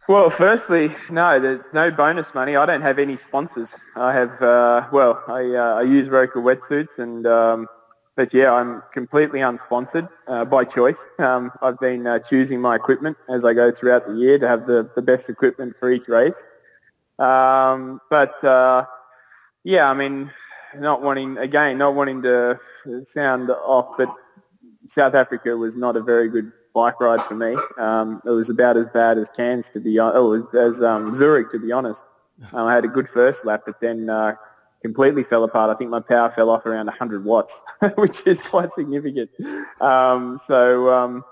Well, 0.09 0.31
firstly, 0.31 0.90
no, 1.11 1.38
there's 1.38 1.62
no 1.72 1.92
bonus 1.92 2.35
money. 2.35 2.57
I 2.57 2.66
don't 2.66 2.83
have 2.83 2.98
any 2.98 3.16
sponsors. 3.16 3.76
I 3.94 4.12
have, 4.12 4.42
uh, 4.42 4.88
well, 4.90 5.22
I, 5.28 5.55
uh, 5.55 5.76
I 5.76 5.83
use 5.83 6.09
Roka 6.09 6.40
wetsuits 6.40 6.98
and, 6.98 7.24
um, 7.24 7.68
but 8.16 8.35
yeah, 8.35 8.52
I'm 8.52 8.83
completely 8.92 9.40
unsponsored 9.40 10.09
uh, 10.26 10.44
by 10.44 10.64
choice. 10.64 11.07
Um, 11.20 11.52
I've 11.62 11.78
been 11.78 12.09
uh, 12.09 12.18
choosing 12.18 12.61
my 12.61 12.74
equipment 12.74 13.16
as 13.28 13.44
I 13.44 13.55
go 13.55 13.70
throughout 13.70 14.09
the 14.09 14.14
year 14.14 14.40
to 14.40 14.48
have 14.48 14.66
the, 14.66 14.90
the 14.96 15.02
best 15.02 15.31
equipment 15.31 15.76
for 15.78 15.88
each 15.92 16.09
race. 16.09 16.44
Um, 17.18 18.01
but 18.11 18.42
uh, 18.44 18.87
yeah, 19.64 19.90
I 19.90 19.94
mean, 19.94 20.31
not 20.77 21.03
wanting, 21.03 21.38
again, 21.38 21.79
not 21.79 21.94
wanting 21.94 22.22
to 22.22 22.59
sound 23.05 23.51
off, 23.51 23.96
but 23.96 24.14
South 24.88 25.14
Africa 25.14 25.57
was 25.57 25.77
not 25.77 25.96
a 25.96 26.03
very 26.03 26.29
good 26.29 26.53
bike 26.75 27.01
ride 27.01 27.20
for 27.20 27.35
me. 27.35 27.57
Um, 27.79 28.22
it 28.25 28.31
was 28.31 28.51
about 28.51 28.77
as 28.77 28.87
bad 28.87 29.18
as 29.18 29.29
Cairns 29.29 29.70
to 29.70 29.81
be, 29.81 29.98
oh, 30.01 30.48
as 30.55 30.83
um, 30.83 31.14
Zurich 31.14 31.51
to 31.51 31.59
be 31.59 31.72
honest. 31.72 32.05
Um, 32.53 32.66
I 32.66 32.75
had 32.75 32.85
a 32.85 32.88
good 32.88 33.09
first 33.09 33.44
lap, 33.44 33.61
but 33.66 33.81
then 33.81 34.11
uh, 34.11 34.35
completely 34.83 35.22
fell 35.22 35.44
apart. 35.44 35.70
I 35.70 35.75
think 35.75 35.90
my 35.90 36.01
power 36.01 36.29
fell 36.31 36.51
off 36.51 36.66
around 36.66 36.87
100 36.87 37.25
watts, 37.25 37.62
which 37.94 38.27
is 38.27 38.42
quite 38.42 38.72
significant. 38.72 39.31
Um, 39.81 40.38
so 40.44 40.92
um, 40.92 41.25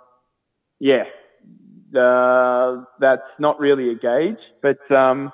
yeah, 0.78 1.06
uh, 1.96 2.84
that's 3.00 3.40
not 3.40 3.58
really 3.58 3.90
a 3.90 3.94
gauge, 3.94 4.52
but 4.62 4.88
um, 4.92 5.32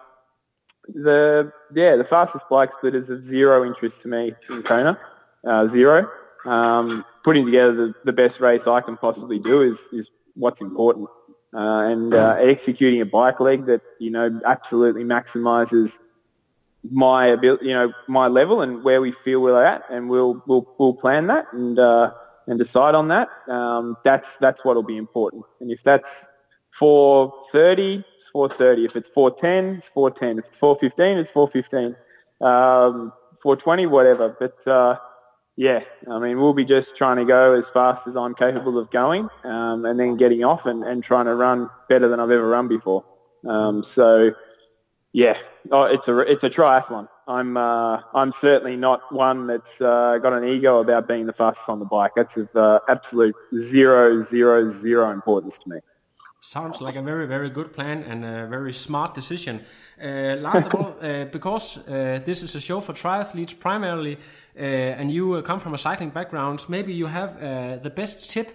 the 0.86 1.52
yeah 1.74 1.96
the 1.96 2.04
fastest 2.04 2.48
bike 2.48 2.72
split 2.72 2.94
is 2.94 3.10
of 3.10 3.22
zero 3.22 3.64
interest 3.64 4.02
to 4.02 4.08
me 4.08 4.34
in 4.50 4.62
Kona, 4.62 4.98
uh, 5.44 5.66
zero. 5.66 6.10
Um, 6.46 7.04
putting 7.26 7.44
together 7.44 7.72
the, 7.72 7.94
the 8.04 8.12
best 8.12 8.38
race 8.38 8.68
I 8.68 8.80
can 8.80 8.96
possibly 8.96 9.40
do 9.40 9.62
is, 9.62 9.88
is 9.92 10.10
what's 10.34 10.60
important. 10.60 11.08
Uh, 11.52 11.88
and 11.90 12.14
uh, 12.14 12.36
executing 12.38 13.00
a 13.00 13.06
bike 13.06 13.40
leg 13.40 13.66
that, 13.66 13.80
you 13.98 14.10
know, 14.10 14.40
absolutely 14.44 15.02
maximizes 15.02 15.98
my 16.88 17.26
ability, 17.26 17.66
you 17.66 17.74
know, 17.74 17.92
my 18.06 18.28
level 18.28 18.62
and 18.62 18.84
where 18.84 19.00
we 19.00 19.10
feel 19.10 19.42
we're 19.42 19.64
at. 19.64 19.82
And 19.90 20.08
we'll, 20.08 20.40
we'll, 20.46 20.72
we'll 20.78 20.94
plan 20.94 21.26
that 21.26 21.52
and, 21.52 21.80
uh, 21.80 22.12
and 22.46 22.60
decide 22.60 22.94
on 22.94 23.08
that. 23.08 23.28
Um, 23.48 23.96
that's, 24.04 24.36
that's 24.36 24.64
what'll 24.64 24.84
be 24.84 24.96
important. 24.96 25.44
And 25.60 25.72
if 25.72 25.82
that's 25.82 26.46
430, 26.78 28.04
it's 28.15 28.15
430. 28.36 28.84
If 28.84 28.96
it's 28.96 29.08
410, 29.08 29.76
it's 29.78 29.88
410. 29.88 30.38
If 30.38 30.46
it's 30.48 30.58
415, 30.58 31.18
it's 31.18 31.30
415. 31.30 31.96
Um, 32.42 33.12
420, 33.40 33.86
whatever. 33.86 34.36
But, 34.38 34.66
uh, 34.66 34.98
yeah, 35.56 35.80
I 36.10 36.18
mean, 36.18 36.38
we'll 36.38 36.52
be 36.52 36.66
just 36.66 36.98
trying 36.98 37.16
to 37.16 37.24
go 37.24 37.54
as 37.54 37.70
fast 37.70 38.06
as 38.06 38.14
I'm 38.14 38.34
capable 38.34 38.78
of 38.78 38.90
going, 38.90 39.30
um, 39.44 39.86
and 39.86 39.98
then 39.98 40.18
getting 40.18 40.44
off 40.44 40.66
and, 40.66 40.84
and 40.84 41.02
trying 41.02 41.24
to 41.24 41.34
run 41.34 41.70
better 41.88 42.08
than 42.08 42.20
I've 42.20 42.30
ever 42.30 42.46
run 42.46 42.68
before. 42.68 43.06
Um, 43.46 43.82
so, 43.82 44.34
yeah, 45.14 45.38
oh, 45.70 45.84
it's 45.84 46.06
a 46.08 46.18
it's 46.18 46.44
a 46.44 46.50
triathlon. 46.50 47.08
I'm 47.26 47.56
uh, 47.56 48.02
I'm 48.12 48.32
certainly 48.32 48.76
not 48.76 49.00
one 49.10 49.46
that's 49.46 49.80
uh, 49.80 50.18
got 50.18 50.34
an 50.34 50.44
ego 50.44 50.80
about 50.80 51.08
being 51.08 51.24
the 51.24 51.32
fastest 51.32 51.70
on 51.70 51.78
the 51.78 51.86
bike. 51.86 52.12
That's 52.14 52.36
of 52.36 52.54
uh, 52.54 52.80
absolute 52.90 53.34
zero 53.58 54.20
zero 54.20 54.68
zero 54.68 55.10
importance 55.10 55.58
to 55.60 55.70
me. 55.70 55.78
Sounds 56.48 56.80
like 56.80 56.94
a 56.94 57.02
very, 57.02 57.26
very 57.26 57.50
good 57.50 57.72
plan 57.72 58.04
and 58.04 58.24
a 58.24 58.46
very 58.46 58.72
smart 58.72 59.14
decision. 59.14 59.64
Uh, 60.00 60.36
last 60.38 60.66
of 60.66 60.74
all, 60.76 60.96
uh, 61.02 61.24
because 61.24 61.78
uh, 61.78 62.20
this 62.24 62.40
is 62.44 62.54
a 62.54 62.60
show 62.60 62.80
for 62.80 62.92
triathletes 62.92 63.58
primarily, 63.58 64.16
uh, 64.56 64.60
and 65.00 65.10
you 65.10 65.34
uh, 65.34 65.42
come 65.42 65.58
from 65.58 65.74
a 65.74 65.78
cycling 65.78 66.10
background, 66.10 66.64
maybe 66.68 66.92
you 66.92 67.06
have 67.06 67.30
uh, 67.42 67.82
the 67.82 67.90
best 67.90 68.30
tip 68.30 68.48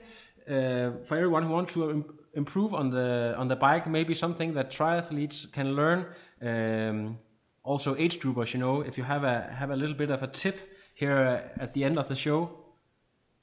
for 0.47 1.17
everyone 1.17 1.43
who 1.43 1.51
wants 1.51 1.73
to 1.73 1.89
Im 1.89 2.06
improve 2.34 2.73
on 2.73 2.91
the 2.91 3.36
on 3.38 3.49
the 3.49 3.58
bike. 3.58 3.89
Maybe 3.89 4.13
something 4.13 4.54
that 4.54 4.71
triathletes 4.71 5.51
can 5.51 5.75
learn. 5.75 6.06
Um, 6.41 7.17
also, 7.62 7.95
age 7.97 8.19
groupers, 8.21 8.54
you 8.54 8.60
know, 8.62 8.82
if 8.88 8.97
you 8.97 9.04
have 9.04 9.25
a 9.25 9.54
have 9.60 9.69
a 9.69 9.75
little 9.75 9.97
bit 9.97 10.12
of 10.12 10.23
a 10.23 10.27
tip 10.27 10.56
here 10.95 11.51
at 11.60 11.73
the 11.73 11.84
end 11.84 11.97
of 11.97 12.08
the 12.08 12.15
show. 12.15 12.49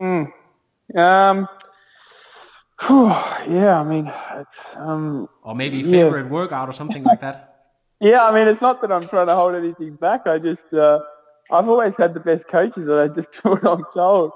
Mm. 0.01 0.33
Um. 0.95 1.49
Whew, 2.87 3.09
yeah, 3.49 3.81
I 3.81 3.85
mean, 3.85 4.13
it's 4.37 4.77
um. 4.77 5.29
Or 5.43 5.55
maybe 5.55 5.83
favorite 5.83 6.27
yeah. 6.27 6.31
workout 6.31 6.69
or 6.69 6.73
something 6.73 7.03
like 7.03 7.21
that. 7.21 7.65
yeah, 8.01 8.25
I 8.25 8.33
mean, 8.33 8.47
it's 8.47 8.61
not 8.61 8.81
that 8.83 8.93
I'm 8.93 9.07
trying 9.09 9.27
to 9.27 9.35
hold 9.35 9.57
anything 9.57 9.97
back. 9.97 10.27
I 10.27 10.39
just, 10.39 10.73
uh, 10.73 11.01
I've 11.51 11.69
always 11.69 11.97
had 11.97 12.15
the 12.15 12.21
best 12.21 12.47
coaches, 12.47 12.87
and 12.87 13.01
I 13.01 13.09
just 13.09 13.33
do 13.43 13.51
what 13.51 13.65
I'm 13.65 13.85
told. 13.93 14.33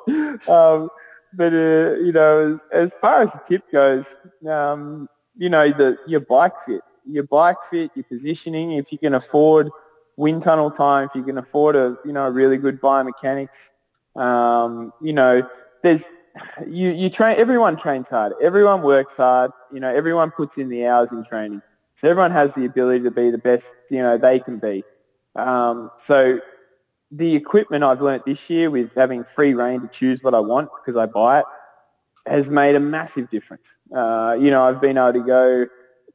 Um, 0.49 0.89
but 1.35 1.53
uh, 1.53 2.01
you 2.01 2.13
know, 2.13 2.55
as, 2.55 2.65
as 2.73 2.95
far 2.95 3.23
as 3.23 3.33
the 3.33 3.41
tip 3.47 3.63
goes, 3.71 4.17
um, 4.49 5.09
you 5.37 5.49
know, 5.49 5.71
the 5.71 5.97
your 6.09 6.21
bike 6.21 6.59
fit, 6.67 6.81
your 7.07 7.25
bike 7.25 7.63
fit, 7.71 7.93
your 7.95 8.05
positioning. 8.05 8.73
If 8.73 8.91
you 8.91 8.99
can 8.99 9.15
afford 9.15 9.71
wind 10.17 10.43
tunnel 10.43 10.71
time, 10.71 11.07
if 11.07 11.15
you 11.15 11.23
can 11.23 11.39
afford 11.39 11.77
a 11.77 11.97
you 12.05 12.13
know 12.13 12.27
a 12.27 12.31
really 12.31 12.59
good 12.59 12.81
biomechanics, 12.81 13.87
um, 14.17 14.93
you 15.01 15.13
know 15.13 15.49
there's 15.83 16.11
you 16.67 16.91
you 16.91 17.11
train 17.11 17.37
everyone 17.39 17.77
trains 17.77 18.09
hard. 18.09 18.35
Everyone 18.41 18.83
works 18.83 19.17
hard. 19.17 19.51
You 19.73 19.81
know 19.81 19.95
everyone 19.95 20.31
puts 20.31 20.59
in 20.59 20.69
the 20.69 20.87
hours 20.87 21.13
in 21.13 21.25
training. 21.25 21.63
So 21.95 22.09
everyone 22.09 22.31
has 22.33 22.55
the 22.55 22.65
ability 22.65 23.05
to 23.05 23.11
be 23.11 23.31
the 23.31 23.39
best 23.39 23.75
you 23.91 23.99
know 23.99 24.17
they 24.19 24.39
can 24.39 24.59
be. 24.59 24.85
Um, 25.37 25.91
so 25.99 26.41
the 27.11 27.35
equipment 27.37 27.85
I've 27.85 28.01
learnt 28.01 28.25
this 28.25 28.49
year 28.51 28.71
with 28.71 28.95
having 28.95 29.25
free 29.25 29.55
reign 29.55 29.83
to 29.83 29.89
choose 29.89 30.23
what 30.23 30.35
I 30.35 30.41
want 30.41 30.71
because 30.81 30.97
I 30.97 31.07
buy 31.07 31.41
it 31.41 31.47
has 32.27 32.51
made 32.51 32.77
a 32.77 32.81
massive 32.81 33.29
difference. 33.31 33.77
Uh, 33.95 34.37
you 34.41 34.51
know 34.51 34.65
I've 34.65 34.81
been 34.81 34.99
able 34.99 35.15
to 35.15 35.25
go 35.25 35.67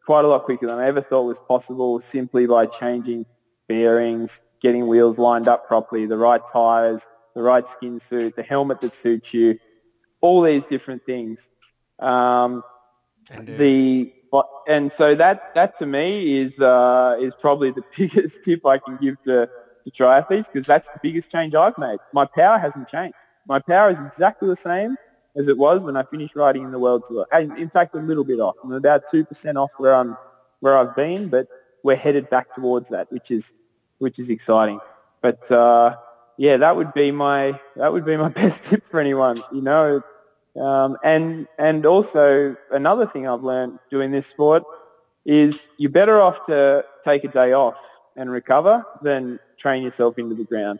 quite 0.06 0.26
a 0.26 0.28
lot 0.28 0.44
quicker 0.44 0.68
than 0.68 0.80
I 0.80 0.88
ever 0.88 1.02
thought 1.02 1.24
was 1.24 1.40
possible 1.40 2.00
simply 2.00 2.48
by 2.48 2.66
changing 2.66 3.26
bearings, 3.68 4.58
getting 4.62 4.88
wheels 4.88 5.20
lined 5.20 5.48
up 5.48 5.68
properly, 5.68 6.06
the 6.06 6.18
right 6.18 6.42
tyres, 6.52 7.08
the 7.36 7.42
right 7.42 7.68
skin 7.68 8.00
suit, 8.00 8.36
the 8.36 8.44
helmet 8.44 8.82
that 8.82 8.94
suits 8.94 9.34
you, 9.34 9.60
all 10.22 10.42
these 10.42 10.66
different 10.66 11.04
things. 11.06 11.50
Um, 12.00 12.64
and, 13.32 13.50
uh, 13.50 13.58
the 13.58 14.14
and 14.68 14.92
so 14.92 15.16
that 15.16 15.54
that 15.56 15.78
to 15.80 15.86
me 15.86 16.40
is 16.40 16.60
uh, 16.60 17.18
is 17.20 17.34
probably 17.36 17.72
the 17.72 17.84
biggest 17.98 18.44
tip 18.44 18.66
I 18.66 18.78
can 18.78 18.98
give 18.98 19.22
to, 19.24 19.50
to 19.86 19.92
triathletes 19.92 20.52
because 20.52 20.66
that's 20.66 20.90
the 20.90 21.00
biggest 21.02 21.32
change 21.32 21.56
I've 21.56 21.78
made. 21.78 21.98
My 22.14 22.26
power 22.26 22.58
hasn't 22.58 22.88
changed. 22.88 23.16
My 23.48 23.60
power 23.60 23.90
is 23.90 24.00
exactly 24.02 24.48
the 24.48 24.56
same 24.56 24.96
as 25.38 25.48
it 25.48 25.58
was 25.58 25.84
when 25.84 25.96
I 25.96 26.04
finished 26.04 26.36
riding 26.36 26.64
in 26.64 26.72
the 26.72 26.80
world 26.80 27.06
tour. 27.06 27.26
And 27.32 27.58
in 27.58 27.70
fact, 27.70 27.96
a 27.96 28.00
little 28.00 28.26
bit 28.26 28.40
off. 28.40 28.56
I'm 28.64 28.74
about 28.74 29.04
two 29.10 29.26
percent 29.26 29.58
off 29.58 29.72
where 29.78 29.96
I'm 29.96 30.18
where 30.60 30.78
I've 30.78 30.96
been, 30.96 31.30
but 31.30 31.48
we're 31.88 31.96
headed 31.96 32.30
back 32.30 32.54
towards 32.54 32.90
that, 32.90 33.10
which 33.12 33.32
is 33.32 33.54
which 34.00 34.20
is 34.20 34.30
exciting. 34.30 34.80
But 35.22 35.50
uh, 35.50 35.96
yeah, 36.38 36.58
that 36.58 36.76
would 36.76 36.94
be 36.94 37.12
my 37.12 37.60
that 37.78 37.94
would 37.94 38.06
be 38.06 38.18
my 38.18 38.30
best 38.42 38.70
tip 38.70 38.84
for 38.84 39.00
anyone. 39.00 39.38
You 39.54 39.62
know, 39.62 40.02
um, 40.62 40.98
and 41.02 41.48
and 41.58 41.86
also 41.86 42.58
another 42.72 43.06
thing 43.06 43.26
I've 43.26 43.44
learned 43.44 43.80
doing 43.90 44.12
this 44.12 44.28
sport 44.28 44.64
is 45.26 45.70
you're 45.80 45.90
better 45.90 46.22
off 46.22 46.46
to 46.48 46.86
take 47.06 47.24
a 47.24 47.30
day 47.30 47.54
off 47.54 47.82
and 48.18 48.30
recover 48.30 48.86
than 49.02 49.40
train 49.58 49.82
yourself 49.84 50.20
into 50.20 50.36
the 50.36 50.44
ground. 50.44 50.80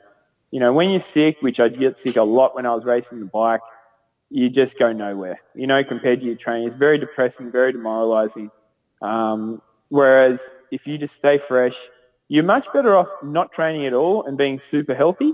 You 0.52 0.60
know, 0.60 0.74
when 0.74 0.90
you're 0.90 1.00
sick, 1.00 1.38
which 1.42 1.60
I 1.62 1.70
get 1.70 1.98
sick 1.98 2.18
a 2.18 2.24
lot 2.24 2.54
when 2.54 2.66
I 2.66 2.76
was 2.76 2.84
racing 2.84 3.20
the 3.22 3.28
bike, 3.28 3.62
you 4.30 4.50
just 4.50 4.78
go 4.78 4.92
nowhere. 4.92 5.40
You 5.56 5.68
know, 5.68 5.84
compared 5.86 6.20
to 6.20 6.26
your 6.26 6.36
training, 6.36 6.68
it's 6.68 6.76
very 6.76 6.98
depressing, 6.98 7.50
very 7.50 7.72
demoralising. 7.72 8.52
Um, 9.02 9.62
whereas 9.90 10.42
if 10.72 10.88
you 10.88 10.98
just 10.98 11.16
stay 11.16 11.38
fresh, 11.38 11.78
you're 12.28 12.44
much 12.44 12.72
better 12.74 12.96
off 12.96 13.10
not 13.24 13.52
training 13.52 13.86
at 13.86 13.94
all 13.94 14.24
and 14.24 14.38
being 14.38 14.60
super 14.60 14.94
healthy 14.94 15.34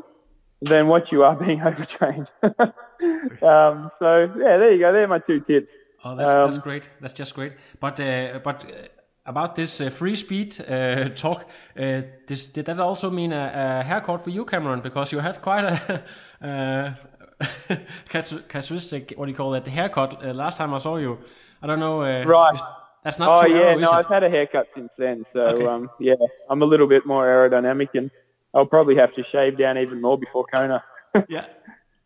than 0.62 0.88
what 0.88 1.12
you 1.12 1.24
are 1.24 1.36
being 1.46 1.62
overtrained. 1.62 2.32
um, 3.42 3.90
so 3.98 4.32
yeah, 4.38 4.58
there 4.58 4.72
you 4.72 4.80
go. 4.80 4.92
There 4.92 5.04
are 5.04 5.08
my 5.08 5.20
two 5.20 5.40
tips. 5.40 5.78
Oh, 6.04 6.16
that's, 6.16 6.32
um, 6.32 6.52
that's 6.52 6.64
great. 6.64 6.84
That's 7.02 7.14
just 7.14 7.34
great. 7.34 7.54
But 7.80 8.00
uh, 8.00 8.40
but 8.44 8.66
uh, 8.66 8.88
about 9.26 9.56
this 9.56 9.80
uh, 9.80 9.90
free 9.90 10.16
speed 10.16 10.60
uh, 10.60 11.10
talk, 11.16 11.50
uh, 11.78 12.02
this, 12.28 12.50
did 12.50 12.66
that 12.66 12.80
also 12.80 13.10
mean 13.10 13.32
a, 13.32 13.80
a, 13.80 13.84
haircut 13.84 14.22
for 14.22 14.30
you, 14.30 14.46
Cameron? 14.46 14.82
Because 14.82 15.12
you 15.12 15.20
had 15.20 15.42
quite 15.42 15.64
a 15.64 16.04
uh, 16.42 16.94
characteristic, 18.10 19.14
what 19.16 19.26
do 19.26 19.32
you 19.32 19.38
call 19.38 19.54
it, 19.54 19.66
haircut 19.68 20.36
last 20.36 20.58
time 20.58 20.74
I 20.74 20.78
saw 20.78 20.98
you. 20.98 21.20
I 21.62 21.68
don't 21.68 21.80
know. 21.80 22.02
right. 22.02 22.60
That's 23.04 23.20
not 23.20 23.44
oh 23.44 23.48
yeah, 23.48 23.58
arrow, 23.62 23.80
no. 23.80 23.92
I've 23.92 24.08
had 24.08 24.24
a 24.24 24.30
haircut 24.30 24.72
since 24.72 24.96
then, 24.96 25.26
so 25.26 25.42
Okay. 25.48 25.66
um, 25.66 25.90
yeah, 26.00 26.16
I'm 26.50 26.62
a 26.62 26.66
little 26.66 26.88
bit 26.88 27.06
more 27.06 27.26
aerodynamic, 27.26 27.90
and 27.96 28.10
I'll 28.54 28.66
probably 28.66 28.96
have 28.96 29.14
to 29.16 29.24
shave 29.24 29.58
down 29.58 29.78
even 29.78 30.00
more 30.02 30.18
before 30.18 30.46
Kona. 30.46 30.84
yeah, 31.28 31.48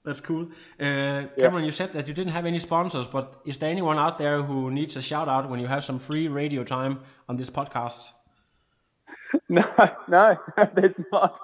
that's 0.03 0.19
cool. 0.21 0.49
Uh, 0.79 1.25
Cameron, 1.37 1.65
you 1.65 1.71
said 1.71 1.93
that 1.93 2.07
you 2.07 2.13
didn't 2.13 2.33
have 2.33 2.45
any 2.47 2.57
sponsors, 2.59 3.07
but 3.07 3.41
is 3.45 3.57
there 3.59 3.69
anyone 3.69 3.99
out 3.99 4.17
there 4.17 4.41
who 4.41 4.71
needs 4.71 4.97
a 4.97 5.01
shout 5.01 5.27
out 5.29 5.49
when 5.49 5.59
you 5.59 5.67
have 5.67 5.83
some 5.83 5.99
free 5.99 6.27
radio 6.27 6.63
time 6.63 7.01
on 7.29 7.37
this 7.37 7.49
podcast? 7.49 8.11
No, 9.49 9.63
no, 10.07 10.37
there's 10.73 11.01
not. 11.11 11.37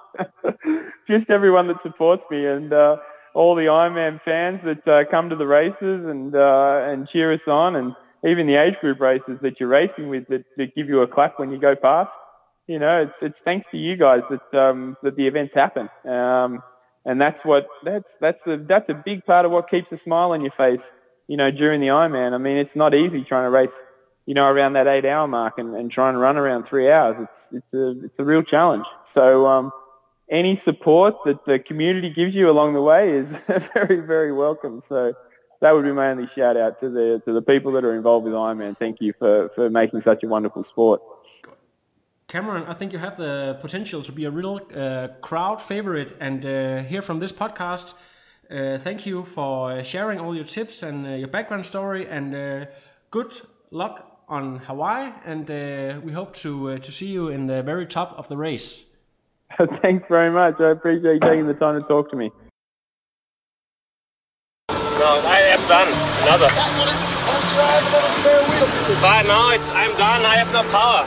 Just 1.06 1.30
everyone 1.30 1.66
that 1.68 1.80
supports 1.80 2.24
me 2.30 2.46
and 2.46 2.72
uh, 2.72 2.96
all 3.34 3.54
the 3.54 3.66
Ironman 3.66 4.20
fans 4.22 4.62
that 4.62 4.88
uh, 4.88 5.04
come 5.04 5.28
to 5.28 5.36
the 5.36 5.46
races 5.46 6.06
and 6.06 6.34
uh, 6.34 6.82
and 6.86 7.06
cheer 7.06 7.30
us 7.32 7.46
on, 7.46 7.76
and 7.76 7.94
even 8.24 8.46
the 8.46 8.56
age 8.56 8.78
group 8.80 9.00
races 9.00 9.38
that 9.40 9.60
you're 9.60 9.68
racing 9.68 10.08
with 10.08 10.26
that, 10.28 10.44
that 10.56 10.74
give 10.74 10.88
you 10.88 11.02
a 11.02 11.06
clap 11.06 11.38
when 11.38 11.50
you 11.50 11.58
go 11.58 11.76
past. 11.76 12.18
You 12.66 12.78
know, 12.78 13.02
it's 13.02 13.22
it's 13.22 13.40
thanks 13.40 13.68
to 13.70 13.78
you 13.78 13.96
guys 13.96 14.22
that 14.30 14.54
um, 14.54 14.96
that 15.02 15.16
the 15.16 15.26
events 15.26 15.52
happen, 15.52 15.90
um, 16.06 16.62
and 17.04 17.20
that's 17.20 17.44
what 17.44 17.66
that's 17.82 18.16
that's 18.20 18.46
a 18.46 18.56
that's 18.56 18.88
a 18.88 18.94
big 18.94 19.24
part 19.26 19.44
of 19.44 19.52
what 19.52 19.68
keeps 19.68 19.92
a 19.92 19.98
smile 19.98 20.32
on 20.32 20.40
your 20.40 20.50
face. 20.50 20.92
You 21.28 21.36
know, 21.36 21.50
during 21.50 21.80
the 21.80 21.88
Ironman. 21.88 22.32
I 22.32 22.38
mean, 22.38 22.56
it's 22.56 22.76
not 22.76 22.94
easy 22.94 23.22
trying 23.22 23.44
to 23.44 23.50
race 23.50 23.82
you 24.26 24.32
know, 24.34 24.50
around 24.50 24.72
that 24.72 24.86
eight 24.86 25.04
hour 25.04 25.28
mark 25.28 25.58
and, 25.58 25.74
and 25.74 25.90
try 25.90 26.08
and 26.08 26.18
run 26.18 26.36
around 26.36 26.64
three 26.64 26.90
hours. 26.90 27.18
It's, 27.20 27.48
it's 27.52 27.74
a, 27.74 28.04
it's 28.04 28.18
a 28.18 28.24
real 28.24 28.42
challenge. 28.42 28.86
So, 29.04 29.46
um, 29.46 29.70
any 30.30 30.56
support 30.56 31.16
that 31.26 31.44
the 31.44 31.58
community 31.58 32.08
gives 32.08 32.34
you 32.34 32.50
along 32.50 32.72
the 32.72 32.80
way 32.80 33.10
is 33.10 33.38
very, 33.74 34.00
very 34.00 34.32
welcome. 34.32 34.80
So 34.80 35.14
that 35.64 35.74
would 35.74 35.84
be 35.84 35.92
my 35.92 36.10
only 36.10 36.26
shout 36.26 36.58
out 36.58 36.76
to 36.78 36.90
the, 36.90 37.22
to 37.24 37.32
the 37.32 37.40
people 37.40 37.72
that 37.72 37.86
are 37.86 37.94
involved 37.94 38.24
with 38.26 38.34
Ironman. 38.34 38.76
Thank 38.76 39.00
you 39.00 39.14
for, 39.18 39.48
for 39.54 39.70
making 39.70 40.02
such 40.02 40.22
a 40.22 40.28
wonderful 40.28 40.62
sport. 40.62 41.00
Cameron, 42.28 42.64
I 42.68 42.74
think 42.74 42.92
you 42.92 42.98
have 42.98 43.16
the 43.16 43.56
potential 43.62 44.02
to 44.02 44.12
be 44.12 44.26
a 44.26 44.30
real 44.30 44.60
uh, 44.76 45.08
crowd 45.22 45.62
favorite. 45.62 46.18
And 46.20 46.44
uh, 46.44 46.82
here 46.82 47.00
from 47.00 47.18
this 47.18 47.32
podcast, 47.32 47.94
uh, 48.50 48.76
thank 48.76 49.06
you 49.06 49.24
for 49.24 49.82
sharing 49.82 50.20
all 50.20 50.34
your 50.34 50.44
tips 50.44 50.82
and 50.82 51.06
uh, 51.06 51.10
your 51.10 51.28
background 51.28 51.64
story. 51.64 52.06
And 52.06 52.34
uh, 52.34 52.66
good 53.10 53.32
luck 53.70 54.20
on 54.28 54.58
Hawaii. 54.58 55.12
And 55.24 55.50
uh, 55.50 56.00
we 56.04 56.12
hope 56.12 56.34
to 56.44 56.72
uh, 56.72 56.78
to 56.78 56.92
see 56.92 57.06
you 57.06 57.28
in 57.28 57.46
the 57.46 57.62
very 57.62 57.86
top 57.86 58.14
of 58.18 58.28
the 58.28 58.36
race. 58.36 58.84
Thanks 59.56 60.06
very 60.08 60.30
much. 60.30 60.60
I 60.60 60.70
appreciate 60.76 61.14
you 61.14 61.20
taking 61.20 61.46
the 61.46 61.54
time 61.54 61.80
to 61.80 61.88
talk 61.88 62.10
to 62.10 62.16
me. 62.16 62.30
No, 65.04 65.20
I 65.26 65.40
am 65.52 65.53
done. 65.68 65.88
Another. 66.24 66.48
But 69.00 69.22
now 69.26 69.50
it's, 69.52 69.70
I'm 69.70 69.92
done. 69.96 70.24
I 70.24 70.36
have 70.36 70.52
no 70.52 70.62
power. 70.70 71.04